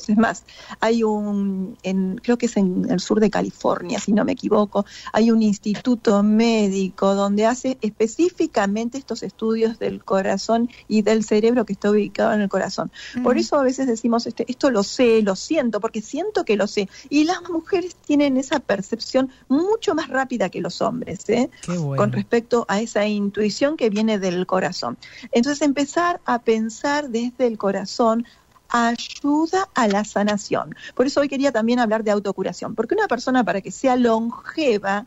Es 0.09 0.17
más, 0.17 0.43
hay 0.79 1.03
un, 1.03 1.77
en, 1.83 2.19
creo 2.23 2.37
que 2.37 2.45
es 2.47 2.57
en 2.57 2.89
el 2.89 2.99
sur 2.99 3.19
de 3.19 3.29
California, 3.29 3.99
si 3.99 4.11
no 4.13 4.25
me 4.25 4.33
equivoco, 4.33 4.85
hay 5.13 5.31
un 5.31 5.41
instituto 5.41 6.23
médico 6.23 7.15
donde 7.15 7.45
hace 7.45 7.77
específicamente 7.81 8.97
estos 8.97 9.23
estudios 9.23 9.79
del 9.79 10.03
corazón 10.03 10.69
y 10.87 11.01
del 11.01 11.23
cerebro 11.23 11.65
que 11.65 11.73
está 11.73 11.91
ubicado 11.91 12.33
en 12.33 12.41
el 12.41 12.49
corazón. 12.49 12.91
Por 13.23 13.37
eso 13.37 13.57
a 13.57 13.63
veces 13.63 13.87
decimos, 13.87 14.27
este, 14.27 14.45
esto 14.47 14.69
lo 14.71 14.83
sé, 14.83 15.21
lo 15.21 15.35
siento, 15.35 15.79
porque 15.79 16.01
siento 16.01 16.45
que 16.45 16.55
lo 16.55 16.67
sé. 16.67 16.89
Y 17.09 17.23
las 17.23 17.49
mujeres 17.49 17.95
tienen 17.95 18.37
esa 18.37 18.59
percepción 18.59 19.29
mucho 19.47 19.95
más 19.95 20.09
rápida 20.09 20.49
que 20.49 20.61
los 20.61 20.81
hombres, 20.81 21.27
¿eh? 21.29 21.49
Bueno. 21.67 21.95
con 21.95 22.11
respecto 22.11 22.65
a 22.67 22.81
esa 22.81 23.05
intuición 23.07 23.77
que 23.77 23.89
viene 23.89 24.19
del 24.19 24.45
corazón. 24.45 24.97
Entonces 25.31 25.61
empezar 25.61 26.21
a 26.25 26.39
pensar 26.39 27.09
desde 27.09 27.47
el 27.47 27.57
corazón 27.57 28.25
ayuda 28.71 29.69
a 29.75 29.87
la 29.87 30.03
sanación. 30.03 30.75
Por 30.95 31.05
eso 31.05 31.21
hoy 31.21 31.29
quería 31.29 31.51
también 31.51 31.79
hablar 31.79 32.03
de 32.03 32.11
autocuración, 32.11 32.75
porque 32.75 32.95
una 32.95 33.07
persona 33.07 33.43
para 33.43 33.61
que 33.61 33.71
sea 33.71 33.95
longeva 33.95 35.05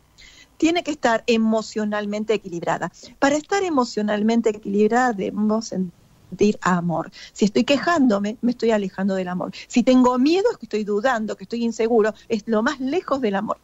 tiene 0.56 0.84
que 0.84 0.92
estar 0.92 1.24
emocionalmente 1.26 2.34
equilibrada. 2.34 2.92
Para 3.18 3.36
estar 3.36 3.62
emocionalmente 3.64 4.50
equilibrada 4.50 5.12
debemos 5.12 5.68
sentir 5.68 6.58
amor. 6.60 7.10
Si 7.32 7.44
estoy 7.44 7.64
quejándome, 7.64 8.36
me 8.40 8.52
estoy 8.52 8.70
alejando 8.70 9.14
del 9.14 9.28
amor. 9.28 9.52
Si 9.66 9.82
tengo 9.82 10.18
miedo, 10.18 10.50
es 10.50 10.58
que 10.58 10.66
estoy 10.66 10.84
dudando, 10.84 11.36
que 11.36 11.44
estoy 11.44 11.64
inseguro, 11.64 12.14
es 12.28 12.44
lo 12.46 12.62
más 12.62 12.80
lejos 12.80 13.20
del 13.20 13.34
amor. 13.34 13.58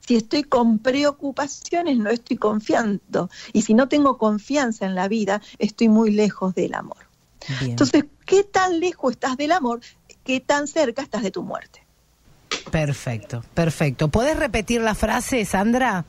Si 0.00 0.16
estoy 0.16 0.42
con 0.44 0.78
preocupaciones, 0.78 1.98
no 1.98 2.10
estoy 2.10 2.36
confiando. 2.36 3.30
Y 3.52 3.62
si 3.62 3.74
no 3.74 3.88
tengo 3.88 4.18
confianza 4.18 4.86
en 4.86 4.94
la 4.94 5.08
vida, 5.08 5.40
estoy 5.58 5.88
muy 5.88 6.10
lejos 6.10 6.54
del 6.54 6.74
amor. 6.74 7.05
Bien. 7.60 7.72
Entonces, 7.72 8.04
¿qué 8.24 8.44
tan 8.44 8.80
lejos 8.80 9.12
estás 9.12 9.36
del 9.36 9.52
amor? 9.52 9.80
¿Qué 10.24 10.40
tan 10.40 10.66
cerca 10.66 11.02
estás 11.02 11.22
de 11.22 11.30
tu 11.30 11.42
muerte? 11.42 11.86
Perfecto, 12.70 13.44
perfecto. 13.54 14.08
¿Puedes 14.08 14.36
repetir 14.36 14.80
la 14.80 14.94
frase, 14.94 15.44
Sandra? 15.44 16.04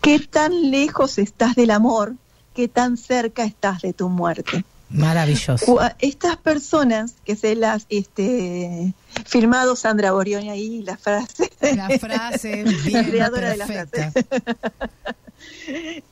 ¿Qué 0.00 0.18
tan 0.20 0.70
lejos 0.70 1.18
estás 1.18 1.54
del 1.56 1.70
amor? 1.70 2.14
¿Qué 2.54 2.68
tan 2.68 2.96
cerca 2.96 3.44
estás 3.44 3.82
de 3.82 3.92
tu 3.92 4.08
muerte? 4.08 4.64
Maravilloso. 4.90 5.80
Estas 5.98 6.36
personas 6.36 7.14
que 7.24 7.34
se 7.34 7.56
las 7.56 7.86
este, 7.88 8.94
Firmado 9.26 9.76
Sandra 9.76 10.12
Borioni 10.12 10.50
ahí, 10.50 10.82
la 10.82 10.96
frase. 10.96 11.50
La 11.74 11.88
frase, 11.98 12.64
bien, 12.84 13.04
creadora 13.04 13.50
de 13.50 13.56
la 13.56 13.66
perfecta. 13.66 14.12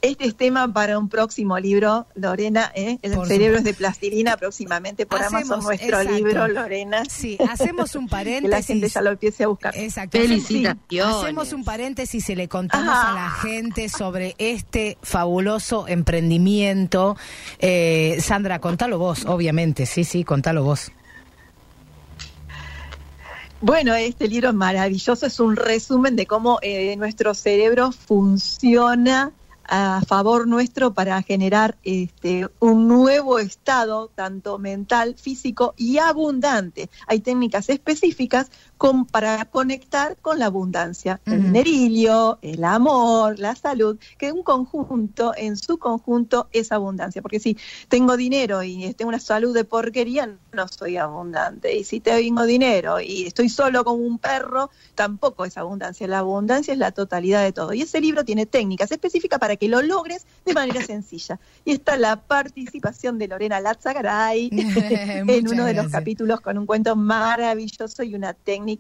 Este 0.00 0.26
es 0.26 0.36
tema 0.36 0.72
para 0.72 0.98
un 0.98 1.08
próximo 1.08 1.58
libro, 1.58 2.06
Lorena, 2.14 2.70
¿eh? 2.74 2.98
El 3.02 3.12
Por 3.12 3.28
cerebro 3.28 3.58
es 3.58 3.64
de 3.64 3.74
plastilina, 3.74 4.36
próximamente 4.36 5.06
por 5.06 5.20
Hacemos- 5.20 5.42
Amazon, 5.44 5.64
nuestro 5.64 6.00
exacto. 6.00 6.12
libro, 6.14 6.48
Lorena. 6.48 7.02
Sí, 7.08 7.38
hacemos 7.50 7.94
un 7.94 8.06
Que 8.08 8.10
la 8.10 8.18
paréntesis. 8.18 8.66
gente 8.66 8.88
ya 8.88 9.00
lo 9.00 9.10
empiece 9.10 9.44
a 9.44 9.48
buscar. 9.48 9.76
Exacto. 9.76 10.18
Felicitaciones. 10.18 11.16
Hacemos 11.16 11.52
un 11.52 11.64
paréntesis 11.64 12.28
y 12.30 12.34
le 12.34 12.48
contamos 12.48 12.94
Ah. 12.96 13.10
a 13.12 13.14
la 13.14 13.30
gente 13.30 13.88
sobre 13.88 14.34
este 14.38 14.98
fabuloso 15.02 15.86
emprendimiento. 15.88 17.16
Eh, 17.58 18.18
Sandra, 18.20 18.58
contalo 18.58 18.98
vos, 18.98 19.24
obviamente. 19.26 19.86
Sí, 19.86 20.04
sí, 20.04 20.24
contalo 20.24 20.62
vos. 20.64 20.92
Bueno, 23.64 23.94
este 23.94 24.26
libro 24.26 24.52
maravilloso 24.52 25.24
es 25.24 25.38
un 25.38 25.54
resumen 25.54 26.16
de 26.16 26.26
cómo 26.26 26.58
eh, 26.62 26.96
nuestro 26.96 27.32
cerebro 27.32 27.92
funciona 27.92 29.32
a 29.68 30.02
favor 30.04 30.48
nuestro 30.48 30.94
para 30.94 31.22
generar 31.22 31.78
este, 31.84 32.48
un 32.58 32.88
nuevo 32.88 33.38
estado, 33.38 34.10
tanto 34.16 34.58
mental, 34.58 35.14
físico 35.16 35.74
y 35.76 35.98
abundante. 35.98 36.90
Hay 37.06 37.20
técnicas 37.20 37.68
específicas 37.68 38.50
con- 38.82 39.06
para 39.06 39.44
conectar 39.44 40.16
con 40.20 40.40
la 40.40 40.46
abundancia, 40.46 41.20
el 41.26 41.34
Ujú. 41.34 41.42
dinerillo, 41.46 42.38
el 42.42 42.64
amor, 42.64 43.38
la 43.38 43.54
salud, 43.54 43.96
que 44.18 44.32
un 44.32 44.42
conjunto, 44.42 45.32
en 45.36 45.56
su 45.56 45.78
conjunto, 45.78 46.48
es 46.50 46.72
abundancia. 46.72 47.22
Porque 47.22 47.38
si 47.38 47.56
tengo 47.88 48.16
dinero 48.16 48.64
y 48.64 48.92
tengo 48.94 49.10
una 49.10 49.20
salud 49.20 49.54
de 49.54 49.62
porquería, 49.62 50.36
no 50.52 50.66
soy 50.66 50.96
abundante. 50.96 51.76
Y 51.78 51.84
si 51.84 52.00
tengo 52.00 52.42
dinero 52.44 53.00
y 53.00 53.22
estoy 53.26 53.48
solo 53.50 53.84
como 53.84 54.04
un 54.04 54.18
perro, 54.18 54.68
tampoco 54.96 55.44
es 55.44 55.56
abundancia. 55.56 56.08
La 56.08 56.18
abundancia 56.18 56.72
es 56.72 56.78
la 56.78 56.90
totalidad 56.90 57.44
de 57.44 57.52
todo. 57.52 57.72
Y 57.74 57.82
ese 57.82 58.00
libro 58.00 58.24
tiene 58.24 58.46
técnicas 58.46 58.90
específicas 58.90 59.38
para 59.38 59.54
que 59.54 59.68
lo 59.68 59.80
logres 59.82 60.26
de 60.44 60.54
manera 60.54 60.82
sencilla. 60.84 61.38
Y 61.64 61.70
está 61.70 61.96
la 61.96 62.16
participación 62.26 63.16
de 63.20 63.28
Lorena 63.28 63.60
Lazzagaray 63.60 64.50
en 65.28 65.46
uno 65.46 65.66
de 65.66 65.74
los 65.74 65.88
capítulos 65.88 66.40
con 66.40 66.58
un 66.58 66.66
cuento 66.66 66.96
maravilloso 66.96 68.02
y 68.02 68.16
una 68.16 68.34
técnica 68.34 68.71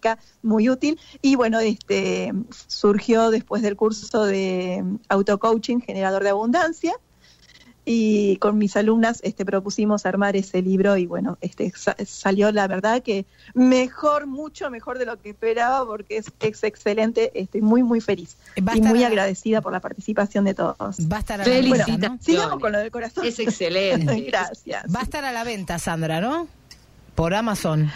muy 0.42 0.68
útil. 0.68 0.98
Y 1.20 1.34
bueno, 1.36 1.60
este 1.60 2.32
surgió 2.66 3.30
después 3.30 3.62
del 3.62 3.76
curso 3.76 4.24
de 4.24 4.84
auto-coaching 5.08 5.80
generador 5.80 6.22
de 6.22 6.30
abundancia. 6.30 6.92
Y 7.84 8.36
con 8.36 8.58
mis 8.58 8.76
alumnas 8.76 9.18
este, 9.24 9.44
propusimos 9.44 10.06
armar 10.06 10.36
ese 10.36 10.62
libro 10.62 10.96
y 10.96 11.06
bueno, 11.06 11.36
este 11.40 11.72
sa- 11.74 11.96
salió 12.06 12.52
la 12.52 12.68
verdad 12.68 13.02
que 13.02 13.26
mejor, 13.54 14.28
mucho 14.28 14.70
mejor 14.70 15.00
de 15.00 15.04
lo 15.06 15.20
que 15.20 15.30
esperaba 15.30 15.84
porque 15.84 16.18
es, 16.18 16.26
es 16.38 16.62
excelente, 16.62 17.32
estoy 17.34 17.60
muy 17.60 17.82
muy 17.82 18.00
feliz 18.00 18.36
y 18.54 18.80
muy 18.82 19.02
a- 19.02 19.08
agradecida 19.08 19.60
por 19.62 19.72
la 19.72 19.80
participación 19.80 20.44
de 20.44 20.54
todos. 20.54 20.78
Va 21.10 21.16
a 21.16 21.20
estar 21.20 21.40
a 21.40 21.44
la 21.44 21.50
venta, 21.60 22.08
¿no? 22.08 22.18
sigamos 22.22 22.60
con 22.60 22.70
lo 22.70 22.78
del 22.78 22.92
corazón. 22.92 23.26
Es 23.26 23.40
excelente. 23.40 24.20
Gracias. 24.30 24.84
Va 24.94 25.00
a 25.00 25.02
estar 25.02 25.24
a 25.24 25.32
la 25.32 25.42
venta, 25.42 25.80
Sandra, 25.80 26.20
¿no? 26.20 26.46
Por 27.16 27.34
Amazon. 27.34 27.90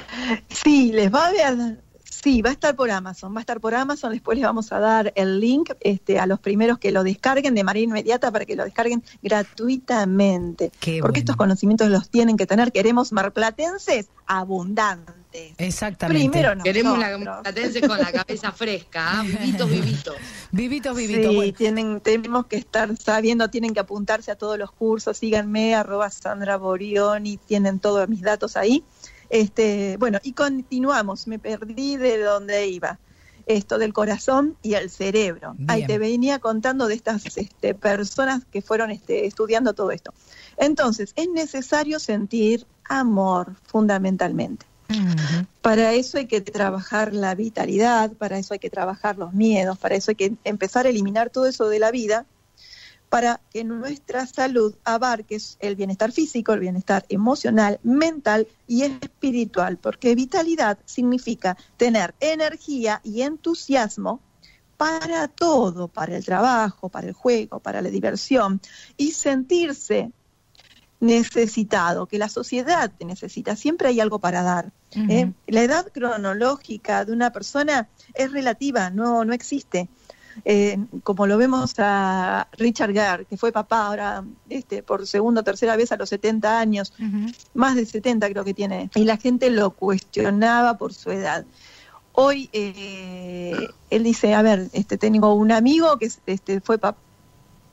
Sí, 0.48 0.90
les 0.92 1.14
va 1.14 1.26
a 1.28 1.30
ver. 1.30 1.80
Sí, 2.10 2.40
va 2.40 2.50
a 2.50 2.52
estar 2.52 2.76
por 2.76 2.90
Amazon, 2.90 3.34
va 3.34 3.38
a 3.38 3.40
estar 3.40 3.60
por 3.60 3.74
Amazon, 3.74 4.12
después 4.12 4.38
les 4.38 4.46
vamos 4.46 4.72
a 4.72 4.78
dar 4.78 5.12
el 5.16 5.40
link 5.40 5.70
este, 5.80 6.18
a 6.18 6.26
los 6.26 6.38
primeros 6.38 6.78
que 6.78 6.92
lo 6.92 7.02
descarguen 7.02 7.54
de 7.54 7.64
manera 7.64 7.84
inmediata 7.84 8.30
para 8.30 8.44
que 8.44 8.54
lo 8.54 8.64
descarguen 8.64 9.02
gratuitamente. 9.22 10.70
Qué 10.80 10.98
porque 11.00 11.00
bueno. 11.00 11.18
estos 11.18 11.36
conocimientos 11.36 11.88
los 11.88 12.08
tienen 12.08 12.36
que 12.36 12.46
tener, 12.46 12.72
queremos 12.72 13.12
marplatenses 13.12 14.08
abundantes. 14.26 15.16
Exactamente. 15.58 16.30
Primero 16.30 16.54
nosotros. 16.54 16.64
Queremos 16.64 16.98
la 16.98 17.42
platense 17.42 17.80
con 17.82 17.98
la 17.98 18.12
cabeza 18.12 18.52
fresca, 18.52 19.20
¿ah? 19.20 19.22
vivitos, 19.22 19.70
vivitos. 19.70 20.16
Vivitos, 20.52 20.96
vivitos. 20.96 21.30
Sí, 21.30 21.36
Bueno, 21.36 21.52
tienen, 21.52 22.00
tenemos 22.00 22.46
que 22.46 22.56
estar 22.56 22.96
sabiendo, 22.96 23.50
tienen 23.50 23.74
que 23.74 23.80
apuntarse 23.80 24.30
a 24.30 24.36
todos 24.36 24.58
los 24.58 24.70
cursos, 24.72 25.18
síganme, 25.18 25.74
arroba 25.74 26.08
Sandra 26.08 26.56
Borioni, 26.56 27.36
tienen 27.36 27.78
todos 27.80 28.08
mis 28.08 28.22
datos 28.22 28.56
ahí. 28.56 28.84
Este, 29.30 29.96
bueno, 29.98 30.18
y 30.22 30.32
continuamos, 30.32 31.26
me 31.26 31.38
perdí 31.38 31.96
de 31.96 32.18
dónde 32.18 32.66
iba. 32.68 32.98
Esto 33.46 33.78
del 33.78 33.92
corazón 33.92 34.56
y 34.62 34.74
el 34.74 34.90
cerebro. 34.90 35.54
Ahí 35.68 35.86
te 35.86 35.98
venía 35.98 36.40
contando 36.40 36.88
de 36.88 36.94
estas 36.94 37.36
este, 37.36 37.74
personas 37.74 38.44
que 38.44 38.60
fueron 38.60 38.90
este, 38.90 39.24
estudiando 39.24 39.72
todo 39.72 39.92
esto. 39.92 40.12
Entonces, 40.56 41.12
es 41.14 41.28
necesario 41.28 42.00
sentir 42.00 42.66
amor 42.88 43.54
fundamentalmente. 43.64 44.66
Para 45.62 45.92
eso 45.94 46.18
hay 46.18 46.26
que 46.26 46.40
trabajar 46.40 47.12
la 47.12 47.34
vitalidad, 47.34 48.12
para 48.12 48.38
eso 48.38 48.54
hay 48.54 48.60
que 48.60 48.70
trabajar 48.70 49.18
los 49.18 49.32
miedos, 49.32 49.78
para 49.78 49.96
eso 49.96 50.12
hay 50.12 50.14
que 50.14 50.34
empezar 50.44 50.86
a 50.86 50.90
eliminar 50.90 51.30
todo 51.30 51.46
eso 51.46 51.68
de 51.68 51.78
la 51.78 51.90
vida, 51.90 52.24
para 53.08 53.40
que 53.50 53.64
nuestra 53.64 54.26
salud 54.26 54.74
abarque 54.84 55.38
el 55.60 55.76
bienestar 55.76 56.12
físico, 56.12 56.52
el 56.52 56.60
bienestar 56.60 57.04
emocional, 57.08 57.78
mental 57.82 58.46
y 58.66 58.82
espiritual, 58.82 59.78
porque 59.78 60.14
vitalidad 60.14 60.78
significa 60.84 61.56
tener 61.76 62.14
energía 62.20 63.00
y 63.04 63.22
entusiasmo 63.22 64.20
para 64.76 65.28
todo, 65.28 65.88
para 65.88 66.16
el 66.16 66.24
trabajo, 66.24 66.88
para 66.88 67.06
el 67.06 67.14
juego, 67.14 67.60
para 67.60 67.80
la 67.80 67.88
diversión, 67.88 68.60
y 68.96 69.12
sentirse 69.12 70.12
necesitado, 71.00 72.06
que 72.06 72.18
la 72.18 72.28
sociedad 72.28 72.90
te 72.96 73.04
necesita, 73.04 73.54
siempre 73.56 73.88
hay 73.88 74.00
algo 74.00 74.18
para 74.18 74.42
dar. 74.42 74.72
¿eh? 74.92 75.32
La 75.46 75.62
edad 75.62 75.86
cronológica 75.92 77.04
de 77.04 77.12
una 77.12 77.32
persona 77.32 77.88
es 78.14 78.32
relativa, 78.32 78.90
no, 78.90 79.24
no 79.24 79.32
existe. 79.32 79.88
Eh, 80.44 80.78
como 81.02 81.26
lo 81.26 81.38
vemos 81.38 81.74
a 81.78 82.48
Richard 82.52 82.92
Gere, 82.92 83.24
que 83.24 83.36
fue 83.36 83.52
papá 83.52 83.86
ahora 83.86 84.24
este, 84.48 84.82
por 84.82 85.06
segunda 85.06 85.40
o 85.40 85.44
tercera 85.44 85.76
vez 85.76 85.92
a 85.92 85.96
los 85.96 86.08
70 86.08 86.58
años, 86.58 86.92
más 87.54 87.76
de 87.76 87.86
70 87.86 88.28
creo 88.30 88.44
que 88.44 88.54
tiene, 88.54 88.90
y 88.94 89.04
la 89.04 89.16
gente 89.16 89.50
lo 89.50 89.70
cuestionaba 89.70 90.78
por 90.78 90.92
su 90.92 91.10
edad. 91.10 91.44
Hoy 92.12 92.48
eh, 92.52 93.68
él 93.90 94.02
dice, 94.02 94.34
a 94.34 94.42
ver, 94.42 94.68
este, 94.72 94.96
tengo 94.96 95.34
un 95.34 95.52
amigo 95.52 95.98
que 95.98 96.10
este, 96.26 96.60
fue 96.60 96.78
papá 96.78 96.96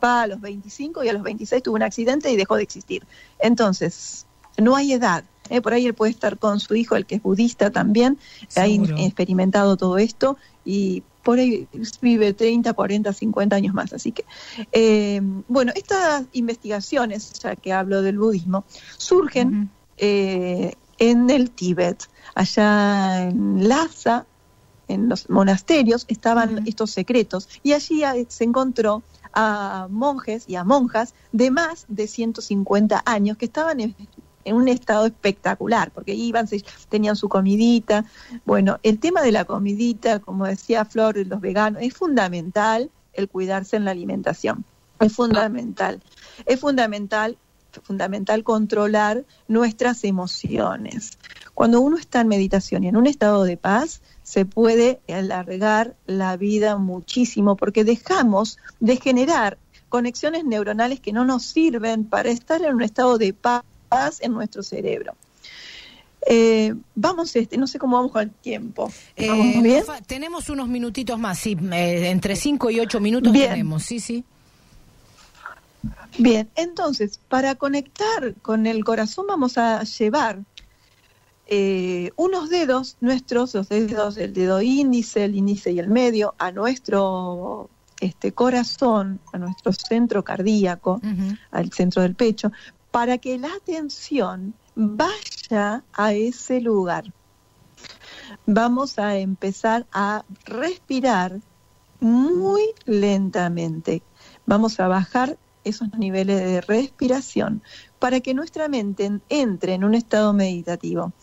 a 0.03 0.27
los 0.27 0.41
25 0.41 1.03
y 1.03 1.09
a 1.09 1.13
los 1.13 1.23
26 1.23 1.63
tuvo 1.63 1.75
un 1.75 1.83
accidente 1.83 2.29
y 2.29 2.35
dejó 2.35 2.57
de 2.57 2.63
existir. 2.63 3.05
Entonces, 3.39 4.25
no 4.57 4.75
hay 4.75 4.93
edad. 4.93 5.23
¿Eh? 5.49 5.61
Por 5.61 5.73
ahí 5.73 5.85
él 5.85 5.93
puede 5.93 6.11
estar 6.11 6.37
con 6.37 6.59
su 6.59 6.75
hijo, 6.75 6.95
el 6.95 7.05
que 7.05 7.15
es 7.15 7.23
budista 7.23 7.71
también, 7.71 8.17
ha 8.55 8.65
experimentado 8.65 9.77
todo 9.77 9.97
esto 9.97 10.37
y 10.65 11.03
por 11.23 11.39
ahí 11.39 11.67
vive 12.01 12.33
30, 12.33 12.73
40, 12.73 13.13
50 13.13 13.55
años 13.55 13.73
más. 13.73 13.93
Así 13.93 14.11
que, 14.11 14.25
eh, 14.71 15.21
bueno, 15.47 15.71
estas 15.75 16.25
investigaciones, 16.33 17.33
ya 17.39 17.55
que 17.55 17.73
hablo 17.73 18.01
del 18.01 18.19
budismo, 18.19 18.65
surgen 18.97 19.69
eh, 19.97 20.75
en 20.99 21.29
el 21.29 21.51
Tíbet, 21.51 22.09
allá 22.35 23.29
en 23.29 23.67
Lhasa, 23.67 24.25
en 24.89 25.09
los 25.09 25.29
monasterios, 25.29 26.05
estaban 26.09 26.67
estos 26.67 26.91
secretos 26.91 27.47
y 27.63 27.71
allí 27.71 28.03
se 28.27 28.43
encontró 28.43 29.01
a 29.33 29.87
monjes 29.89 30.43
y 30.47 30.55
a 30.55 30.63
monjas 30.63 31.15
de 31.31 31.51
más 31.51 31.85
de 31.87 32.07
150 32.07 33.01
años 33.05 33.37
que 33.37 33.45
estaban 33.45 33.95
en, 34.45 34.55
un 34.55 34.67
estado 34.67 35.05
espectacular, 35.05 35.91
porque 35.91 36.13
iban, 36.13 36.47
se- 36.47 36.63
tenían 36.89 37.15
su 37.15 37.29
comidita. 37.29 38.05
Bueno, 38.45 38.79
el 38.83 38.99
tema 38.99 39.21
de 39.21 39.31
la 39.31 39.45
comidita, 39.45 40.19
como 40.19 40.45
decía 40.45 40.85
Flor, 40.85 41.17
los 41.27 41.41
veganos, 41.41 41.81
es 41.81 41.93
fundamental 41.93 42.89
el 43.13 43.29
cuidarse 43.29 43.77
en 43.77 43.85
la 43.85 43.91
alimentación. 43.91 44.65
Es 44.99 45.13
fundamental. 45.13 46.01
Es 46.45 46.59
fundamental 46.59 47.37
fundamental 47.81 48.43
controlar 48.43 49.25
nuestras 49.47 50.03
emociones. 50.03 51.17
Cuando 51.53 51.81
uno 51.81 51.97
está 51.97 52.21
en 52.21 52.27
meditación 52.27 52.83
y 52.83 52.87
en 52.87 52.97
un 52.97 53.07
estado 53.07 53.43
de 53.43 53.57
paz, 53.57 54.01
se 54.23 54.45
puede 54.45 55.01
alargar 55.07 55.95
la 56.05 56.37
vida 56.37 56.77
muchísimo 56.77 57.55
porque 57.55 57.83
dejamos 57.83 58.57
de 58.79 58.97
generar 58.97 59.57
conexiones 59.89 60.45
neuronales 60.45 60.99
que 60.99 61.13
no 61.13 61.25
nos 61.25 61.43
sirven 61.43 62.05
para 62.05 62.29
estar 62.29 62.61
en 62.63 62.75
un 62.75 62.81
estado 62.81 63.17
de 63.17 63.33
paz 63.33 63.63
en 64.19 64.33
nuestro 64.33 64.63
cerebro. 64.63 65.15
Eh, 66.25 66.73
vamos, 66.95 67.35
este, 67.35 67.57
no 67.57 67.67
sé 67.67 67.77
cómo 67.79 67.97
vamos 67.97 68.11
con 68.11 68.21
el 68.23 68.31
tiempo. 68.31 68.91
Eh, 69.15 69.27
¿Vamos 69.27 69.63
bien? 69.63 69.79
nos 69.79 69.85
fa- 69.87 70.01
tenemos 70.01 70.49
unos 70.49 70.67
minutitos 70.69 71.19
más, 71.19 71.37
sí, 71.37 71.57
eh, 71.73 72.09
entre 72.09 72.35
5 72.35 72.69
y 72.69 72.79
8 72.79 72.99
minutos 73.01 73.33
Bien. 73.33 73.49
tenemos, 73.51 73.83
sí, 73.83 73.99
sí. 73.99 74.23
Bien, 76.17 76.49
entonces, 76.55 77.19
para 77.27 77.55
conectar 77.55 78.35
con 78.41 78.67
el 78.67 78.83
corazón 78.85 79.25
vamos 79.27 79.57
a 79.57 79.83
llevar 79.83 80.39
eh, 81.47 82.11
unos 82.15 82.49
dedos 82.49 82.95
nuestros, 83.01 83.53
los 83.55 83.67
dedos 83.67 84.15
del 84.15 84.33
dedo 84.33 84.61
índice, 84.61 85.25
el 85.25 85.35
índice 85.35 85.71
y 85.71 85.79
el 85.79 85.89
medio, 85.89 86.35
a 86.37 86.51
nuestro 86.51 87.69
este, 87.99 88.31
corazón, 88.31 89.19
a 89.33 89.37
nuestro 89.39 89.73
centro 89.73 90.23
cardíaco, 90.23 91.01
al 91.51 91.71
centro 91.73 92.01
del 92.03 92.15
pecho, 92.15 92.51
para 92.93 93.17
que 93.17 93.39
la 93.39 93.51
atención 93.55 94.53
vaya 94.75 95.83
a 95.93 96.13
ese 96.13 96.61
lugar. 96.61 97.05
vamos 98.45 98.99
a 98.99 99.17
empezar 99.17 99.87
a 99.91 100.25
respirar 100.45 101.41
muy 101.99 102.61
lentamente. 102.85 104.03
Vamos 104.45 104.79
a 104.79 104.87
bajar 104.87 105.39
esos 105.63 105.89
niveles 105.97 106.39
de 106.41 106.61
respiración 106.61 107.63
para 107.99 108.19
que 108.19 108.33
nuestra 108.35 108.67
mente 108.67 109.05
en- 109.05 109.23
entre 109.29 109.73
en 109.73 109.83
un 109.83 109.95
estado 109.95 110.31
meditativo. 110.33 111.13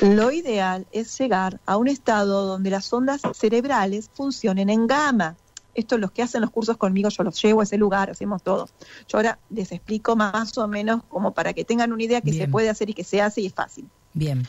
Lo 0.00 0.30
ideal 0.30 0.86
es 0.92 1.18
llegar 1.18 1.60
a 1.66 1.76
un 1.76 1.88
estado 1.88 2.46
donde 2.46 2.70
las 2.70 2.92
ondas 2.92 3.20
cerebrales 3.34 4.10
funcionen 4.14 4.70
en 4.70 4.86
gamma. 4.86 5.36
Esto 5.74 5.98
los 5.98 6.10
que 6.10 6.22
hacen 6.22 6.40
los 6.40 6.50
cursos 6.50 6.76
conmigo, 6.76 7.08
yo 7.08 7.22
los 7.22 7.40
llevo 7.42 7.60
a 7.60 7.64
ese 7.64 7.78
lugar, 7.78 8.10
hacemos 8.10 8.42
todo. 8.42 8.68
Yo 9.08 9.18
ahora 9.18 9.38
les 9.50 9.72
explico 9.72 10.16
más 10.16 10.56
o 10.58 10.68
menos 10.68 11.02
como 11.08 11.32
para 11.32 11.52
que 11.52 11.64
tengan 11.64 11.92
una 11.92 12.02
idea 12.02 12.20
que 12.20 12.32
se 12.32 12.48
puede 12.48 12.68
hacer 12.68 12.90
y 12.90 12.94
que 12.94 13.04
se 13.04 13.20
hace 13.20 13.40
y 13.40 13.46
es 13.46 13.54
fácil. 13.54 13.88
Bien. 14.14 14.46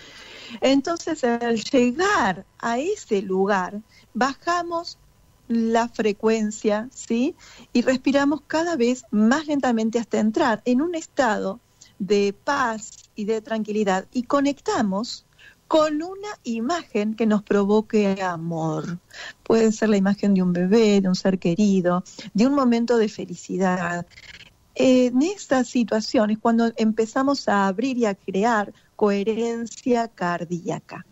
Entonces, 0.61 1.23
al 1.23 1.61
llegar 1.61 2.45
a 2.59 2.77
ese 2.79 3.21
lugar, 3.21 3.81
bajamos 4.13 4.97
la 5.47 5.89
frecuencia, 5.89 6.89
¿sí? 6.93 7.35
Y 7.73 7.81
respiramos 7.81 8.41
cada 8.47 8.75
vez 8.75 9.05
más 9.11 9.47
lentamente 9.47 9.99
hasta 9.99 10.19
entrar 10.19 10.61
en 10.65 10.81
un 10.81 10.95
estado 10.95 11.59
de 11.99 12.33
paz 12.33 13.09
y 13.15 13.25
de 13.25 13.41
tranquilidad 13.41 14.07
y 14.11 14.23
conectamos 14.23 15.25
con 15.73 16.03
una 16.03 16.37
imagen 16.43 17.15
que 17.15 17.25
nos 17.25 17.41
provoque 17.41 18.21
amor. 18.21 18.99
Puede 19.41 19.71
ser 19.71 19.89
la 19.89 19.97
imagen 19.97 20.35
de 20.35 20.43
un 20.43 20.53
bebé, 20.53 21.01
de 21.01 21.07
un 21.07 21.15
ser 21.15 21.39
querido, 21.39 22.03
de 22.35 22.45
un 22.45 22.53
momento 22.53 22.95
de 22.99 23.09
felicidad. 23.09 24.05
En 24.75 25.23
estas 25.23 25.67
situaciones, 25.67 26.37
cuando 26.37 26.71
empezamos 26.75 27.49
a 27.49 27.65
abrir 27.65 27.97
y 27.97 28.05
a 28.05 28.13
crear 28.13 28.71
coherencia 28.95 30.09
cardíaca. 30.09 31.07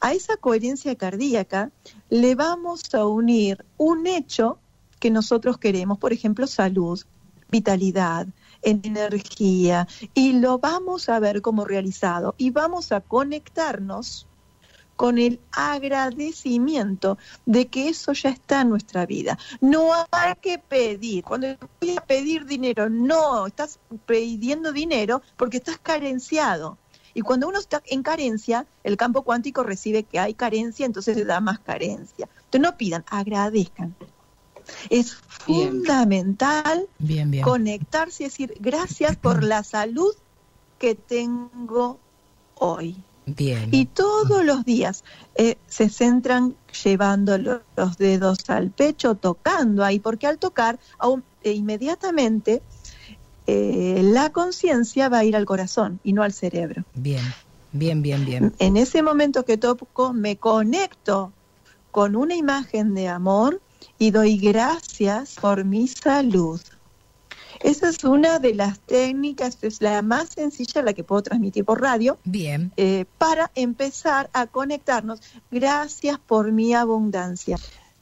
A 0.00 0.12
esa 0.12 0.36
coherencia 0.36 0.96
cardíaca 0.96 1.70
le 2.10 2.34
vamos 2.34 2.92
a 2.96 3.06
unir 3.06 3.64
un 3.76 4.08
hecho 4.08 4.58
que 4.98 5.12
nosotros 5.12 5.58
queremos, 5.58 5.98
por 5.98 6.12
ejemplo, 6.12 6.48
salud, 6.48 7.00
vitalidad, 7.52 8.26
energía, 8.62 9.86
y 10.14 10.34
lo 10.34 10.58
vamos 10.58 11.08
a 11.08 11.18
ver 11.20 11.42
como 11.42 11.64
realizado 11.64 12.34
y 12.38 12.50
vamos 12.50 12.92
a 12.92 13.00
conectarnos 13.00 14.26
con 14.96 15.18
el 15.18 15.40
agradecimiento 15.50 17.18
de 17.46 17.66
que 17.66 17.88
eso 17.88 18.12
ya 18.12 18.30
está 18.30 18.60
en 18.60 18.68
nuestra 18.68 19.06
vida. 19.06 19.38
No 19.60 19.90
hay 20.10 20.34
que 20.40 20.58
pedir. 20.58 21.24
Cuando 21.24 21.48
voy 21.80 21.96
a 21.96 22.00
pedir 22.02 22.46
dinero, 22.46 22.88
no, 22.88 23.46
estás 23.46 23.80
pidiendo 24.06 24.72
dinero 24.72 25.22
porque 25.36 25.56
estás 25.56 25.78
carenciado. 25.78 26.78
Y 27.14 27.22
cuando 27.22 27.48
uno 27.48 27.58
está 27.58 27.82
en 27.86 28.02
carencia, 28.02 28.66
el 28.84 28.96
campo 28.96 29.22
cuántico 29.22 29.62
recibe 29.62 30.04
que 30.04 30.18
hay 30.18 30.34
carencia, 30.34 30.86
entonces 30.86 31.16
le 31.16 31.24
da 31.24 31.40
más 31.40 31.58
carencia. 31.58 32.28
Entonces 32.44 32.60
no 32.60 32.76
pidan, 32.76 33.04
agradezcan. 33.08 33.94
Es 34.90 35.14
fundamental 35.14 36.88
Bien, 36.98 37.30
bien. 37.30 37.44
conectarse 37.44 38.22
y 38.22 38.26
decir 38.26 38.54
gracias 38.60 39.16
por 39.16 39.42
la 39.42 39.64
salud 39.64 40.12
que 40.78 40.94
tengo 40.94 42.00
hoy. 42.54 43.04
Bien. 43.26 43.68
Y 43.72 43.86
todos 43.86 44.44
los 44.44 44.64
días 44.64 45.02
eh, 45.36 45.56
se 45.66 45.88
centran 45.88 46.56
llevando 46.84 47.38
lo- 47.38 47.62
los 47.76 47.96
dedos 47.96 48.38
al 48.48 48.72
pecho, 48.72 49.16
tocando 49.16 49.84
ahí, 49.84 50.00
porque 50.00 50.26
al 50.26 50.38
tocar 50.38 50.78
aún- 50.98 51.24
eh, 51.40 51.52
inmediatamente 51.52 52.64
eh, 53.46 54.00
la 54.04 54.30
conciencia 54.30 55.08
va 55.08 55.18
a 55.18 55.24
ir 55.24 55.36
al 55.36 55.44
corazón 55.44 56.00
y 56.02 56.12
no 56.12 56.22
al 56.22 56.32
cerebro. 56.32 56.84
Bien, 56.94 57.22
bien, 57.72 58.02
bien, 58.02 58.24
bien. 58.24 58.54
En 58.58 58.76
ese 58.76 59.02
momento 59.02 59.44
que 59.44 59.56
toco, 59.56 60.12
me 60.12 60.38
conecto 60.38 61.34
con 61.90 62.16
una 62.16 62.34
imagen 62.34 62.94
de 62.94 63.08
amor 63.08 63.62
y 64.02 64.10
doy 64.10 64.36
gracias 64.36 65.36
por 65.40 65.64
mi 65.64 65.86
salud. 65.86 66.60
Esa 67.62 67.88
es 67.88 68.02
una 68.02 68.40
de 68.40 68.52
las 68.52 68.80
técnicas, 68.80 69.58
es 69.62 69.80
la 69.80 70.02
más 70.02 70.30
sencilla, 70.34 70.82
la 70.82 70.92
que 70.92 71.04
puedo 71.04 71.22
transmitir 71.22 71.64
por 71.64 71.80
radio, 71.80 72.18
Bien. 72.24 72.72
eh, 72.76 73.04
para 73.16 73.52
empezar 73.54 74.28
a 74.32 74.48
conectarnos. 74.48 75.20
Gracias 75.52 76.18
por 76.18 76.50
mi 76.50 76.74
abundancia. 76.74 77.56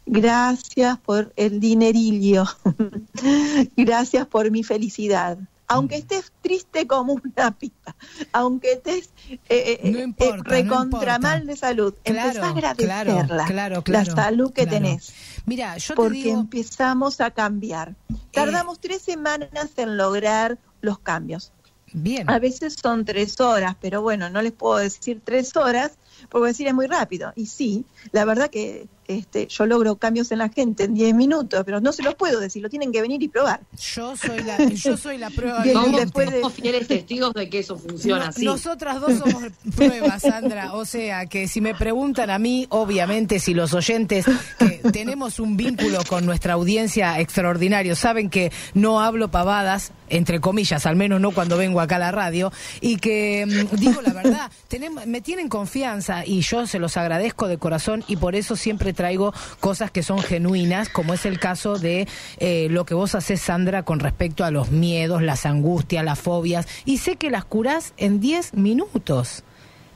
Gracias 0.07 0.99
por 1.01 1.35
el 1.37 1.61
dinerillo. 1.61 2.45
Gracias 3.77 4.27
por 4.27 4.51
mi 4.51 4.63
felicidad. 4.65 5.37
Aunque 5.71 5.97
estés 5.97 6.33
triste 6.43 6.87
como 6.87 7.15
una 7.25 7.51
pipa, 7.57 7.95
aunque 8.33 8.73
estés 8.73 9.11
eh, 9.49 9.81
eh, 9.83 9.91
No 9.91 9.99
eh, 9.99 10.03
importa, 10.03 10.51
recontra 10.51 11.19
mal 11.19 11.47
de 11.47 11.57
salud, 11.57 11.95
Claro, 12.03 12.29
empezá 12.29 12.47
a 12.47 12.51
agradecerla, 12.51 13.45
claro, 13.47 13.83
claro, 13.83 13.83
la 13.87 14.05
salud 14.05 14.53
que 14.53 14.67
tenés. 14.67 15.13
Mira, 15.47 15.77
yo 15.77 15.89
te 15.89 15.95
porque 15.95 16.19
digo, 16.19 16.37
Eh. 16.37 16.41
empezamos 16.41 17.21
a 17.21 17.31
cambiar. 17.31 17.95
Tardamos 18.33 18.81
tres 18.81 19.03
semanas 19.03 19.71
en 19.77 19.97
lograr 19.97 20.59
los 20.81 20.99
cambios. 20.99 21.53
bien. 21.93 22.29
A 22.31 22.39
veces 22.39 22.77
son 22.81 23.05
tres 23.05 23.41
horas, 23.41 23.77
pero 23.81 24.01
bueno, 24.03 24.31
no 24.31 24.43
les 24.43 24.53
puedo 24.53 24.77
decir 24.79 25.21
tres 25.25 25.57
horas 25.57 25.99
porque 26.29 26.49
decir 26.49 26.67
es 26.69 26.75
muy 26.75 26.87
rápido. 26.87 27.33
Y 27.35 27.47
sí, 27.47 27.85
la 28.13 28.25
verdad 28.25 28.51
que 28.51 28.89
este, 29.19 29.47
yo 29.49 29.67
logro 29.67 29.97
cambios 29.97 30.31
en 30.33 30.39
la 30.39 30.49
gente 30.49 30.85
en 30.85 30.95
10 30.95 31.15
minutos, 31.15 31.63
pero 31.65 31.81
no 31.81 31.93
se 31.93 32.03
los 32.03 32.15
puedo 32.15 32.41
decir, 32.41 32.63
lo 32.63 32.69
tienen 32.71 32.93
que 32.93 33.01
venir 33.03 33.23
y 33.23 33.29
probar. 33.29 33.61
Yo 33.95 34.17
soy 34.17 34.43
la, 34.43 34.59
yo 34.75 34.97
soy 34.97 35.19
la 35.19 35.31
prueba 35.31 35.63
Bien, 35.63 35.77
viviente. 35.77 36.01
después 36.05 36.31
de- 36.31 36.41
Somos 36.41 36.55
fieles 36.55 36.87
testigos 36.89 37.35
de 37.35 37.49
que 37.51 37.59
eso 37.61 37.77
funciona 37.79 38.25
No- 38.25 38.31
así. 38.31 38.45
Nosotras 38.45 39.01
dos 39.01 39.19
somos 39.19 39.45
pruebas, 39.77 40.23
Sandra. 40.23 40.75
O 40.75 40.85
sea, 40.85 41.27
que 41.27 41.49
si 41.49 41.61
me 41.61 41.75
preguntan 41.75 42.31
a 42.31 42.39
mí, 42.39 42.67
obviamente, 42.71 43.39
si 43.41 43.55
los 43.55 43.75
oyentes 43.75 44.25
que 44.59 44.81
tenemos 44.93 45.41
un 45.41 45.57
vínculo 45.57 46.03
con 46.09 46.25
nuestra 46.27 46.55
audiencia 46.55 47.19
extraordinario, 47.21 47.97
saben 47.97 48.31
que 48.31 48.53
no 48.75 49.01
hablo 49.01 49.31
pavadas, 49.31 49.93
entre 50.09 50.41
comillas, 50.41 50.87
al 50.87 50.97
menos 50.97 51.21
no 51.21 51.31
cuando 51.33 51.57
vengo 51.57 51.81
acá 51.81 51.97
a 51.97 52.01
la 52.01 52.11
radio, 52.13 52.53
y 52.81 52.97
que 52.97 53.47
mm, 53.47 53.77
digo 53.77 54.03
la 54.03 54.13
verdad, 54.13 54.51
tenemos, 54.69 55.07
me 55.07 55.21
tienen 55.21 55.49
confianza 55.49 56.25
y 56.27 56.41
yo 56.43 56.67
se 56.67 56.79
los 56.79 56.97
agradezco 56.97 57.49
de 57.49 57.59
corazón 57.59 58.05
y 58.09 58.17
por 58.17 58.35
eso 58.35 58.57
siempre 58.57 58.93
traigo 59.01 59.33
cosas 59.61 59.91
que 59.91 60.03
son 60.03 60.19
genuinas, 60.19 60.91
como 60.91 61.15
es 61.15 61.25
el 61.25 61.39
caso 61.41 61.79
de 61.79 62.07
eh, 62.37 62.69
lo 62.71 62.85
que 62.85 62.93
vos 62.93 63.15
haces, 63.15 63.41
Sandra, 63.41 63.83
con 63.83 63.99
respecto 63.99 64.45
a 64.45 64.51
los 64.51 64.71
miedos, 64.71 65.23
las 65.23 65.47
angustias, 65.47 66.05
las 66.05 66.19
fobias, 66.19 66.67
y 66.85 66.99
sé 66.99 67.17
que 67.17 67.31
las 67.31 67.47
curás 67.47 67.95
en 67.97 68.21
10 68.21 68.53
minutos. 68.53 69.43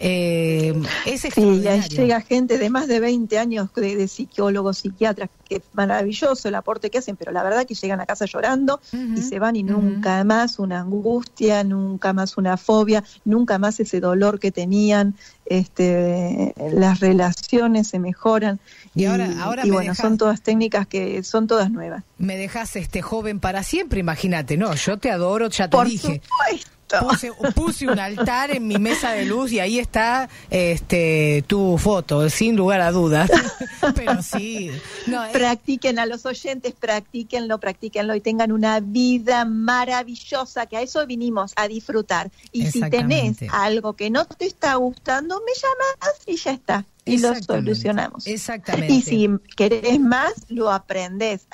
Eh, 0.00 0.74
es 1.06 1.20
Sí, 1.20 1.28
ahí 1.28 1.78
extraordinario. 1.78 1.88
llega 1.88 2.20
gente 2.20 2.58
de 2.58 2.68
más 2.68 2.88
de 2.88 2.98
20 3.00 3.38
años 3.38 3.72
de, 3.74 3.94
de 3.94 4.08
psicólogos, 4.08 4.78
psiquiatras, 4.78 5.30
que 5.48 5.56
es 5.56 5.62
maravilloso 5.72 6.48
el 6.48 6.56
aporte 6.56 6.90
que 6.90 6.98
hacen, 6.98 7.16
pero 7.16 7.30
la 7.30 7.42
verdad 7.42 7.64
que 7.64 7.74
llegan 7.74 8.00
a 8.00 8.06
casa 8.06 8.24
llorando 8.26 8.80
y 8.92 9.22
se 9.22 9.38
van 9.38 9.56
y 9.56 9.62
nunca 9.62 10.24
más 10.24 10.58
una 10.58 10.80
angustia, 10.80 11.62
nunca 11.62 12.12
más 12.12 12.36
una 12.36 12.56
fobia, 12.56 13.04
nunca 13.24 13.58
más 13.58 13.78
ese 13.80 14.00
dolor 14.00 14.40
que 14.40 14.50
tenían, 14.50 15.14
este, 15.46 16.54
las 16.72 17.00
relaciones 17.00 17.88
se 17.88 17.98
mejoran. 17.98 18.58
Y 18.94 19.06
ahora- 19.06 19.28
ahora 19.42 19.62
y 19.66 19.70
me 19.70 19.74
bueno, 19.76 19.92
dejas- 19.92 20.06
son 20.06 20.18
todas 20.18 20.40
técnicas 20.40 20.86
que 20.86 21.22
son 21.24 21.46
todas 21.46 21.70
nuevas. 21.70 22.04
Me 22.18 22.36
dejas 22.36 22.76
este 22.76 23.02
joven 23.02 23.40
para 23.40 23.62
siempre, 23.62 23.98
imagínate, 24.00 24.56
no, 24.56 24.74
yo 24.74 24.98
te 24.98 25.10
adoro, 25.10 25.48
ya 25.50 25.68
te 25.68 25.76
Por 25.76 25.88
dije. 25.88 26.20
supuesto. 26.22 26.70
Puse, 27.00 27.32
puse 27.54 27.88
un 27.88 27.98
altar 27.98 28.50
en 28.50 28.66
mi 28.66 28.76
mesa 28.78 29.12
de 29.12 29.24
luz 29.24 29.52
y 29.52 29.60
ahí 29.60 29.78
está 29.78 30.28
este 30.50 31.44
tu 31.46 31.78
foto, 31.78 32.28
sin 32.30 32.56
lugar 32.56 32.80
a 32.80 32.90
dudas. 32.90 33.30
Pero 33.94 34.22
sí, 34.22 34.70
no, 35.06 35.22
Practiquen 35.32 35.98
a 35.98 36.06
los 36.06 36.26
oyentes, 36.26 36.74
practíquenlo, 36.78 37.58
practíquenlo 37.58 38.14
y 38.14 38.20
tengan 38.20 38.52
una 38.52 38.80
vida 38.80 39.44
maravillosa, 39.44 40.66
que 40.66 40.76
a 40.76 40.82
eso 40.82 41.06
vinimos, 41.06 41.52
a 41.56 41.68
disfrutar. 41.68 42.30
Y 42.52 42.70
si 42.70 42.80
tenés 42.90 43.38
algo 43.50 43.94
que 43.94 44.10
no 44.10 44.24
te 44.24 44.46
está 44.46 44.74
gustando, 44.76 45.40
me 45.40 45.52
llamas 45.54 46.20
y 46.26 46.36
ya 46.36 46.52
está. 46.52 46.84
Y 47.04 47.18
lo 47.18 47.34
solucionamos. 47.34 48.26
Exactamente. 48.26 48.92
Y 48.92 49.02
si 49.02 49.28
querés 49.56 50.00
más, 50.00 50.32
lo 50.48 50.70
aprendés. 50.70 51.46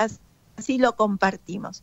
Así 0.56 0.78
lo 0.78 0.94
compartimos. 0.94 1.82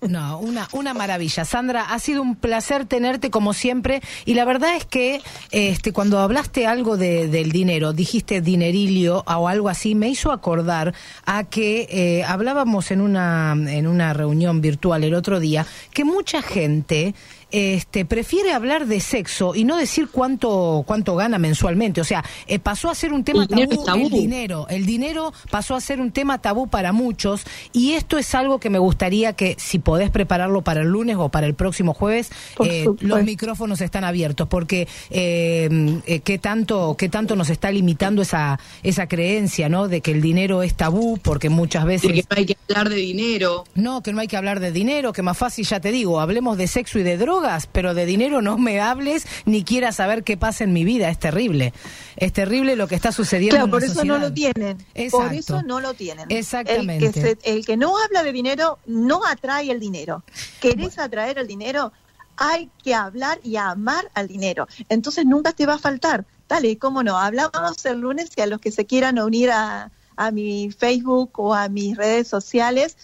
No, 0.00 0.38
una, 0.38 0.68
una 0.72 0.94
maravilla. 0.94 1.44
Sandra, 1.44 1.82
ha 1.92 1.98
sido 1.98 2.22
un 2.22 2.36
placer 2.36 2.86
tenerte 2.86 3.30
como 3.30 3.52
siempre. 3.52 4.00
Y 4.24 4.34
la 4.34 4.44
verdad 4.44 4.76
es 4.76 4.84
que 4.84 5.20
este, 5.50 5.92
cuando 5.92 6.18
hablaste 6.20 6.66
algo 6.66 6.96
de- 6.96 7.28
del 7.28 7.52
dinero, 7.52 7.92
dijiste 7.92 8.40
dinerilio 8.40 9.24
o 9.26 9.48
algo 9.48 9.68
así, 9.68 9.94
me 9.94 10.08
hizo 10.08 10.32
acordar 10.32 10.94
a 11.26 11.44
que 11.44 11.86
eh, 11.90 12.24
hablábamos 12.24 12.90
en 12.90 13.00
una, 13.00 13.52
en 13.52 13.86
una 13.86 14.12
reunión 14.12 14.60
virtual 14.60 15.04
el 15.04 15.14
otro 15.14 15.40
día 15.40 15.66
que 15.92 16.04
mucha 16.04 16.42
gente 16.42 17.14
este, 17.50 18.04
prefiere 18.04 18.52
hablar 18.52 18.86
de 18.86 19.00
sexo 19.00 19.54
y 19.54 19.64
no 19.64 19.76
decir 19.76 20.08
cuánto, 20.10 20.84
cuánto 20.86 21.16
gana 21.16 21.38
mensualmente. 21.38 22.00
O 22.00 22.04
sea, 22.04 22.24
eh, 22.46 22.58
pasó 22.58 22.90
a 22.90 22.94
ser 22.94 23.12
un 23.12 23.24
tema 23.24 23.46
tabú, 23.46 24.06
el 24.06 24.10
dinero. 24.10 24.66
El 24.68 24.86
dinero 24.86 25.32
pasó 25.50 25.74
a 25.74 25.80
ser 25.80 26.00
un 26.00 26.12
tema 26.12 26.38
tabú 26.38 26.68
para 26.68 26.92
muchos 26.92 27.44
y 27.72 27.92
esto 27.92 28.18
es 28.18 28.34
algo 28.34 28.58
que 28.60 28.70
me 28.70 28.78
gustaría 28.78 29.32
que 29.32 29.56
si 29.58 29.78
podés 29.78 30.10
prepararlo 30.10 30.62
para 30.62 30.82
el 30.82 30.88
lunes 30.88 31.16
o 31.18 31.28
para 31.28 31.46
el 31.46 31.54
próximo 31.54 31.94
jueves, 31.94 32.30
eh, 32.64 32.86
los 33.00 33.22
micrófonos 33.22 33.80
están 33.80 34.04
abiertos 34.04 34.48
porque 34.48 34.88
eh, 35.10 36.00
eh, 36.06 36.20
qué 36.20 36.38
tanto 36.38 36.96
qué 36.98 37.08
tanto 37.08 37.36
nos 37.36 37.50
está 37.50 37.70
limitando 37.70 38.22
esa 38.22 38.58
esa 38.82 39.06
creencia, 39.06 39.68
¿no? 39.68 39.88
De 39.88 40.00
que 40.00 40.12
el 40.12 40.20
dinero 40.20 40.62
es 40.62 40.74
tabú 40.74 41.18
porque 41.22 41.48
muchas 41.48 41.84
veces 41.84 42.12
que 42.12 42.24
no 42.30 42.36
hay 42.36 42.46
que 42.46 42.56
hablar 42.68 42.88
de 42.88 42.96
dinero. 42.96 43.64
no, 43.74 44.02
que 44.02 44.12
no 44.12 44.20
hay 44.20 44.28
que 44.28 44.36
hablar 44.36 44.60
de 44.60 44.72
dinero, 44.72 45.12
que 45.12 45.22
más 45.22 45.36
fácil, 45.36 45.66
ya 45.66 45.80
te 45.80 45.90
digo, 45.92 46.20
hablemos 46.20 46.56
de 46.58 46.66
sexo 46.66 46.98
y 46.98 47.02
de 47.02 47.16
drogas, 47.40 47.66
pero 47.66 47.94
de 47.94 48.06
dinero 48.06 48.42
no 48.42 48.58
me 48.58 48.80
hables 48.80 49.26
ni 49.44 49.64
quieras 49.64 49.96
saber 49.96 50.24
qué 50.24 50.36
pasa 50.36 50.64
en 50.64 50.72
mi 50.72 50.84
vida. 50.84 51.08
Es 51.08 51.18
terrible. 51.18 51.72
Es 52.16 52.32
terrible 52.32 52.76
lo 52.76 52.88
que 52.88 52.94
está 52.94 53.12
sucediendo 53.12 53.54
Claro, 53.56 53.64
en 53.66 53.70
por 53.70 53.80
la 53.80 53.86
eso 53.86 53.94
sociedad. 53.94 54.16
no 54.18 54.20
lo 54.28 54.32
tienen. 54.32 54.78
Exacto. 54.94 55.26
Por 55.28 55.34
eso 55.34 55.62
no 55.62 55.80
lo 55.80 55.94
tienen. 55.94 56.26
Exactamente. 56.30 57.06
El 57.06 57.12
que, 57.12 57.20
se- 57.20 57.38
el 57.44 57.64
que 57.64 57.76
no 57.76 57.94
habla 57.98 58.22
de 58.22 58.32
dinero 58.32 58.78
no 58.86 59.24
atrae 59.26 59.70
el 59.70 59.80
dinero. 59.80 60.24
¿Querés 60.60 60.98
atraer 60.98 61.38
el 61.38 61.46
dinero? 61.46 61.92
Hay 62.36 62.70
que 62.82 62.94
hablar 62.94 63.40
y 63.42 63.56
amar 63.56 64.10
al 64.14 64.28
dinero. 64.28 64.68
Entonces 64.88 65.26
nunca 65.26 65.52
te 65.52 65.66
va 65.66 65.74
a 65.74 65.78
faltar. 65.78 66.24
Dale, 66.48 66.78
cómo 66.78 67.02
no. 67.02 67.18
Hablamos 67.18 67.84
el 67.84 68.00
lunes 68.00 68.30
y 68.36 68.40
a 68.40 68.46
los 68.46 68.60
que 68.60 68.70
se 68.70 68.86
quieran 68.86 69.18
unir 69.18 69.50
a, 69.50 69.90
a 70.16 70.30
mi 70.30 70.70
Facebook 70.70 71.30
o 71.38 71.54
a 71.54 71.68
mis 71.68 71.96
redes 71.96 72.26
sociales 72.28 72.96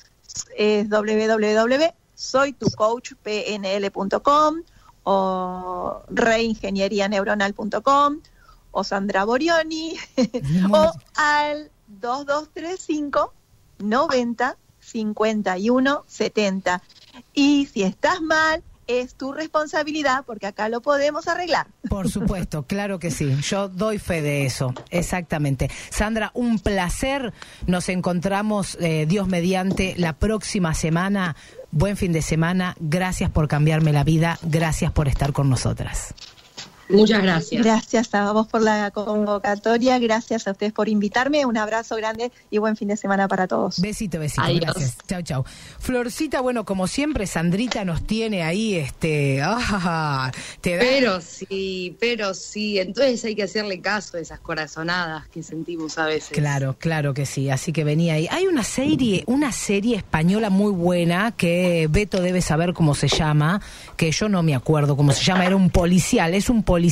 es 0.57 0.89
www.soytucoachpnl.com 2.33 4.62
o 5.07 6.03
reingenierianeuronal.com 6.09 8.20
o 8.72 8.85
Sandra 8.85 9.25
Borioni 9.25 9.97
o 10.72 10.93
al 11.16 11.70
2235 11.87 13.33
90 13.79 14.57
51 14.81 16.05
70. 16.07 16.83
Y 17.33 17.66
si 17.66 17.83
estás 17.83 18.20
mal, 18.20 18.62
es 18.87 19.14
tu 19.14 19.32
responsabilidad 19.32 20.24
porque 20.26 20.47
acá 20.47 20.68
lo 20.68 20.80
podemos 20.80 21.28
arreglar. 21.28 21.66
Por 21.89 22.11
supuesto, 22.11 22.62
claro 22.66 22.99
que 22.99 23.11
sí. 23.11 23.35
Yo 23.43 23.68
doy 23.68 23.99
fe 23.99 24.22
de 24.22 24.47
eso, 24.47 24.74
exactamente. 24.91 25.70
Sandra, 25.91 26.30
un 26.35 26.59
placer. 26.59 27.32
Nos 27.66 27.89
encontramos, 27.89 28.76
eh, 28.80 29.07
Dios 29.09 29.28
mediante, 29.28 29.95
la 29.97 30.14
próxima 30.14 30.74
semana. 30.74 31.37
Buen 31.70 31.97
fin 31.97 32.12
de 32.12 32.22
semana. 32.22 32.76
Gracias 32.78 33.30
por 33.30 33.49
cambiarme 33.49 33.93
la 33.93 34.05
vida. 34.05 34.39
Gracias 34.43 34.93
por 34.93 35.09
estar 35.09 35.32
con 35.32 35.51
nosotras. 35.51 36.14
Muchas 36.89 37.22
gracias. 37.22 37.62
Gracias 37.62 38.14
a 38.14 38.32
vos 38.32 38.47
por 38.47 38.62
la 38.62 38.91
convocatoria, 38.91 39.99
gracias 39.99 40.47
a 40.47 40.53
ustedes 40.53 40.72
por 40.72 40.89
invitarme, 40.89 41.47
un 41.47 41.57
abrazo 41.57 41.97
grande 41.97 42.30
y 42.51 42.59
buen 42.59 42.76
fin 42.76 42.89
de 42.89 42.97
semana 42.97 43.26
para 43.28 43.47
todos. 43.47 43.80
Besito, 43.80 44.18
besito, 44.18 44.43
Adiós. 44.43 44.61
gracias. 44.61 44.97
Chau, 45.09 45.22
chau. 45.22 45.45
Florcita, 45.78 46.41
bueno, 46.41 46.64
como 46.64 46.87
siempre, 46.87 47.26
Sandrita 47.26 47.85
nos 47.85 48.07
tiene 48.07 48.43
ahí, 48.43 48.74
este, 48.74 49.41
ah, 49.43 50.30
te 50.61 50.76
da... 50.76 50.80
Pero 50.80 51.20
sí, 51.20 51.97
pero 51.99 52.35
sí. 52.35 52.78
Entonces 52.78 53.24
hay 53.24 53.35
que 53.35 53.45
hacerle 53.45 53.80
caso 53.80 54.16
a 54.16 54.20
esas 54.20 54.41
corazonadas 54.41 55.26
que 55.28 55.43
sentimos 55.43 55.99
a 55.99 56.07
veces. 56.07 56.30
Claro, 56.30 56.76
claro 56.78 57.14
que 57.14 57.26
sí. 57.26 57.51
Así 57.51 57.72
que 57.72 57.85
venía 57.85 58.14
ahí. 58.14 58.28
Hay 58.30 58.47
una 58.47 58.62
serie, 58.62 59.24
una 59.26 59.53
serie 59.53 59.97
española 59.97 60.51
muy 60.51 60.72
buena 60.72 61.32
que 61.32 61.89
Beto 61.91 62.20
debe 62.20 62.43
saber 62.43 62.74
cómo 62.74 62.95
se 62.95 63.09
llama, 63.09 63.61
que 63.97 64.11
yo 64.11 64.28
no 64.28 64.43
me 64.43 64.55
acuerdo 64.55 64.97
cómo 64.97 65.12
se 65.12 65.24
llama. 65.24 65.47
Era 65.47 65.57
un 65.57 65.70
policial, 65.70 66.35
es 66.35 66.51
un 66.51 66.62
policial 66.62 66.84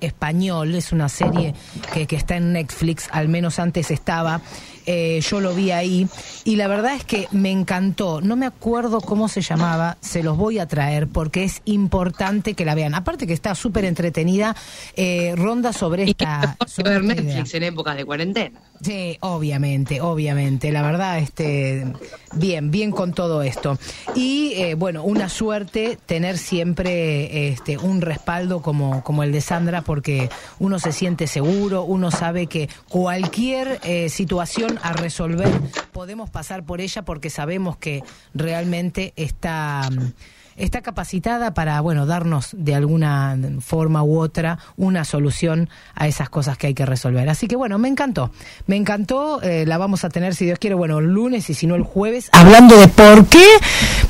español. 0.00 0.74
Es 0.74 0.92
una 0.92 1.08
serie 1.08 1.54
que, 1.92 2.06
que 2.06 2.16
está 2.16 2.36
en 2.36 2.52
Netflix, 2.52 3.08
al 3.12 3.28
menos 3.28 3.58
antes 3.58 3.90
estaba. 3.90 4.40
Eh, 4.86 5.20
yo 5.20 5.40
lo 5.40 5.54
vi 5.54 5.72
ahí 5.72 6.08
y 6.44 6.56
la 6.56 6.68
verdad 6.68 6.94
es 6.94 7.04
que 7.04 7.28
me 7.32 7.50
encantó. 7.50 8.20
No 8.20 8.36
me 8.36 8.46
acuerdo 8.46 9.00
cómo 9.00 9.28
se 9.28 9.40
llamaba, 9.40 9.96
se 10.00 10.22
los 10.22 10.36
voy 10.36 10.58
a 10.58 10.66
traer 10.66 11.08
porque 11.08 11.44
es 11.44 11.60
importante 11.64 12.54
que 12.54 12.64
la 12.64 12.74
vean. 12.74 12.94
Aparte 12.94 13.26
que 13.26 13.32
está 13.32 13.54
súper 13.54 13.84
entretenida, 13.84 14.54
eh, 14.94 15.34
ronda 15.36 15.72
sobre 15.72 16.04
esta. 16.04 16.56
sobre 16.66 16.92
Ver 16.92 17.02
esta 17.02 17.14
idea. 17.14 17.24
Netflix 17.24 17.54
en 17.54 17.62
épocas 17.64 17.96
de 17.96 18.04
cuarentena. 18.04 18.60
Sí, 18.82 19.16
obviamente, 19.20 20.00
obviamente. 20.00 20.70
La 20.70 20.82
verdad, 20.82 21.18
este, 21.18 21.86
bien, 22.34 22.70
bien 22.70 22.90
con 22.90 23.12
todo 23.12 23.42
esto. 23.42 23.78
Y 24.14 24.52
eh, 24.56 24.74
bueno, 24.74 25.02
una 25.02 25.28
suerte 25.28 25.98
tener 26.06 26.38
siempre 26.38 27.48
este, 27.48 27.78
un 27.78 28.00
respaldo 28.02 28.60
como, 28.62 29.02
como 29.02 29.22
el 29.22 29.32
de 29.32 29.40
Sandra, 29.40 29.82
porque 29.82 30.28
uno 30.58 30.78
se 30.78 30.92
siente 30.92 31.26
seguro, 31.26 31.84
uno 31.84 32.10
sabe 32.10 32.46
que 32.46 32.68
cualquier 32.88 33.80
eh, 33.82 34.08
situación 34.08 34.75
a 34.82 34.92
resolver. 34.92 35.48
Podemos 35.92 36.30
pasar 36.30 36.64
por 36.64 36.80
ella 36.80 37.04
porque 37.04 37.30
sabemos 37.30 37.76
que 37.76 38.02
realmente 38.34 39.12
está 39.16 39.88
mm, 39.90 40.12
está 40.56 40.80
capacitada 40.82 41.54
para, 41.54 41.80
bueno, 41.80 42.06
darnos 42.06 42.48
de 42.52 42.74
alguna 42.74 43.36
forma 43.60 44.02
u 44.02 44.18
otra 44.18 44.58
una 44.76 45.04
solución 45.04 45.68
a 45.94 46.06
esas 46.08 46.28
cosas 46.30 46.58
que 46.58 46.68
hay 46.68 46.74
que 46.74 46.86
resolver. 46.86 47.28
Así 47.28 47.46
que 47.48 47.56
bueno, 47.56 47.78
me 47.78 47.88
encantó. 47.88 48.30
Me 48.66 48.76
encantó, 48.76 49.42
eh, 49.42 49.64
la 49.66 49.78
vamos 49.78 50.04
a 50.04 50.08
tener, 50.08 50.34
si 50.34 50.44
Dios 50.44 50.58
quiere, 50.58 50.74
bueno, 50.74 50.98
el 50.98 51.06
lunes 51.06 51.48
y 51.50 51.54
si 51.54 51.66
no 51.66 51.74
el 51.74 51.82
jueves, 51.82 52.28
hablando 52.32 52.76
de 52.78 52.88
por 52.88 53.26
qué 53.26 53.44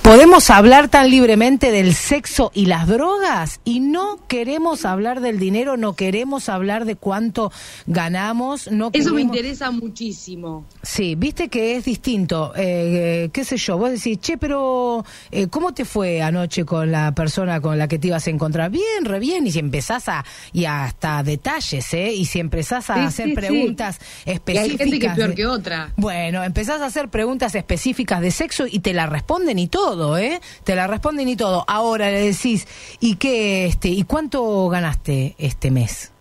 podemos 0.03 0.51
hablar 0.51 0.89
tan 0.89 1.11
libremente 1.11 1.71
del 1.71 1.95
sexo 1.95 2.51
y 2.55 2.67
las 2.67 2.87
drogas 2.87 3.61
y 3.65 3.81
no 3.81 4.19
queremos 4.29 4.85
hablar 4.85 5.21
del 5.21 5.39
dinero, 5.39 5.77
no 5.77 5.95
queremos 5.95 6.49
hablar 6.49 6.85
de 6.85 6.97
cuánto 6.97 7.51
ganamos, 7.87 8.71
no 8.71 8.91
Eso 8.93 9.11
me 9.15 9.23
queremos- 9.23 9.37
interesa 9.37 9.71
muchísimo. 9.71 10.65
Sí, 10.83 11.15
viste 11.17 11.49
que 11.49 11.77
es 11.77 11.85
distinto. 11.85 12.53
Eh, 12.55 13.25
eh, 13.25 13.31
¿Qué 13.33 13.45
sé 13.45 13.57
yo? 13.57 13.79
Vos 13.79 13.91
decís, 13.91 14.21
che, 14.21 14.37
pero 14.39 15.05
eh, 15.31 15.49
¿cómo 15.49 15.73
te 15.73 15.85
fue 15.85 16.23
anoche 16.37 16.65
con 16.65 16.91
la 16.93 17.13
persona 17.13 17.61
con 17.61 17.79
la 17.79 17.89
que 17.89 17.99
te 17.99 18.09
ibas 18.09 18.27
a 18.27 18.31
encontrar? 18.31 18.71
Bien, 18.71 19.05
re 19.05 19.19
bien. 19.19 19.47
Y 19.47 19.51
si 19.53 19.59
empezás 19.59 20.09
a, 20.09 20.25
y 20.53 20.65
hasta 20.67 21.23
detalles, 21.23 21.93
¿eh? 21.95 22.13
Y 22.13 22.25
si 22.27 22.39
empezás 22.41 22.91
a 22.91 22.95
Sí, 22.95 23.01
hacer 23.01 23.25
sí, 23.27 23.31
sí. 23.31 23.37
preguntas 23.37 23.99
Y 24.25 24.31
hay 24.31 24.35
específicas. 24.37 24.79
gente 24.79 24.99
que 24.99 25.07
es 25.07 25.15
peor 25.15 25.29
de- 25.31 25.35
que 25.35 25.47
otra. 25.47 25.93
Bueno, 25.97 26.43
empezás 26.45 26.81
a 26.81 26.87
hacer 26.87 27.09
preguntas 27.09 27.55
específicas 27.55 28.21
de 28.21 28.31
sexo 28.31 28.67
y 28.71 28.81
te 28.81 28.93
la 28.93 29.07
responden 29.07 29.59
y 29.59 29.69
todo, 29.69 30.17
¿eh? 30.19 30.41
Te 30.65 30.75
la 30.75 30.87
responden 30.87 31.29
y 31.29 31.37
todo. 31.37 31.65
Ahora 31.69 32.11
le 32.11 32.21
decís, 32.21 32.67
¿y 33.01 33.17
qué, 33.17 33.67
este, 33.67 33.89
y 33.89 34.03
cuánto 34.05 34.69
ganaste 34.69 35.35
este 35.39 35.71
mes? 35.71 36.13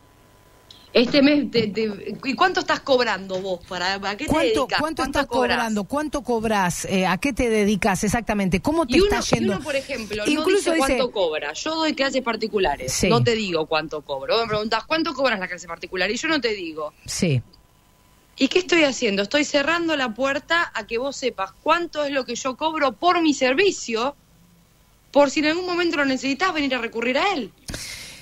Este 0.96 1.22
mes, 1.22 1.52
te- 1.52 1.68
te- 1.68 1.92
¿y 2.24 2.36
cuánto 2.36 2.62
estás 2.62 2.80
cobrando 2.80 3.42
vos? 3.42 3.60
Para, 3.68 3.96
¿A 3.96 4.16
qué 4.16 4.28
te 4.28 4.32
¿Cuánto, 4.32 4.60
dedicas? 4.62 4.80
¿Cuánto, 4.80 5.04
estás 5.04 5.26
cobras? 5.26 5.58
cobrando? 5.58 5.84
¿Cuánto 5.84 6.22
cobras? 6.24 6.86
Eh, 6.86 7.06
¿A 7.06 7.18
qué 7.18 7.34
te 7.34 7.50
dedicas 7.50 8.02
exactamente? 8.06 8.62
¿Cómo 8.62 8.88
te 8.88 8.96
Y 8.96 9.02
uno, 9.02 9.20
está 9.20 9.36
y 9.36 9.40
yendo? 9.40 9.56
uno, 9.56 9.62
por 9.62 9.76
ejemplo, 9.76 10.24
Incluso 10.26 10.50
no 10.50 10.56
dice 10.56 10.70
dice- 10.72 10.78
cuánto 10.78 11.12
cobra. 11.12 11.52
Yo 11.52 11.76
doy 11.76 11.94
clases 11.96 12.22
particulares. 12.22 12.94
Sí. 12.94 13.10
No 13.10 13.22
te 13.22 13.36
digo 13.36 13.66
cuánto 13.66 14.04
cobro. 14.04 14.36
Vos 14.36 14.44
me 14.46 14.50
preguntás, 14.52 14.86
¿cuánto 14.86 15.14
cobras 15.14 15.38
la 15.38 15.50
clase 15.50 15.68
particular? 15.68 16.10
Y 16.10 16.16
yo 16.16 16.30
no 16.30 16.40
te 16.40 16.54
digo. 16.54 16.94
Sí. 17.06 17.42
¿Y 18.38 18.48
qué 18.48 18.60
estoy 18.60 18.86
haciendo? 18.86 19.22
Estoy 19.22 19.44
cerrando 19.44 19.98
la 19.98 20.14
puerta 20.14 20.72
a 20.74 20.88
que 20.88 20.98
vos 20.98 21.18
sepas 21.18 21.52
cuánto 21.62 22.06
es 22.06 22.12
lo 22.12 22.24
que 22.24 22.36
yo 22.36 22.56
cobro 22.56 22.94
por 22.94 23.22
mi 23.22 23.34
servicio, 23.34 24.16
por 25.12 25.30
si 25.30 25.42
en 25.42 25.48
algún 25.48 25.66
momento 25.66 25.98
lo 25.98 26.06
necesitas 26.06 26.54
venir 26.54 26.74
a 26.74 26.78
recurrir 26.78 27.18
a 27.18 27.34
él. 27.34 27.52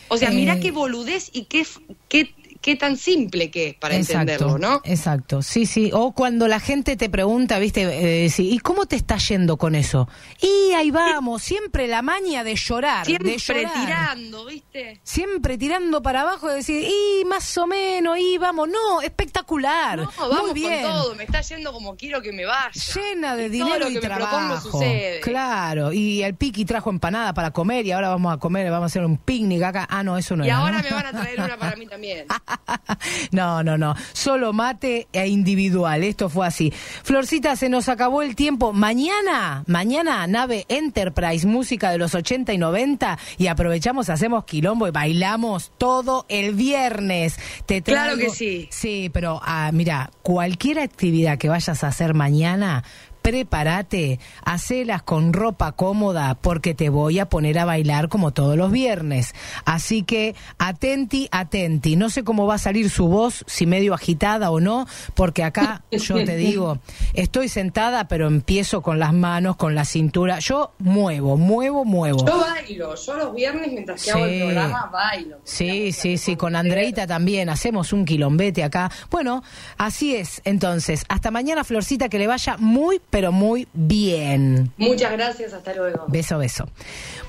O 0.09 0.17
sea, 0.17 0.29
Eh, 0.29 0.33
mirá 0.35 0.59
qué 0.59 0.69
boludez 0.71 1.29
y 1.33 1.45
qué, 1.45 1.65
qué, 2.09 2.35
qué 2.63 2.75
tan 2.77 2.95
simple 2.97 3.51
que 3.51 3.67
es 3.69 3.73
para 3.75 3.95
exacto, 3.97 4.21
entenderlo, 4.21 4.57
¿no? 4.57 4.81
Exacto, 4.85 5.41
sí, 5.43 5.65
sí. 5.65 5.91
O 5.93 6.13
cuando 6.13 6.47
la 6.47 6.59
gente 6.61 6.95
te 6.95 7.09
pregunta, 7.09 7.59
viste, 7.59 8.23
eh, 8.25 8.29
sí, 8.29 8.49
¿y 8.51 8.59
cómo 8.59 8.85
te 8.85 8.95
está 8.95 9.17
yendo 9.17 9.57
con 9.57 9.75
eso? 9.75 10.07
Y 10.41 10.71
ahí 10.73 10.89
vamos, 10.89 11.43
siempre 11.43 11.87
la 11.87 12.01
maña 12.01 12.43
de 12.45 12.55
llorar, 12.55 13.05
Siempre 13.05 13.31
de 13.33 13.37
llorar. 13.37 13.73
tirando, 13.73 14.45
¿viste? 14.45 14.99
Siempre 15.03 15.57
tirando 15.57 16.01
para 16.01 16.21
abajo 16.21 16.49
y 16.51 16.55
decir, 16.55 16.85
y 16.85 17.25
más 17.25 17.55
o 17.57 17.67
menos, 17.67 18.17
y 18.17 18.37
vamos, 18.37 18.69
no, 18.69 19.01
espectacular. 19.01 19.99
No, 19.99 20.11
vamos 20.17 20.41
Muy 20.43 20.53
bien. 20.53 20.81
con 20.83 20.91
todo, 20.93 21.15
me 21.15 21.25
está 21.25 21.41
yendo 21.41 21.73
como 21.73 21.95
quiero 21.97 22.21
que 22.21 22.31
me 22.31 22.45
vaya. 22.45 22.71
Llena 22.95 23.35
de 23.35 23.47
Y 23.47 23.59
todo 23.59 23.65
dinero 23.65 23.85
lo 23.85 23.91
y 23.91 23.99
que 23.99 24.07
me 24.07 24.15
propongo 24.15 24.29
trabajo. 24.37 24.71
sucede. 24.71 25.19
Claro, 25.19 25.91
y 25.91 26.23
el 26.23 26.35
Piqui 26.35 26.63
trajo 26.63 26.89
empanada 26.89 27.33
para 27.33 27.51
comer 27.51 27.85
y 27.85 27.91
ahora 27.91 28.07
vamos 28.09 28.33
a 28.33 28.37
comer, 28.37 28.71
vamos 28.71 28.83
a 28.83 28.85
hacer 28.87 29.03
un 29.03 29.17
picnic 29.17 29.61
acá. 29.63 29.85
Ah, 29.89 30.01
no, 30.01 30.17
eso 30.17 30.37
no 30.37 30.45
Y 30.45 30.47
era, 30.47 30.57
ahora 30.59 30.77
¿no? 30.77 30.83
me 30.83 30.89
van 30.91 31.05
a 31.07 31.11
traer 31.11 31.39
una 31.41 31.57
para 31.57 31.75
mí 31.75 31.85
también. 31.87 32.25
No, 33.31 33.63
no, 33.63 33.77
no. 33.77 33.95
Solo 34.13 34.53
mate 34.53 35.07
e 35.11 35.27
individual. 35.27 36.03
Esto 36.03 36.29
fue 36.29 36.47
así. 36.47 36.71
Florcita, 37.03 37.55
se 37.55 37.69
nos 37.69 37.89
acabó 37.89 38.21
el 38.21 38.35
tiempo. 38.35 38.73
Mañana, 38.73 39.63
mañana, 39.67 40.25
nave 40.27 40.65
Enterprise, 40.69 41.45
música 41.47 41.91
de 41.91 41.97
los 41.97 42.15
80 42.15 42.53
y 42.53 42.57
90. 42.57 43.17
Y 43.37 43.47
aprovechamos, 43.47 44.09
hacemos 44.09 44.45
quilombo 44.45 44.87
y 44.87 44.91
bailamos 44.91 45.71
todo 45.77 46.25
el 46.29 46.53
viernes. 46.53 47.37
Te 47.65 47.81
Claro 47.81 48.15
traigo- 48.15 48.29
que 48.31 48.35
sí. 48.35 48.67
Sí, 48.71 49.09
pero 49.13 49.39
ah, 49.43 49.71
mira, 49.73 50.11
cualquier 50.21 50.79
actividad 50.79 51.37
que 51.37 51.49
vayas 51.49 51.83
a 51.83 51.87
hacer 51.87 52.13
mañana, 52.13 52.83
prepárate, 53.23 54.19
hacelas 54.45 55.01
con 55.01 55.33
ropa 55.33 55.71
cómoda 55.71 56.35
porque 56.35 56.75
te 56.75 56.89
voy 56.89 57.17
a 57.17 57.27
poner 57.29 57.57
a 57.57 57.65
bailar 57.65 58.09
como 58.09 58.31
todos 58.31 58.55
los 58.57 58.71
viernes. 58.71 59.33
Así 59.65 60.03
que 60.03 60.35
atenti, 60.59 61.29
atenti. 61.31 61.95
No 61.95 62.09
sé 62.11 62.23
cómo 62.23 62.45
va 62.45 62.55
a 62.55 62.59
salir 62.59 62.89
su 62.91 63.07
voz, 63.07 63.43
si 63.47 63.65
medio 63.65 63.93
agitada 63.95 64.51
o 64.51 64.59
no, 64.59 64.85
porque 65.15 65.43
acá 65.43 65.81
yo 65.91 66.15
te 66.23 66.35
digo, 66.35 66.77
estoy 67.13 67.49
sentada, 67.49 68.07
pero 68.07 68.27
empiezo 68.27 68.81
con 68.83 68.99
las 68.99 69.13
manos, 69.13 69.55
con 69.55 69.73
la 69.73 69.85
cintura. 69.85 70.39
Yo 70.39 70.73
muevo, 70.77 71.37
muevo, 71.37 71.85
muevo. 71.85 72.25
Yo 72.27 72.39
bailo, 72.39 72.93
yo 72.95 73.15
los 73.15 73.33
viernes 73.33 73.71
mientras 73.71 74.03
que 74.03 74.11
hago 74.11 74.25
el 74.25 74.31
Sí. 74.33 74.39
programa 74.41 74.89
bailo. 74.91 75.37
Sí, 75.45 75.91
sí, 75.93 76.17
sí, 76.17 76.35
con 76.35 76.55
Andreita 76.55 77.07
también 77.07 77.49
hacemos 77.49 77.93
un 77.93 78.03
quilombete 78.05 78.63
acá. 78.63 78.91
Bueno, 79.09 79.43
así 79.77 80.15
es. 80.15 80.41
Entonces, 80.43 81.05
hasta 81.07 81.31
mañana, 81.31 81.63
Florcita, 81.63 82.09
que 82.09 82.19
le 82.19 82.27
vaya 82.27 82.57
muy, 82.57 82.99
pero 83.13 83.31
muy 83.31 83.67
bien. 83.73 84.73
Muchas 84.75 85.11
gracias, 85.11 85.53
hasta 85.53 85.75
luego. 85.75 86.05
Beso, 86.07 86.39
beso. 86.39 86.67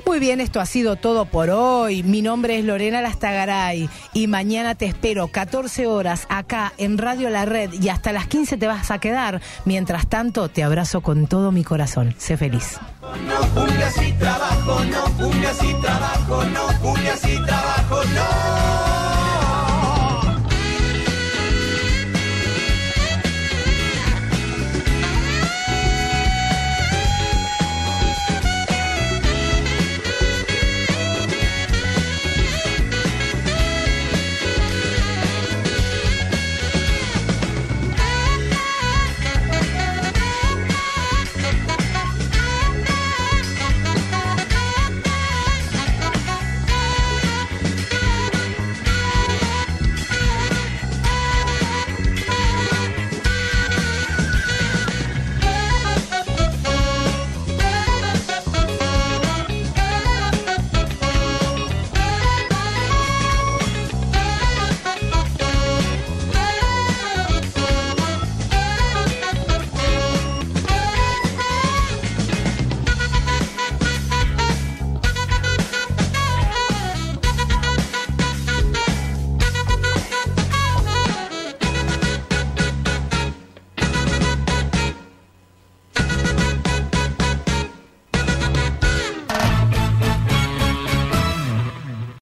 Muy 0.07 0.19
bien, 0.19 0.41
esto 0.41 0.59
ha 0.59 0.65
sido 0.65 0.97
todo 0.97 1.27
por 1.27 1.51
hoy. 1.51 2.03
Mi 2.03 2.23
nombre 2.23 2.59
es 2.59 2.65
Lorena 2.65 3.03
Lastagaray 3.03 3.91
y 4.15 4.27
mañana 4.27 4.77
te 4.77 4.87
espero 4.87 5.29
14 5.29 5.87
horas 5.87 6.27
acá 6.31 6.73
en 6.79 6.97
Radio 6.97 7.29
La 7.29 7.45
Red 7.45 7.75
y 7.75 7.91
hasta 7.91 8.13
las 8.13 8.27
15 8.29 8.57
te 8.57 8.67
vas 8.67 8.91
a 8.91 8.99
quedar. 8.99 9.43
Mientras 9.67 10.09
tanto, 10.09 10.49
te 10.49 10.65
abrazo 10.65 11.03
con 11.03 11.27
todo 11.27 11.53
mi 11.53 11.65
corazón. 11.65 12.15
Sé 12.17 12.39
feliz. 12.39 12.81
No 13.29 13.47
cumbias 13.51 13.95
y 14.03 14.13
trabajo, 14.13 14.85
no 14.87 15.05
cumbias 15.19 15.63
y 15.63 15.75
trabajo, 15.83 16.45
no 16.45 16.81
cumbias 16.81 17.25
y 17.27 17.45
trabajo, 17.45 18.01
no. 18.15 18.94